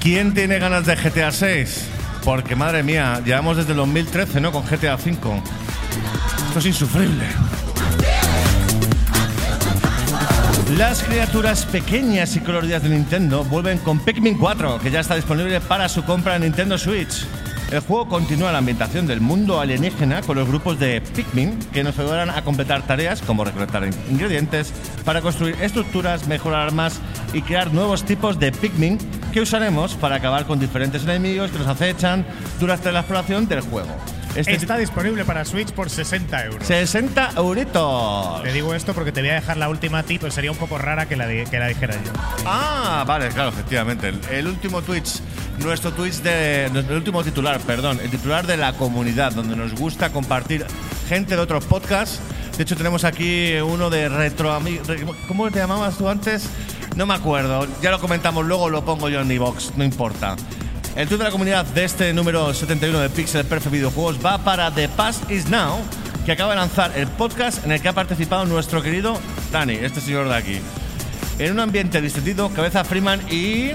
[0.00, 1.88] ¿Quién tiene ganas de GTA 6?
[2.24, 4.52] Porque madre mía, llevamos desde el 2013, ¿no?
[4.52, 5.42] Con GTA 5.
[6.48, 7.24] Esto es insufrible.
[10.72, 15.60] Las criaturas pequeñas y coloridas de Nintendo vuelven con Pikmin 4, que ya está disponible
[15.60, 17.26] para su compra en Nintendo Switch.
[17.70, 21.98] El juego continúa la ambientación del mundo alienígena con los grupos de Pikmin que nos
[21.98, 24.72] ayudarán a completar tareas como recolectar in- ingredientes
[25.04, 27.00] para construir estructuras, mejorar armas
[27.32, 28.98] y crear nuevos tipos de Pikmin
[29.32, 32.24] que usaremos para acabar con diferentes enemigos que nos acechan
[32.58, 33.90] durante la exploración del juego.
[34.34, 36.66] Este Está disponible para Switch por 60 euros.
[36.66, 38.42] 60 euritos.
[38.42, 40.76] Te digo esto porque te voy a dejar la última tip, pues sería un poco
[40.76, 42.10] rara que la, que la dijera yo.
[42.44, 44.08] Ah, vale, claro, efectivamente.
[44.08, 45.20] El, el último Twitch,
[45.58, 46.64] nuestro Twitch de.
[46.66, 50.66] El último titular, perdón, el titular de la comunidad, donde nos gusta compartir
[51.08, 52.20] gente de otros podcasts.
[52.56, 54.58] De hecho, tenemos aquí uno de retro.
[55.28, 56.48] ¿Cómo te llamabas tú antes?
[56.96, 57.66] No me acuerdo.
[57.82, 60.36] Ya lo comentamos luego, lo pongo yo en iVox, no importa.
[60.96, 64.70] El tweet de la comunidad de este número 71 de Pixel Perfect Videojuegos va para
[64.70, 65.78] The Past Is Now,
[66.24, 69.18] que acaba de lanzar el podcast en el que ha participado nuestro querido
[69.50, 70.60] Dani, este señor de aquí.
[71.40, 73.72] En un ambiente distendido, Cabeza Freeman y.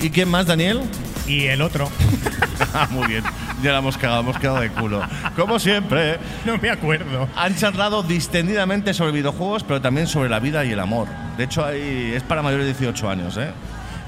[0.00, 0.80] ¿Y quién más, Daniel?
[1.28, 1.88] Y el otro,
[2.74, 3.24] Ah, muy bien.
[3.62, 5.02] Ya la hemos cagado, hemos quedado de culo.
[5.36, 7.28] Como siempre, no me acuerdo.
[7.36, 11.06] han charlado distendidamente sobre videojuegos, pero también sobre la vida y el amor.
[11.38, 13.50] De hecho, hay, es para mayores de 18 años, ¿eh?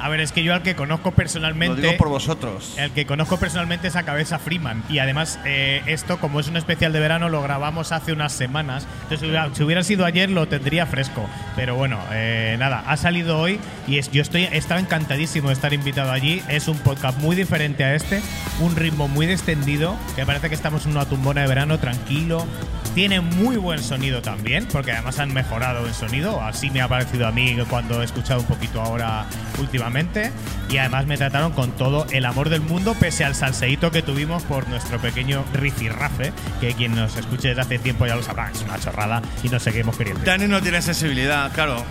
[0.00, 1.80] A ver, es que yo al que conozco Lo personalmente.
[1.80, 2.74] digo por vosotros.
[2.78, 4.82] El que conozco personalmente es a Cabeza Freeman.
[4.88, 8.86] Y además, eh, esto, como es un especial de verano, lo grabamos hace unas semanas.
[9.02, 11.28] Entonces, si hubiera, si hubiera sido ayer, lo tendría fresco.
[11.56, 15.72] Pero bueno, eh, nada, ha salido hoy y es, yo estoy, estaba encantadísimo de estar
[15.72, 16.42] invitado allí.
[16.48, 18.20] Es un podcast muy diferente a este.
[18.60, 22.46] Un ritmo muy descendido, que parece que estamos en una tumbona de verano tranquilo.
[22.94, 27.28] Tiene muy buen sonido también, porque además han mejorado el sonido, así me ha parecido
[27.28, 29.26] a mí cuando he escuchado un poquito ahora
[29.58, 30.32] últimamente.
[30.68, 34.42] Y además me trataron con todo el amor del mundo, pese al salseíto que tuvimos
[34.42, 38.62] por nuestro pequeño rifirrafe, que quien nos escuche desde hace tiempo ya lo sabrá, es
[38.62, 40.24] una chorrada y no seguimos queriendo.
[40.24, 41.84] Dani no tiene sensibilidad, claro.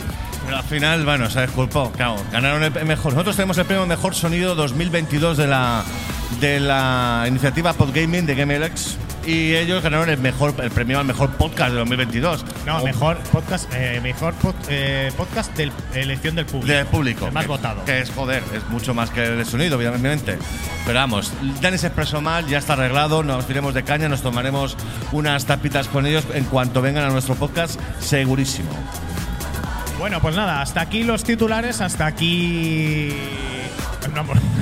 [0.45, 2.17] Pero al final, bueno, se disculpó, claro.
[2.31, 3.13] Ganaron el mejor.
[3.13, 5.83] Nosotros tenemos el premio Mejor Sonido 2022 de la,
[6.39, 8.97] de la iniciativa Podgaming de GameLX.
[9.25, 12.45] Y ellos ganaron el mejor el premio al mejor podcast de 2022.
[12.65, 16.71] No, O- mejor podcast, eh, mejor pod- eh, podcast de elección del público.
[16.73, 17.27] Del público.
[17.27, 17.83] El más que- votado.
[17.83, 20.37] Que es, joder, es mucho más que el sonido, obviamente.
[20.85, 24.77] Pero vamos, Dani se expresó mal, ya está arreglado, nos iremos de caña, nos tomaremos
[25.11, 28.69] unas tapitas con ellos en cuanto vengan a nuestro podcast, segurísimo.
[29.99, 33.11] Bueno, pues nada, hasta aquí los titulares, hasta aquí.
[34.15, 34.56] Amor- un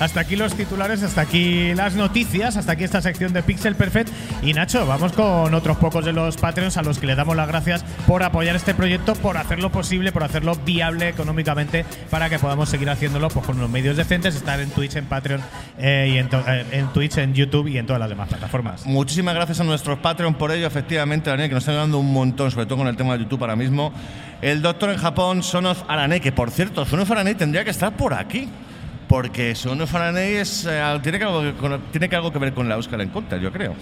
[0.00, 4.10] Hasta aquí los titulares, hasta aquí las noticias, hasta aquí esta sección de Pixel Perfect.
[4.42, 7.48] Y Nacho, vamos con otros pocos de los Patreons a los que le damos las
[7.48, 12.68] gracias por apoyar este proyecto, por hacerlo posible, por hacerlo viable económicamente para que podamos
[12.68, 15.40] seguir haciéndolo pues, con unos medios decentes, estar en Twitch, en Patreon
[15.78, 18.86] eh, y en, eh, en Twitch, en YouTube y en todas las demás plataformas.
[18.86, 22.50] Muchísimas gracias a nuestros Patreon por ello, efectivamente, Daniel, que nos están dando un montón,
[22.50, 23.92] sobre todo con el tema de YouTube ahora mismo.
[24.40, 27.70] El doctor en Japón, Son of Aranei, que por cierto, Son of Aranei tendría que
[27.70, 28.48] estar por aquí.
[29.08, 32.52] Porque Son of Aranei es, eh, tiene, que algo con- tiene que algo que ver
[32.52, 33.74] con la Euskal Encounter, yo creo.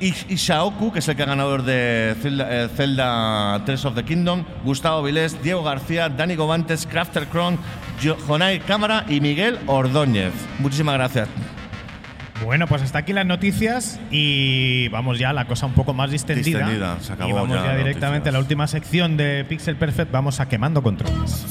[0.00, 4.04] Y, y Shaoku, que es el que ganador de Zelda, eh, Zelda Tears of the
[4.04, 7.58] Kingdom, Gustavo Vilés, Diego García, Dani Govantes, Crafter Cron,
[8.02, 10.32] Jo- Jonai Cámara y Miguel Ordóñez.
[10.60, 11.28] Muchísimas gracias.
[12.44, 16.12] Bueno, pues hasta aquí las noticias y vamos ya a la cosa un poco más
[16.12, 16.58] distendida.
[16.60, 20.12] Distendida, se acabó y vamos ya directamente a la última sección de Pixel Perfect.
[20.12, 21.44] Vamos a quemando controles.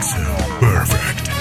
[0.00, 1.35] Seguimos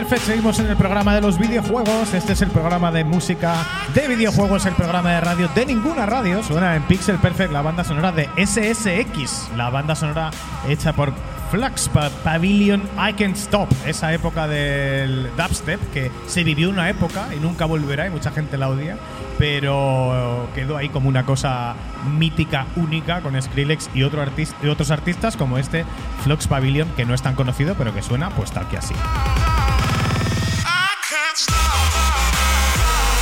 [0.00, 2.14] Perfect, seguimos en el programa de los videojuegos.
[2.14, 3.54] Este es el programa de música
[3.94, 6.42] de videojuegos, el programa de radio de ninguna radio.
[6.42, 10.30] Suena en Pixel Perfect la banda sonora de SSX, la banda sonora
[10.66, 11.12] hecha por
[11.50, 13.68] Flux Pa- Pavilion I Can't Stop.
[13.84, 18.56] Esa época del dubstep que se vivió una época y nunca volverá y mucha gente
[18.56, 18.96] la odia,
[19.38, 21.74] pero quedó ahí como una cosa
[22.18, 25.84] mítica, única con Skrillex y, otro artis- y otros artistas como este
[26.24, 28.94] Flux Pavilion que no es tan conocido pero que suena pues tal que así.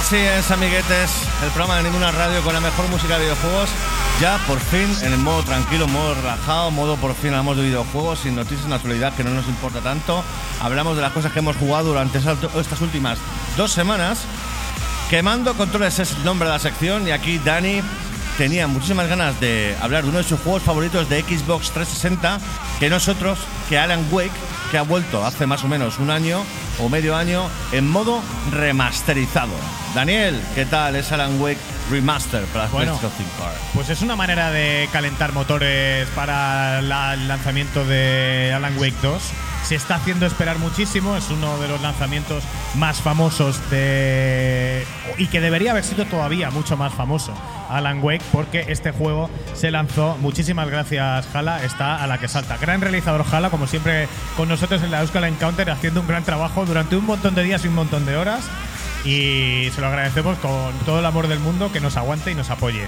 [0.08, 1.10] Sí, es amiguetes,
[1.44, 3.68] el programa de ninguna radio con la mejor música de videojuegos.
[4.20, 8.20] Ya por fin en el modo tranquilo, modo relajado, modo por fin hablamos de videojuegos
[8.20, 10.24] sin noticias en actualidad que no nos importa tanto.
[10.60, 13.18] Hablamos de las cosas que hemos jugado durante estas últimas
[13.56, 14.20] dos semanas.
[15.10, 17.82] Quemando controles es el nombre de la sección y aquí Dani
[18.38, 22.40] tenía muchísimas ganas de hablar de uno de sus juegos favoritos de Xbox 360
[22.80, 23.38] que nosotros,
[23.68, 24.30] que Alan Wake,
[24.70, 26.42] que ha vuelto hace más o menos un año
[26.78, 28.20] o medio año en modo
[28.52, 29.52] remasterizado.
[29.94, 30.96] Daniel, ¿qué tal?
[30.96, 31.58] Es Alan Wake
[31.90, 32.98] Remaster para Bueno.
[32.98, 33.50] PlayStation 5.
[33.74, 39.22] Pues es una manera de calentar motores para la- el lanzamiento de Alan Wake 2.
[39.64, 44.86] Se está haciendo esperar muchísimo, es uno de los lanzamientos más famosos de.
[45.16, 47.32] y que debería haber sido todavía mucho más famoso.
[47.68, 50.16] Alan Wake, porque este juego se lanzó.
[50.20, 51.64] Muchísimas gracias, Jala.
[51.64, 52.56] Está a la que salta.
[52.58, 56.64] Gran realizador Jala, como siempre, con nosotros en la Euskal Encounter, haciendo un gran trabajo
[56.64, 58.44] durante un montón de días y un montón de horas
[59.04, 62.50] y se lo agradecemos con todo el amor del mundo que nos aguante y nos
[62.50, 62.86] apoye.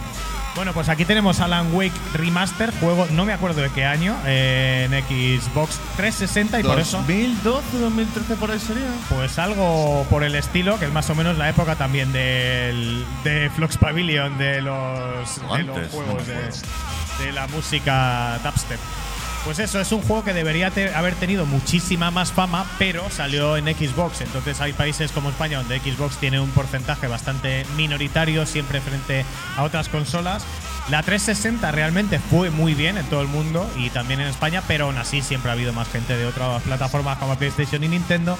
[0.57, 4.89] Bueno, pues aquí tenemos Alan Wake Remaster, juego no me acuerdo de qué año, eh,
[4.91, 8.89] en Xbox 360 y por eso 2012, 2013 por ahí sería.
[9.09, 13.49] pues algo por el estilo, que es más o menos la época también del, de
[13.55, 18.81] Flux Pavilion, de los, de juegos de, de la música dubstep.
[19.45, 23.65] Pues eso, es un juego que debería haber tenido muchísima más fama, pero salió en
[23.65, 24.21] Xbox.
[24.21, 29.25] Entonces hay países como España donde Xbox tiene un porcentaje bastante minoritario siempre frente
[29.57, 30.45] a otras consolas.
[30.91, 34.87] La 360 realmente fue muy bien en todo el mundo y también en España, pero
[34.87, 38.37] aún así siempre ha habido más gente de otras plataformas como PlayStation y Nintendo.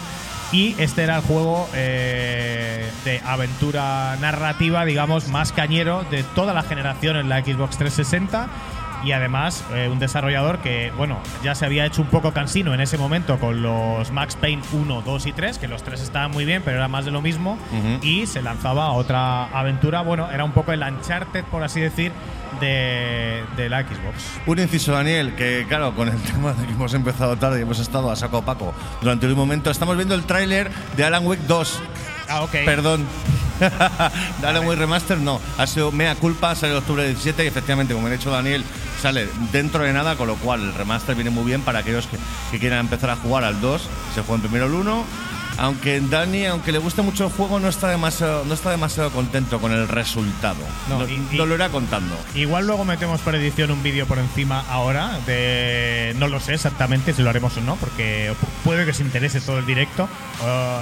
[0.53, 6.63] Y este era el juego eh, de aventura narrativa, digamos, más cañero de toda la
[6.63, 8.49] generación en la Xbox 360.
[9.05, 12.81] Y además eh, un desarrollador que, bueno, ya se había hecho un poco cansino en
[12.81, 16.45] ese momento con los Max Payne 1, 2 y 3, que los tres estaban muy
[16.45, 17.59] bien, pero era más de lo mismo,
[18.03, 22.13] y se lanzaba a otra aventura, bueno, era un poco el Uncharted, por así decir,
[22.61, 24.41] de, de la Xbox.
[24.47, 27.79] Un inciso, Daniel, que claro, con el tema de que hemos empezado tarde y hemos
[27.79, 31.81] estado a saco paco durante un momento, estamos viendo el tráiler de Alan Wake 2.
[32.31, 32.53] Ah, ok.
[32.65, 33.07] Perdón.
[34.43, 38.11] Alan Wake Remaster no, ha sido mea culpa, sale octubre 17 y efectivamente, como ha
[38.11, 38.65] dicho Daniel,
[39.03, 42.17] sale dentro de nada, con lo cual el remaster viene muy bien para aquellos que,
[42.51, 43.83] que quieran empezar a jugar al 2,
[44.15, 45.05] se jueguen primero el 1.
[45.59, 49.61] Aunque Dani, aunque le guste mucho el juego, no está demasiado, no está demasiado contento
[49.61, 50.57] con el resultado.
[50.89, 52.17] No, y- lo irá contando.
[52.35, 57.13] Igual luego metemos por edición un vídeo por encima ahora de no lo sé exactamente
[57.13, 60.09] si lo haremos o no porque pu- puede que se interese todo el directo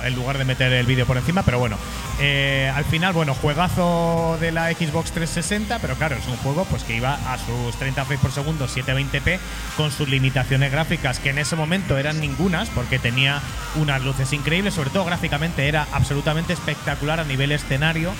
[0.05, 1.77] en lugar de meter el vídeo por encima pero bueno
[2.21, 6.85] eh, al final bueno juegazo de la Xbox 360 pero claro es un juego pues
[6.85, 9.39] que iba a sus 30 frames por segundo 720p
[9.77, 13.41] con sus limitaciones gráficas que en ese momento eran ningunas porque tenía
[13.77, 18.13] unas luces increíbles sobre todo gráficamente era absolutamente espectacular a nivel escenario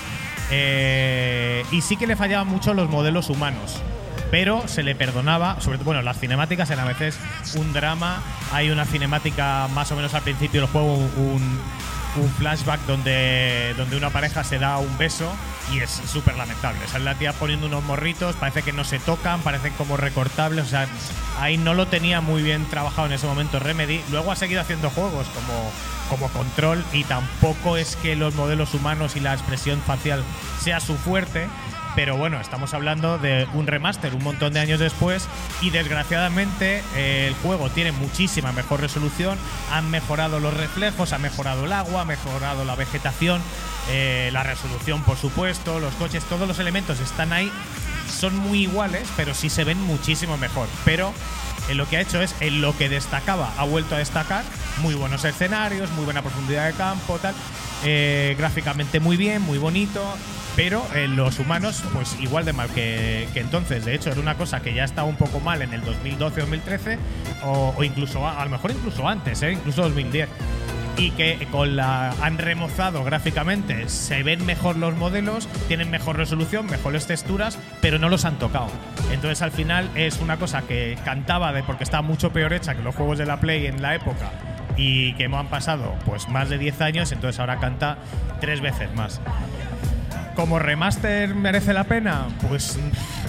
[0.51, 3.81] eh, y sí que le fallaban mucho los modelos humanos.
[4.31, 7.19] Pero se le perdonaba, sobre todo, bueno, las cinemáticas eran a veces
[7.55, 8.21] un drama.
[8.51, 11.59] Hay una cinemática más o menos al principio del juego, un,
[12.15, 15.31] un flashback donde, donde una pareja se da un beso
[15.71, 16.79] y es súper lamentable.
[16.87, 20.65] Sale la tía poniendo unos morritos, parece que no se tocan, parecen como recortables.
[20.65, 20.87] O sea,
[21.39, 24.01] ahí no lo tenía muy bien trabajado en ese momento Remedy.
[24.11, 25.71] Luego ha seguido haciendo juegos como,
[26.09, 30.23] como Control y tampoco es que los modelos humanos y la expresión facial
[30.61, 31.47] sea su fuerte.
[31.95, 35.27] Pero bueno, estamos hablando de un remaster un montón de años después
[35.61, 39.37] y desgraciadamente eh, el juego tiene muchísima mejor resolución,
[39.71, 43.41] han mejorado los reflejos, ha mejorado el agua, ha mejorado la vegetación,
[43.89, 47.51] eh, la resolución por supuesto, los coches, todos los elementos están ahí,
[48.09, 50.67] son muy iguales, pero sí se ven muchísimo mejor.
[50.85, 51.13] Pero
[51.69, 54.43] en lo que ha hecho es, en lo que destacaba, ha vuelto a destacar,
[54.81, 57.35] muy buenos escenarios, muy buena profundidad de campo, tal,
[57.83, 60.03] eh, gráficamente muy bien, muy bonito,
[60.59, 63.85] pero en los humanos, pues igual de mal que, que entonces.
[63.85, 66.97] De hecho, era una cosa que ya estaba un poco mal en el 2012-2013,
[67.43, 69.53] o, o incluso, a, a lo mejor incluso antes, ¿eh?
[69.53, 70.27] incluso 2010
[70.97, 76.65] y que con la han remozado gráficamente, se ven mejor los modelos, tienen mejor resolución,
[76.65, 78.67] mejores texturas, pero no los han tocado.
[79.13, 82.83] Entonces al final es una cosa que cantaba de porque está mucho peor hecha que
[82.83, 84.29] los juegos de la Play en la época
[84.75, 87.97] y que han pasado pues más de 10 años, entonces ahora canta
[88.41, 89.21] tres veces más.
[90.35, 92.27] ¿Como remaster merece la pena?
[92.47, 92.79] Pues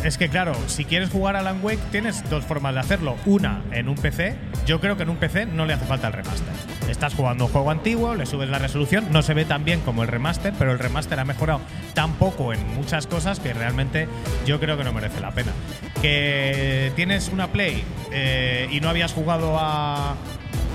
[0.04, 3.16] es que claro, si quieres jugar a Alan Wake tienes dos formas de hacerlo.
[3.26, 4.36] Una, en un PC.
[4.66, 6.52] Yo creo que en un PC no le hace falta el remaster.
[6.88, 10.02] Estás jugando un juego antiguo, le subes la resolución, no se ve tan bien como
[10.02, 11.60] el remaster, pero el remaster ha mejorado
[11.94, 14.08] tan poco en muchas cosas que realmente
[14.46, 15.52] yo creo que no merece la pena.
[16.00, 20.16] Que tienes una Play eh, y no habías jugado a...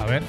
[0.02, 0.24] A ver,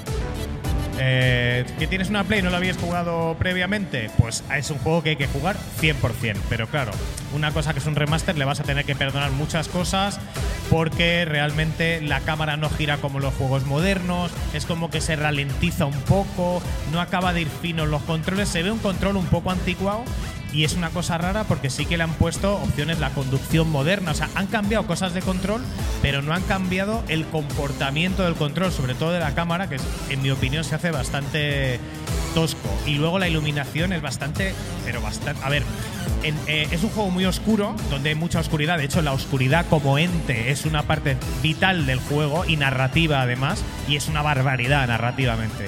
[0.99, 5.03] eh, que tienes una Play y no lo habías jugado previamente, pues es un juego
[5.03, 6.37] que hay que jugar 100%.
[6.49, 6.93] Pero claro,
[7.35, 10.19] una cosa que es un remaster le vas a tener que perdonar muchas cosas
[10.71, 15.87] porque realmente la cámara no gira como los juegos modernos, es como que se ralentiza
[15.87, 16.63] un poco,
[16.93, 20.05] no acaba de ir fino los controles, se ve un control un poco anticuado
[20.57, 24.13] y es una cosa rara porque sí que le han puesto opciones la conducción moderna.
[24.13, 25.63] O sea, han cambiado cosas de control,
[26.01, 29.77] pero no han cambiado el comportamiento del control, sobre todo de la cámara, que
[30.09, 31.79] en mi opinión se hace bastante
[32.35, 32.71] tosco.
[32.87, 34.55] Y luego la iluminación es bastante,
[34.85, 35.43] pero bastante.
[35.45, 35.63] A ver,
[36.23, 38.79] en- eh, es un juego muy oscuro, donde hay mucha oscuridad.
[38.79, 43.63] De hecho, la oscuridad como ente es una parte vital del juego y narrativa además,
[43.89, 45.67] y es una barbaridad narrativamente.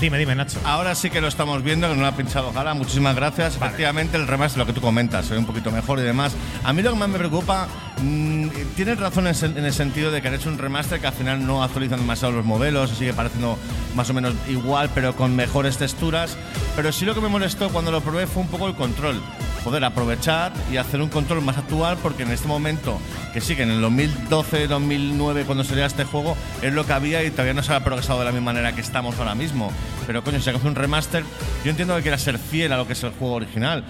[0.00, 0.60] Dime, dime, Nacho.
[0.64, 2.72] Ahora sí que lo estamos viendo, que no lo ha pinchado Gala.
[2.74, 3.58] Muchísimas gracias.
[3.58, 3.70] Vale.
[3.70, 6.36] Efectivamente, el remaster, lo que tú comentas, ve un poquito mejor y demás.
[6.62, 7.66] A mí lo que más me preocupa,
[8.02, 11.46] mm, tienes razón en, el sentido de que han hecho un remaster que al final
[11.46, 13.58] no actualizan demasiado los modelos, sigue pareciendo
[13.94, 16.36] más o menos igual, pero con mejores texturas.
[16.76, 19.20] Pero sí lo que me molestó cuando lo probé fue un poco el control.
[19.64, 22.98] Poder aprovechar y hacer un control más actual, porque en este momento,
[23.32, 27.24] que sí, que en el 2012, 2009, cuando salió este juego, es lo que había
[27.24, 29.72] y todavía no se ha progresado de la misma manera que estamos ahora mismo.
[30.06, 31.24] Pero coño, si haces un remaster,
[31.64, 33.84] yo entiendo que quieras ser fiel a lo que es el juego original,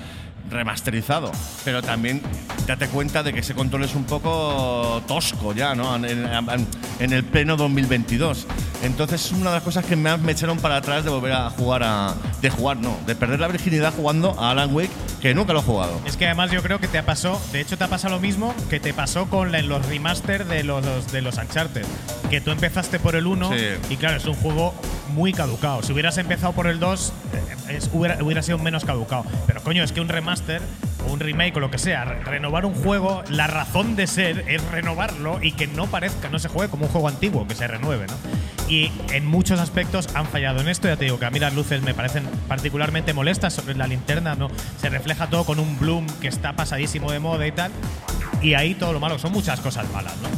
[0.50, 1.30] remasterizado,
[1.64, 2.22] pero también
[2.66, 5.94] date cuenta de que ese control es un poco tosco ya, ¿no?
[5.96, 6.66] En, en-
[7.00, 8.46] en el pleno 2022.
[8.82, 11.50] Entonces es una de las cosas que más me echaron para atrás de volver a
[11.50, 12.14] jugar a.
[12.40, 14.90] de jugar, no, de perder la virginidad jugando a Alan Wake,
[15.20, 16.00] que nunca lo he jugado.
[16.04, 18.54] Es que además yo creo que te pasó, de hecho te ha pasado lo mismo
[18.70, 21.84] que te pasó con la- los remaster de los, de los Uncharted.
[22.30, 23.56] Que tú empezaste por el 1 Sí.
[23.90, 24.74] y claro, es un juego
[25.18, 25.82] muy caducado.
[25.82, 27.12] Si hubieras empezado por el 2,
[27.68, 29.24] eh, es- hubiera, hubiera sido menos caducado.
[29.48, 30.62] Pero coño, es que un remaster
[31.06, 34.44] o un remake o lo que sea, re- renovar un juego, la razón de ser
[34.48, 37.66] es renovarlo y que no parezca, no se juegue como un juego antiguo, que se
[37.66, 38.14] renueve, ¿no?
[38.68, 40.86] Y en muchos aspectos han fallado en esto.
[40.88, 44.34] Ya te digo que a mí las luces me parecen particularmente molestas sobre la linterna,
[44.36, 44.48] ¿no?
[44.80, 47.72] Se refleja todo con un bloom que está pasadísimo de moda y tal.
[48.40, 50.28] Y ahí todo lo malo, son muchas cosas malas, ¿no?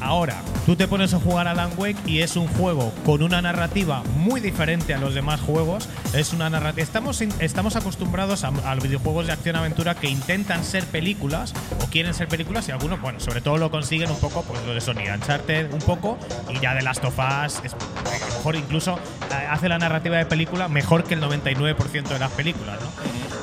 [0.00, 3.42] Ahora, tú te pones a jugar a Alan Wake y es un juego con una
[3.42, 5.88] narrativa muy diferente a los demás juegos.
[6.14, 6.82] Es una narrativa.
[6.82, 11.52] Estamos, estamos acostumbrados a, a los videojuegos de acción-aventura que intentan ser películas
[11.84, 14.74] o quieren ser películas y algunos, bueno, sobre todo lo consiguen un poco, pues lo
[14.74, 16.18] de Sony, Uncharted un poco
[16.48, 18.98] y ya de Last of Us, es, a lo mejor incluso
[19.30, 22.90] eh, hace la narrativa de película mejor que el 99% de las películas, ¿no?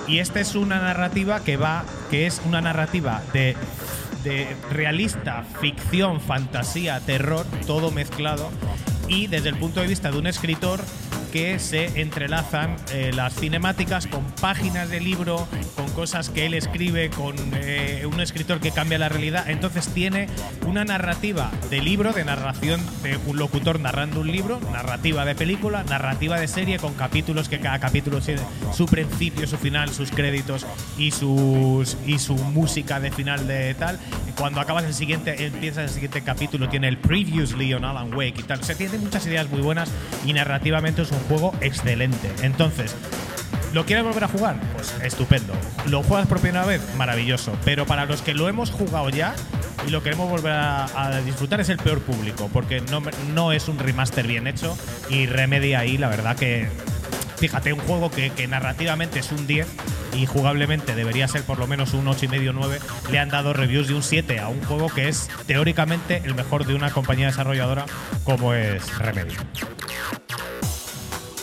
[0.07, 3.57] Y esta es una narrativa que va, que es una narrativa de
[4.23, 8.49] de realista, ficción, fantasía, terror, todo mezclado.
[9.07, 10.81] Y desde el punto de vista de un escritor
[11.37, 17.11] que se entrelazan eh, las cinemáticas con páginas de libro, con cosas que él escribe,
[17.11, 19.47] con eh, un escritor que cambia la realidad.
[19.47, 20.29] Entonces tiene
[20.65, 25.83] una narrativa de libro, de narración de un locutor narrando un libro, narrativa de película,
[25.83, 28.41] narrativa de serie con capítulos que cada capítulo tiene
[28.73, 30.65] su principio, su final, sus créditos
[30.97, 33.99] y sus y su música de final de tal.
[34.39, 38.43] Cuando acabas el siguiente, empieza el siguiente capítulo, tiene el previously on Alan Wake y
[38.43, 38.59] tal.
[38.59, 39.91] O sea, tiene muchas ideas muy buenas
[40.25, 42.31] y narrativamente es un juego excelente.
[42.41, 42.95] Entonces,
[43.73, 44.55] ¿Lo quieres volver a jugar?
[44.73, 45.53] Pues estupendo.
[45.87, 46.81] ¿Lo juegas por primera vez?
[46.95, 47.55] Maravilloso.
[47.65, 49.35] Pero para los que lo hemos jugado ya
[49.85, 53.01] y lo queremos volver a, disfrutar es el peor público, porque no,
[53.33, 54.77] no es un remaster bien hecho
[55.09, 56.69] y Remedy ahí, la verdad que.
[57.37, 59.67] Fíjate, un juego que, que narrativamente es un 10
[60.13, 62.79] y jugablemente debería ser por lo menos un 8,5 9,
[63.11, 66.65] le han dado reviews de un 7 a un juego que es teóricamente el mejor
[66.65, 67.85] de una compañía desarrolladora
[68.23, 69.35] como es Remedy.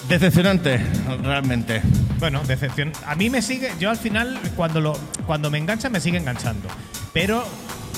[0.08, 0.78] Decepcionante,
[1.22, 1.80] realmente.
[2.18, 2.92] Bueno, decepción.
[3.06, 6.68] A mí me sigue, yo al final cuando lo cuando me engancha me sigue enganchando,
[7.12, 7.44] pero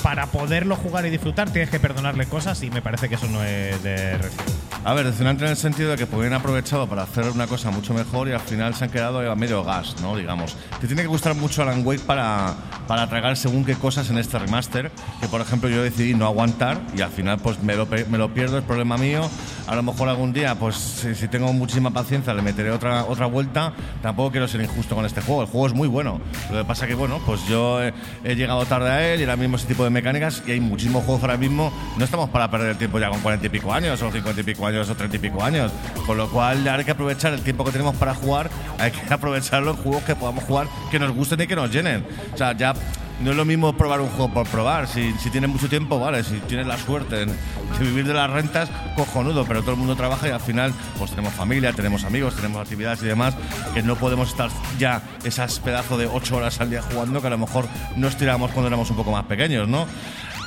[0.03, 3.43] para poderlo jugar y disfrutar tienes que perdonarle cosas y me parece que eso no
[3.43, 4.43] es de recibo.
[4.83, 7.93] A ver, decepcionante en el sentido de que podrían aprovechado para hacer una cosa mucho
[7.93, 10.15] mejor y al final se han quedado a medio gas, ¿no?
[10.15, 10.55] Digamos.
[10.79, 12.55] Te tiene que gustar mucho Alan Wake para,
[12.87, 14.89] para tragar según qué cosas en este remaster,
[15.19, 18.33] que por ejemplo yo decidí no aguantar y al final pues me lo, me lo
[18.33, 19.29] pierdo, es problema mío.
[19.67, 23.25] A lo mejor algún día, pues si, si tengo muchísima paciencia, le meteré otra, otra
[23.25, 23.73] vuelta.
[24.01, 26.21] Tampoco quiero ser injusto con este juego, el juego es muy bueno.
[26.49, 27.93] Lo que pasa que, bueno, pues yo he,
[28.23, 31.03] he llegado tarde a él y ahora mismo ese tipo de mecánicas y hay muchísimos
[31.03, 31.73] juegos ahora mismo.
[31.97, 34.43] No estamos para perder el tiempo ya con 40 y pico años, o 50 y
[34.45, 35.71] pico años, o 30 y pico años.
[36.05, 39.71] Con lo cual, hay que aprovechar el tiempo que tenemos para jugar, hay que aprovecharlo
[39.71, 42.05] en juegos que podamos jugar que nos gusten y que nos llenen.
[42.33, 42.73] O sea, ya
[43.19, 44.87] no es lo mismo probar un juego por probar.
[44.87, 46.23] Si, si tienes mucho tiempo, vale.
[46.23, 47.33] Si tienes la suerte de
[47.79, 49.45] vivir de las rentas, cojonudo.
[49.45, 53.01] Pero todo el mundo trabaja y al final, pues tenemos familia, tenemos amigos, tenemos actividades
[53.01, 53.35] y demás,
[53.73, 57.31] que no podemos estar ya esas pedazos de ocho horas al día jugando que a
[57.31, 59.87] lo mejor nos tiramos cuando éramos un poco más pequeños, ¿no?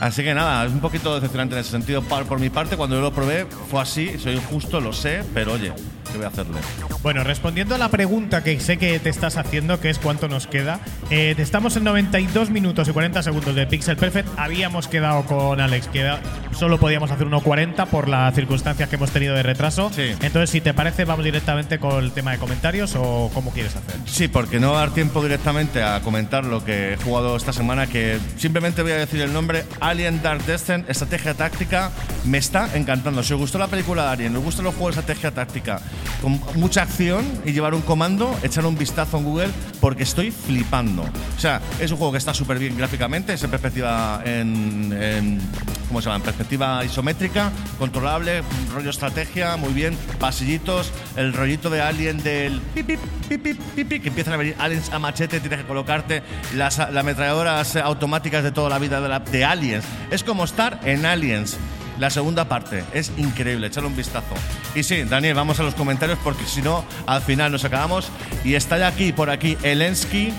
[0.01, 2.01] Así que nada, es un poquito decepcionante en ese sentido.
[2.01, 4.19] Por, mi parte, cuando yo lo probé, fue así.
[4.19, 5.75] Soy injusto, lo sé, pero oye,
[6.11, 6.61] ¿qué voy a hacerle?
[7.03, 10.47] Bueno, respondiendo a la pregunta que sé que te estás haciendo, que es cuánto nos
[10.47, 10.81] queda,
[11.11, 14.29] eh, estamos en 92 minutos y 40 segundos de Pixel Perfect.
[14.37, 16.11] Habíamos quedado con Alex que
[16.53, 19.91] solo podíamos hacer 1.40 por las circunstancias que hemos tenido de retraso.
[19.95, 20.13] Sí.
[20.21, 23.97] Entonces, si te parece, vamos directamente con el tema de comentarios o cómo quieres hacer.
[24.07, 27.53] Sí, porque no va a dar tiempo directamente a comentar lo que he jugado esta
[27.53, 31.91] semana, que simplemente voy a decir el nombre Alien Dark Descent, estrategia táctica,
[32.25, 33.23] me está encantando.
[33.23, 35.81] Si os gustó la película de Alien, os gustan los juegos de estrategia táctica,
[36.21, 39.51] con mucha acción y llevar un comando, echar un vistazo en Google,
[39.81, 41.03] porque estoy flipando.
[41.03, 45.41] O sea, es un juego que está súper bien gráficamente, es en perspectiva en,
[45.89, 46.17] ¿cómo se llama?
[46.17, 52.87] En perspectiva isométrica, controlable, rollo estrategia, muy bien, pasillitos, el rollito de Alien del pip,
[53.29, 53.41] pip,
[53.75, 56.23] pip, pip, que empiezan a venir aliens a machete, tienes que colocarte
[56.55, 59.85] las, las ametralladoras automáticas de toda la vida de Aliens.
[60.11, 61.59] Es como estar en Aliens.
[62.01, 64.35] La segunda parte es increíble, echarle un vistazo.
[64.75, 68.11] Y sí, Daniel, vamos a los comentarios porque si no, al final nos acabamos.
[68.43, 70.33] Y está ya aquí, por aquí, Elensky,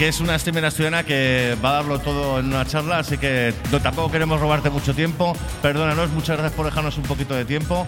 [0.00, 3.52] que es una streamer asturiana que va a darlo todo en una charla, así que
[3.70, 5.36] no, tampoco queremos robarte mucho tiempo.
[5.60, 7.86] Perdónanos, muchas gracias por dejarnos un poquito de tiempo.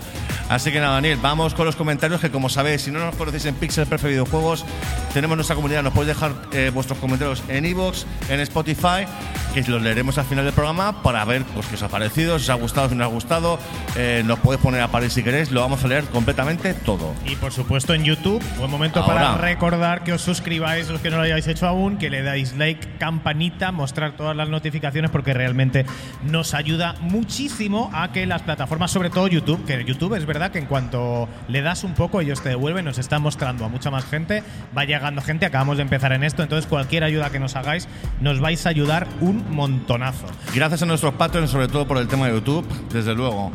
[0.50, 3.46] Así que nada, Daniel, vamos con los comentarios que como sabéis, si no nos conocéis
[3.46, 4.66] en Pixel Perfect Videojuegos,
[5.14, 9.06] tenemos nuestra comunidad, nos podéis dejar eh, vuestros comentarios en iVoox, en Spotify
[9.54, 12.44] que los leeremos al final del programa para ver pues, qué os ha parecido, si
[12.44, 13.58] os ha gustado, si no os ha gustado.
[13.96, 17.14] Eh, nos podéis poner a parir si queréis, lo vamos a leer completamente todo.
[17.26, 19.14] Y por supuesto en YouTube, buen momento Ahora.
[19.14, 22.56] para recordar que os suscribáis, los que no lo hayáis hecho aún, que le dais
[22.56, 25.86] like, campanita, mostrar todas las notificaciones porque realmente
[26.24, 30.58] nos ayuda muchísimo a que las plataformas, sobre todo YouTube, que YouTube es verdad que
[30.58, 34.04] en cuanto le das un poco ellos te devuelven, nos están mostrando a mucha más
[34.04, 34.42] gente,
[34.76, 37.86] va llegando gente, acabamos de empezar en esto, entonces cualquier ayuda que nos hagáis
[38.20, 40.26] nos vais a ayudar un montonazo.
[40.56, 43.52] Gracias a nuestros patrons, sobre todo por el tema de YouTube, desde luego.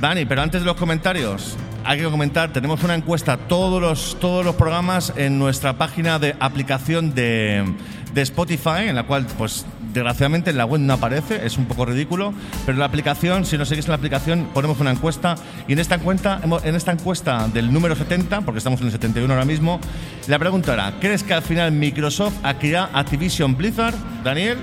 [0.00, 4.44] Dani, pero antes de los comentarios, hay que comentar, tenemos una encuesta todos los, todos
[4.44, 7.64] los programas en nuestra página de aplicación de,
[8.12, 9.64] de Spotify, en la cual, pues,
[9.94, 12.34] desgraciadamente en la web no aparece, es un poco ridículo,
[12.66, 15.36] pero en la aplicación, si nos seguís en la aplicación, ponemos una encuesta
[15.66, 19.32] y en esta encuesta, en esta encuesta del número 70, porque estamos en el 71
[19.32, 19.80] ahora mismo,
[20.28, 23.94] la pregunta era, ¿crees que al final Microsoft adquirirá Activision Blizzard?
[24.22, 24.58] Daniel,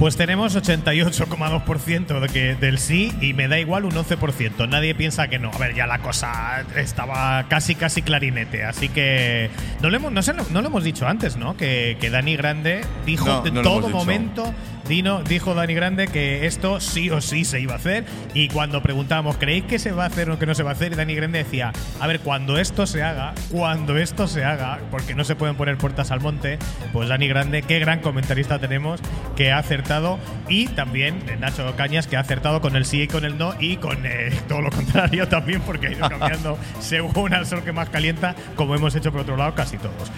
[0.00, 4.66] Pues tenemos 88,2% de que, del sí y me da igual un 11%.
[4.66, 5.50] Nadie piensa que no.
[5.52, 8.64] A ver, ya la cosa estaba casi, casi clarinete.
[8.64, 9.50] Así que
[9.82, 11.54] no lo hemos, no sé, no lo hemos dicho antes, ¿no?
[11.54, 14.54] Que, que Dani Grande dijo No, lo todo momento.
[14.90, 18.04] Dino, dijo Dani Grande que esto sí o sí se iba a hacer.
[18.34, 20.72] Y cuando preguntábamos, ¿creéis que se va a hacer o que no se va a
[20.72, 20.96] hacer?
[20.96, 25.22] Dani Grande decía, a ver, cuando esto se haga, cuando esto se haga, porque no
[25.22, 26.58] se pueden poner puertas al monte,
[26.92, 29.00] pues Dani Grande, qué gran comentarista tenemos,
[29.36, 30.18] que ha acertado.
[30.48, 33.76] Y también Nacho Cañas, que ha acertado con el sí y con el no, y
[33.76, 37.90] con eh, todo lo contrario también, porque ha ido cambiando según al sol que más
[37.90, 40.10] calienta, como hemos hecho por otro lado casi todos.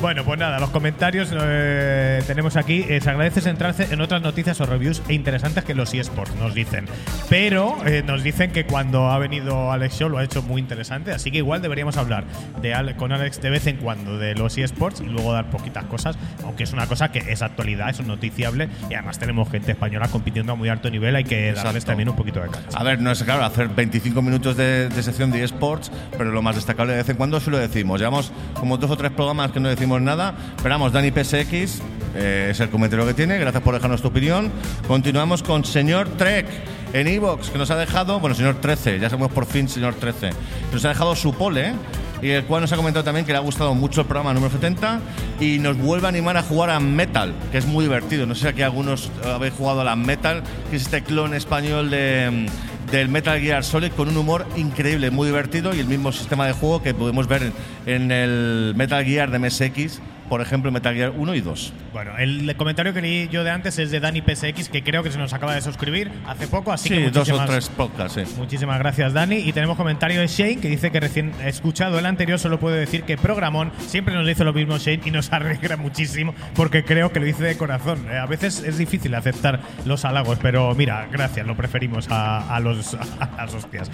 [0.00, 2.84] Bueno, pues nada, los comentarios eh, tenemos aquí.
[2.88, 6.86] Eh, se agradece centrarse en otras noticias o reviews interesantes que los eSports, nos dicen.
[7.28, 11.12] Pero eh, nos dicen que cuando ha venido Alex Show lo ha hecho muy interesante,
[11.12, 12.24] así que igual deberíamos hablar
[12.62, 15.84] de Ale- con Alex de vez en cuando de los eSports y luego dar poquitas
[15.84, 20.08] cosas, aunque es una cosa que es actualidad, es noticiable y además tenemos gente española
[20.08, 21.86] compitiendo a muy alto nivel, hay que darles Exacto.
[21.86, 22.78] también un poquito de cancha.
[22.78, 26.42] A ver, no es claro hacer 25 minutos de, de sección de eSports, pero lo
[26.42, 27.98] más destacable de vez en cuando sí lo decimos.
[28.00, 30.34] Llevamos como dos o tres programas que no decimos nada.
[30.56, 31.80] Esperamos, Dani PSX,
[32.16, 33.38] eh, es el comentario que tiene.
[33.38, 34.50] Gracias por dejarnos tu opinión.
[34.86, 36.46] Continuamos con Señor Trek
[36.92, 40.30] en Evox, que nos ha dejado, bueno, Señor 13, ya sabemos por fin Señor 13,
[40.72, 41.74] nos ha dejado su pole.
[42.20, 44.52] Y el cual nos ha comentado también que le ha gustado mucho el programa número
[44.52, 45.00] 70
[45.38, 48.26] y nos vuelve a animar a jugar a Metal, que es muy divertido.
[48.26, 51.32] No sé si aquí algunos eh, habéis jugado a la Metal, que es este clon
[51.32, 55.86] español de, mm, del Metal Gear Solid con un humor increíble, muy divertido y el
[55.86, 57.52] mismo sistema de juego que podemos ver en,
[57.86, 61.72] en el Metal Gear de MSX, por ejemplo, Metal Gear 1 y 2.
[61.92, 65.10] Bueno, el comentario que leí yo de antes es de Dani PSX, que creo que
[65.10, 68.34] se nos acaba de suscribir hace poco, así Sí, que dos o tres podcasts, sí.
[68.36, 69.36] Muchísimas gracias, Dani.
[69.36, 73.02] Y tenemos comentario de Shane que dice que recién escuchado el anterior, solo puedo decir
[73.04, 77.20] que programón siempre nos dice lo mismo Shane y nos alegra muchísimo porque creo que
[77.20, 78.06] lo dice de corazón.
[78.10, 82.60] Eh, a veces es difícil aceptar los halagos, pero mira, gracias, lo preferimos a, a
[82.60, 83.90] los, a las hostias.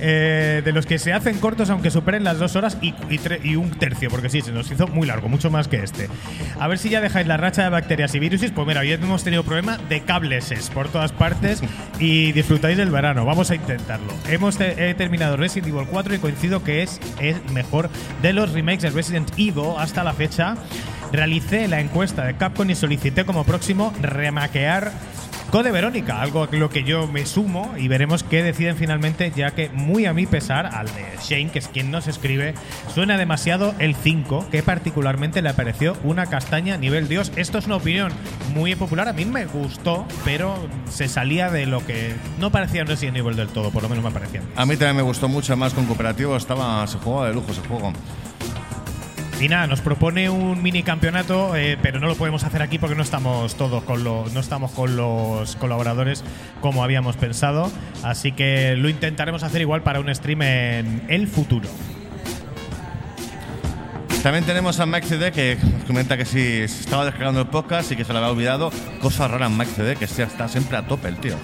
[0.00, 3.40] Eh, de los que se hacen cortos aunque superen las dos horas y, y tre-
[3.44, 6.08] y un tercio, porque sí, se nos hizo muy largo, mucho más este.
[6.58, 8.42] A ver si ya dejáis la racha de bacterias y virus.
[8.54, 11.62] Pues mira, hoy hemos tenido problema de cableses por todas partes
[11.98, 13.24] y disfrutáis del verano.
[13.24, 14.12] Vamos a intentarlo.
[14.28, 17.90] Hemos he terminado Resident Evil 4 y coincido que es el mejor
[18.22, 20.56] de los remakes de Resident Evil hasta la fecha.
[21.12, 24.92] Realicé la encuesta de Capcom y solicité como próximo remaquear
[25.52, 29.50] Code Verónica, algo a lo que yo me sumo y veremos qué deciden finalmente, ya
[29.50, 32.54] que muy a mi pesar, al de Shane, que es quien nos escribe,
[32.88, 37.32] suena demasiado el 5, que particularmente le pareció una castaña nivel Dios.
[37.36, 38.10] Esto es una opinión
[38.54, 40.56] muy popular, a mí me gustó, pero
[40.90, 44.10] se salía de lo que no parecía Resident Evil del todo, por lo menos me
[44.10, 44.40] parecía.
[44.56, 47.60] A mí también me gustó mucho más con cooperativo, estaba, se jugaba de lujo ese
[47.68, 47.92] juego.
[49.42, 52.94] Y nada, nos propone un mini campeonato, eh, pero no lo podemos hacer aquí porque
[52.94, 56.22] no estamos todos con los, no estamos con los colaboradores
[56.60, 57.68] como habíamos pensado.
[58.04, 61.68] Así que lo intentaremos hacer igual para un stream en el futuro.
[64.22, 65.58] También tenemos a Mike CD que
[65.88, 68.70] comenta que si estaba descargando el podcast y que se lo había olvidado.
[69.00, 71.36] Cosa rara en Mike CD, que está siempre a tope el tío.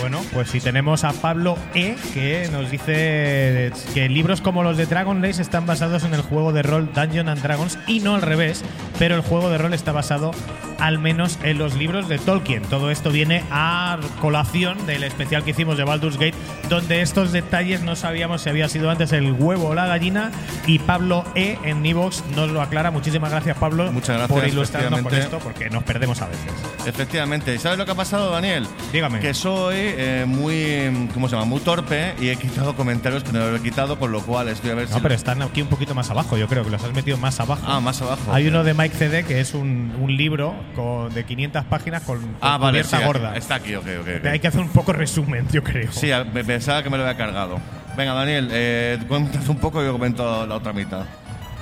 [0.00, 4.86] Bueno, pues si tenemos a Pablo E, que nos dice que libros como los de
[4.86, 8.22] Dragon Race están basados en el juego de rol Dungeon and Dragons y no al
[8.22, 8.62] revés,
[8.98, 10.32] pero el juego de rol está basado
[10.78, 12.62] al menos en los libros de Tolkien.
[12.64, 16.34] Todo esto viene a colación del especial que hicimos de Baldur's Gate,
[16.68, 20.30] donde estos detalles no sabíamos si había sido antes el huevo o la gallina,
[20.66, 22.90] y Pablo E en Nivox nos lo aclara.
[22.90, 26.52] Muchísimas gracias, Pablo, Muchas gracias, por ilustrarnos con esto, porque nos perdemos a veces.
[26.86, 27.54] Efectivamente.
[27.54, 28.66] ¿Y sabes lo que ha pasado, Daniel?
[28.92, 29.20] Dígame.
[29.20, 31.46] Que Soe eh, muy, ¿cómo se llama?
[31.46, 34.70] Muy torpe y he quitado comentarios que no lo he quitado, con lo cual estoy
[34.70, 35.00] a ver No, si.
[35.02, 37.62] pero están aquí un poquito más abajo, yo creo que los has metido más abajo.
[37.66, 38.32] Ah, más abajo.
[38.32, 42.18] Hay uno de Mike CD que es un, un libro con- de 500 páginas con,
[42.20, 43.36] con Ah, vale, cubierta sí, gorda.
[43.36, 44.08] Está aquí, ok, ok.
[44.20, 44.26] ok.
[44.26, 45.90] Hay que hacer un poco resumen, yo creo.
[45.92, 46.10] Sí,
[46.46, 47.58] pensaba que me lo había cargado.
[47.96, 51.04] Venga, Daniel, eh, cuéntanos un poco y yo comento la otra mitad.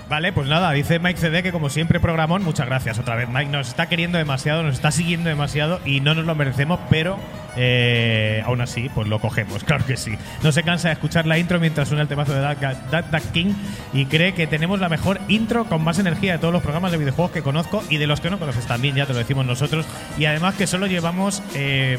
[0.06, 3.26] Vale, pues nada, dice Mike CD que como siempre programón, muchas gracias otra vez.
[3.28, 7.18] Mike nos está queriendo demasiado, nos está siguiendo demasiado y no nos lo merecemos, pero
[7.56, 10.12] eh, aún así, pues lo cogemos, claro que sí.
[10.42, 13.54] No se cansa de escuchar la intro mientras suena el temazo de Dark King
[13.94, 16.98] y cree que tenemos la mejor intro con más energía de todos los programas de
[16.98, 19.86] videojuegos que conozco y de los que no conoces también, ya te lo decimos nosotros.
[20.18, 21.98] Y además que solo llevamos, eh,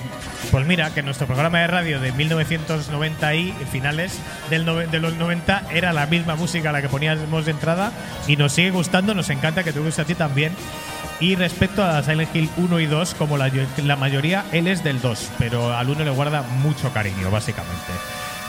[0.52, 4.20] pues mira, que nuestro programa de radio de 1990 y finales
[4.52, 7.92] del nove- de los 90 era la misma música la que poníamos de entrada
[8.28, 10.54] y nos sigue gustando, nos encanta que te guste a ti también.
[11.20, 13.50] Y respecto a Silent Hill 1 y 2, como la,
[13.84, 17.94] la mayoría, él es del 2, pero al 1 le guarda mucho cariño, básicamente.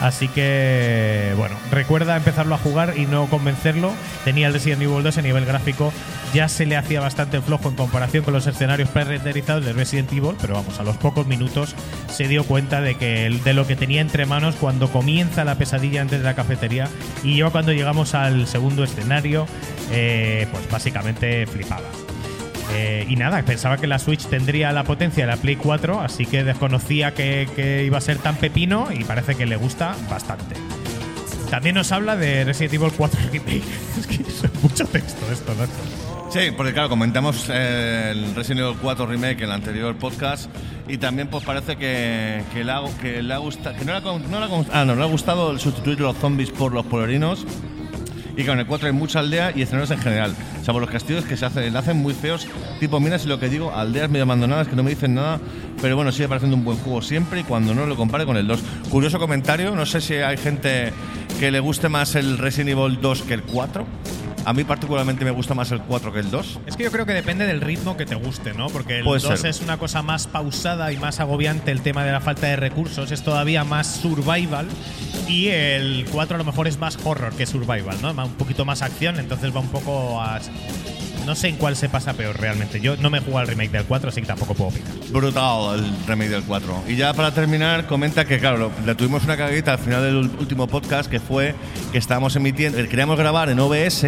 [0.01, 3.93] Así que, bueno, recuerda empezarlo a jugar y no convencerlo.
[4.25, 5.93] Tenía el Resident Evil 2 a nivel gráfico,
[6.35, 10.35] ya se le hacía bastante flojo en comparación con los escenarios pre-renderizados de Resident Evil,
[10.41, 11.75] pero vamos, a los pocos minutos
[12.09, 16.03] se dio cuenta de que de lo que tenía entre manos cuando comienza la pesadilla
[16.03, 16.89] antes de la cafetería
[17.23, 19.47] y yo cuando llegamos al segundo escenario,
[19.91, 21.87] eh, pues básicamente flipaba.
[22.73, 26.27] Eh, y nada, pensaba que la Switch tendría la potencia de la Play 4, así
[26.27, 30.57] que desconocía que, que iba a ser tan pepino y parece que le gusta bastante.
[31.51, 33.63] También nos habla de Resident Evil 4 Remake.
[33.99, 35.67] es que es mucho texto esto, ¿no?
[36.31, 40.51] Sí, porque claro, comentamos eh, el Resident Evil 4 Remake en el anterior podcast
[40.89, 44.67] y también pues parece que, que le ha, que ha gustado, no le ha, no
[44.73, 47.47] ah, no, le ha gustado el sustituir los zombies por los polerinos
[48.37, 50.35] y que en el 4 hay mucha aldea y escenarios en general.
[50.63, 52.47] Salvo los castillos que se hacen, hacen muy feos,
[52.79, 55.41] tipo minas y lo que digo, aldeas medio abandonadas que no me dicen nada,
[55.81, 58.47] pero bueno, sigue pareciendo un buen juego siempre y cuando no lo compare con el
[58.47, 58.61] 2.
[58.91, 60.93] Curioso comentario, no sé si hay gente
[61.41, 63.87] que le guste más el Resident Evil 2 que el 4.
[64.47, 66.61] A mí particularmente me gusta más el 4 que el 2.
[66.67, 68.69] Es que yo creo que depende del ritmo que te guste, ¿no?
[68.69, 69.51] Porque el Puede 2 ser.
[69.51, 73.11] es una cosa más pausada y más agobiante el tema de la falta de recursos,
[73.11, 74.69] es todavía más survival.
[75.27, 78.11] Y el 4 a lo mejor es más horror que survival, ¿no?
[78.13, 80.39] Un poquito más acción, entonces va un poco a.
[81.27, 82.81] No sé en cuál se pasa peor realmente.
[82.81, 84.93] Yo no me he jugado al remake del 4, así que tampoco puedo opinar.
[85.11, 86.85] Brutal el remake del 4.
[86.87, 90.69] Y ya para terminar, comenta que, claro, le tuvimos una cagadita al final del último
[90.69, 91.57] podcast que fue
[91.91, 94.07] que estábamos emitiendo, eh, queríamos grabar en OBS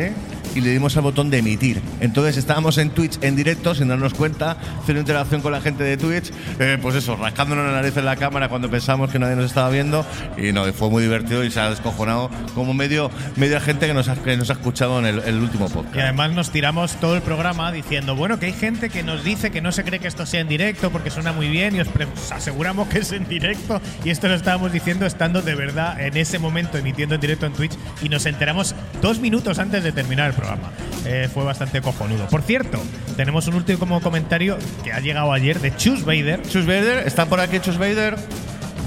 [0.58, 1.80] y le dimos al botón de emitir.
[2.00, 5.96] Entonces estábamos en Twitch en directo sin darnos cuenta, haciendo interacción con la gente de
[5.96, 9.46] Twitch, eh, pues eso, rascándonos la nariz en la cámara cuando pensábamos que nadie nos
[9.46, 10.04] estaba viendo.
[10.36, 13.94] Y no, y fue muy divertido y se ha descojonado como medio, media gente que
[13.94, 15.94] nos ha, que nos ha escuchado en el, último podcast.
[15.94, 19.52] Y además nos tiramos todo el programa diciendo, bueno, que hay gente que nos dice
[19.52, 21.88] que no se cree que esto sea en directo porque suena muy bien y os
[22.32, 23.80] aseguramos que es en directo.
[24.04, 27.52] Y esto lo estábamos diciendo estando de verdad en ese momento emitiendo en directo en
[27.52, 30.47] Twitch y nos enteramos dos minutos antes de terminar el programa.
[31.04, 32.26] Eh, fue bastante cojonudo.
[32.26, 32.78] Por cierto,
[33.16, 36.42] tenemos un último comentario que ha llegado ayer de Chus Vader.
[36.42, 38.16] Chus Vader, ¿está por aquí Chus Vader?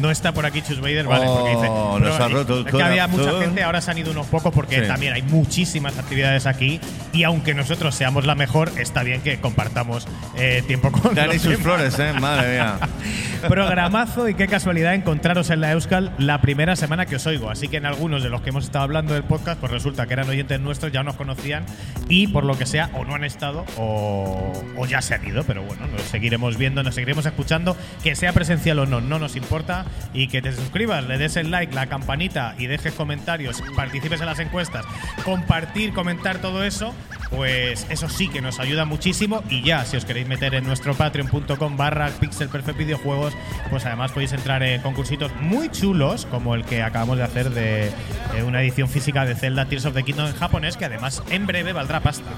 [0.02, 1.70] No está por aquí Chus Vader, vale, Oh, porque dice.
[1.70, 3.42] nos "Pero, ha roto el es que había mucha corazón".
[3.44, 4.88] gente, ahora se han ido unos pocos porque Sí.
[4.88, 6.80] también hay muchísimas actividades aquí.
[7.14, 10.08] Y aunque nosotros seamos la mejor, está bien que compartamos
[10.38, 11.60] eh, tiempo con Dani sus demás.
[11.64, 12.14] flores, ¿eh?
[12.20, 12.78] Madre mía.
[13.48, 17.50] Programazo y qué casualidad encontraros en la Euskal la primera semana que os oigo.
[17.50, 20.14] Así que en algunos de los que hemos estado hablando del podcast, pues resulta que
[20.14, 21.66] eran oyentes nuestros, ya nos conocían
[22.10, 25.44] y por lo que sea, o no han estado o, o ya se han ido.
[25.44, 29.36] Pero bueno, nos seguiremos viendo, nos seguiremos escuchando, que sea presencial o no, no nos
[29.36, 29.86] importa.
[30.14, 34.26] Y que te suscribas, le des el like, la campanita y dejes comentarios, participes en
[34.26, 34.86] las encuestas,
[35.24, 36.94] compartir, comentar todo eso,
[37.30, 39.44] pues eso sí que nos ayuda muchísimo.
[39.50, 43.34] Y ya, si os queréis meter en nuestro patreon.com barra pixel perfect videojuegos,
[43.70, 47.88] pues además podéis entrar en concursitos muy chulos, como el que acabamos de hacer de
[47.88, 51.48] eh, una edición física de Zelda Tears of the Kingdom en japonés, que además en
[51.48, 52.30] breve valdrá pasta.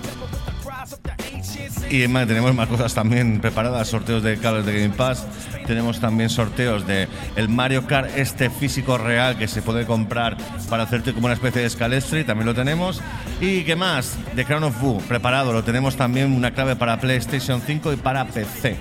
[1.89, 5.25] Y más, tenemos más cosas también preparadas, sorteos de cables de Game Pass.
[5.67, 10.37] Tenemos también sorteos de el Mario Kart este físico real que se puede comprar
[10.69, 13.01] para hacerte como una especie de Scalestri, también lo tenemos.
[13.39, 17.61] Y qué más, de Crown of Boo, preparado, lo tenemos también una clave para PlayStation
[17.61, 18.77] 5 y para PC.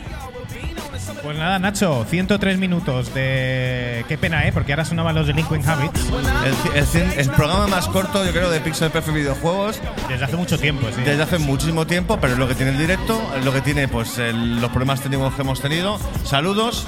[1.22, 4.04] Pues nada, Nacho, 103 minutos de.
[4.08, 4.52] Qué pena, ¿eh?
[4.52, 6.10] Porque ahora sonaban los Delinquent Habits
[6.44, 10.36] El, el cien- el programa más corto, yo creo, de Pixel Perfect Videojuegos desde hace
[10.36, 11.00] mucho tiempo, sí.
[11.02, 13.86] desde hace muchísimo tiempo, pero es lo que tiene el directo, es lo que tiene
[13.86, 15.98] pues el- los problemas técnicos que hemos tenido.
[16.24, 16.86] Saludos.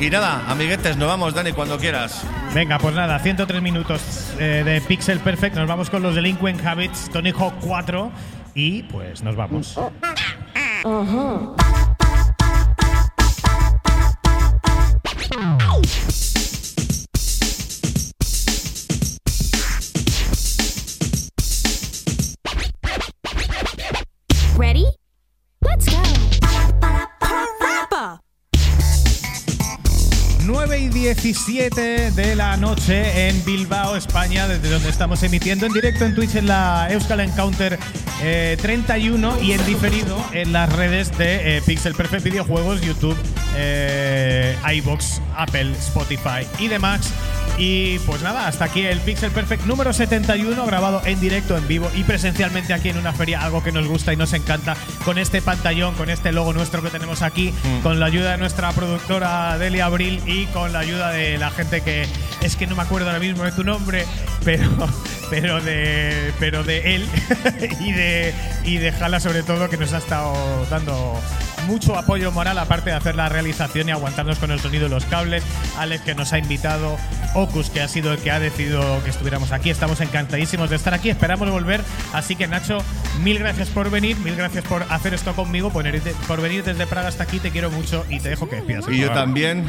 [0.00, 2.22] Y nada, amiguetes, nos vamos, Dani, cuando quieras.
[2.52, 4.00] Venga, pues nada, 103 minutos
[4.40, 5.54] eh, de Pixel Perfect.
[5.54, 8.10] Nos vamos con los Delinquent Habits, Tony Hawk 4.
[8.54, 9.78] Y pues nos vamos.
[31.22, 36.36] 17 de la noche en Bilbao, España, desde donde estamos emitiendo en directo en Twitch
[36.36, 37.78] en la Euskal Encounter
[38.22, 43.16] eh, 31 y en diferido en las redes de eh, Pixel Perfect Videojuegos, YouTube,
[43.56, 47.12] eh, iBox, Apple, Spotify y demás.
[47.58, 51.90] Y pues nada, hasta aquí el Pixel Perfect número 71, grabado en directo, en vivo
[51.94, 55.42] y presencialmente aquí en una feria, algo que nos gusta y nos encanta, con este
[55.42, 57.52] pantallón, con este logo nuestro que tenemos aquí,
[57.82, 61.82] con la ayuda de nuestra productora Delia Abril y con la ayuda de la gente
[61.82, 62.06] que
[62.40, 64.06] es que no me acuerdo ahora mismo de tu nombre,
[64.44, 64.68] pero
[65.30, 67.08] pero de pero de él
[67.80, 68.34] y de
[68.64, 70.34] y de Jala sobre todo que nos ha estado
[70.68, 71.18] dando
[71.66, 75.04] mucho apoyo moral aparte de hacer la realización y aguantarnos con el sonido de los
[75.04, 75.44] cables.
[75.78, 76.96] Alex que nos ha invitado,
[77.34, 79.70] Ocus que ha sido el que ha decidido que estuviéramos aquí.
[79.70, 81.80] Estamos encantadísimos de estar aquí, esperamos volver.
[82.12, 82.78] Así que Nacho,
[83.22, 86.86] mil gracias por venir, mil gracias por hacer esto conmigo, por venir, por venir desde
[86.86, 87.38] Praga hasta aquí.
[87.38, 88.84] Te quiero mucho y te dejo que despidas.
[88.88, 89.64] Y yo también.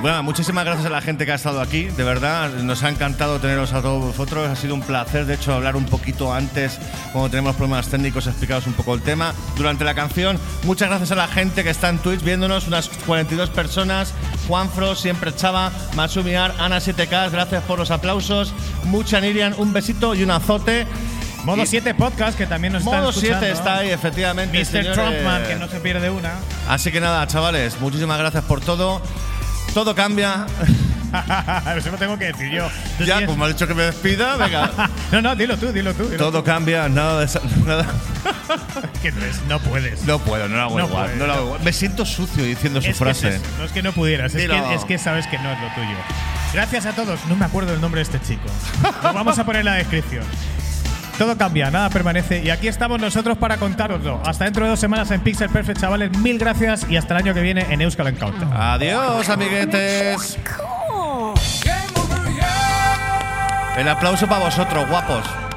[0.00, 1.84] Bueno, muchísimas gracias a la gente que ha estado aquí.
[1.84, 4.48] De verdad, nos ha encantado teneros a todos vosotros.
[4.48, 6.78] Ha sido un placer, de hecho, hablar un poquito antes,
[7.12, 9.32] cuando tenemos problemas técnicos, explicaros un poco el tema.
[9.56, 13.50] Durante la canción, muchas gracias a la gente que está en Twitch viéndonos, unas 42
[13.50, 14.12] personas.
[14.46, 18.52] Juanfro, siempre Chava, Masumiar, Ana 7K, gracias por los aplausos.
[18.84, 20.86] Mucha Nirian, un besito y un azote.
[21.44, 23.58] Modo Y- 7 Podcast, que también nos Modo están 7 escuchando.
[23.58, 24.58] está ahí, efectivamente.
[24.58, 24.92] Mr.
[24.92, 26.32] Trumpman, que no se pierde una.
[26.68, 29.00] Así que nada, chavales, muchísimas gracias por todo.
[29.74, 30.46] Todo cambia.
[31.76, 32.68] Eso lo tengo que decir yo.
[32.98, 34.70] Tú ya, tienes- como ha dicho que me despida, venga.
[35.12, 36.04] no, no, dilo tú, dilo tú.
[36.08, 37.26] dilo Todo cambia, nada de
[37.66, 37.84] nada.
[37.84, 38.80] tú.
[39.02, 40.02] Que no, es, no puedes.
[40.04, 41.02] No puedo, no lo hago No igual.
[41.04, 41.18] puedes.
[41.18, 41.60] no lo hago igual.
[41.62, 43.28] Me siento sucio diciendo su Es frase.
[43.36, 45.68] es no es que no pudieras, es que, es que sabes que no es lo
[45.74, 45.96] tuyo.
[46.52, 47.20] Gracias a todos.
[47.26, 48.48] No me acuerdo el nombre de este chico.
[49.02, 50.24] Lo vamos a poner en la descripción.
[51.18, 52.42] Todo cambia, nada permanece.
[52.44, 54.22] Y aquí estamos nosotros para contároslo.
[54.24, 56.16] Hasta dentro de dos semanas en Pixel Perfect, chavales.
[56.18, 58.46] Mil gracias y hasta el año que viene en Euskal Encounter.
[58.52, 60.38] Adiós, amiguetes.
[63.76, 65.47] El aplauso para vosotros, guapos.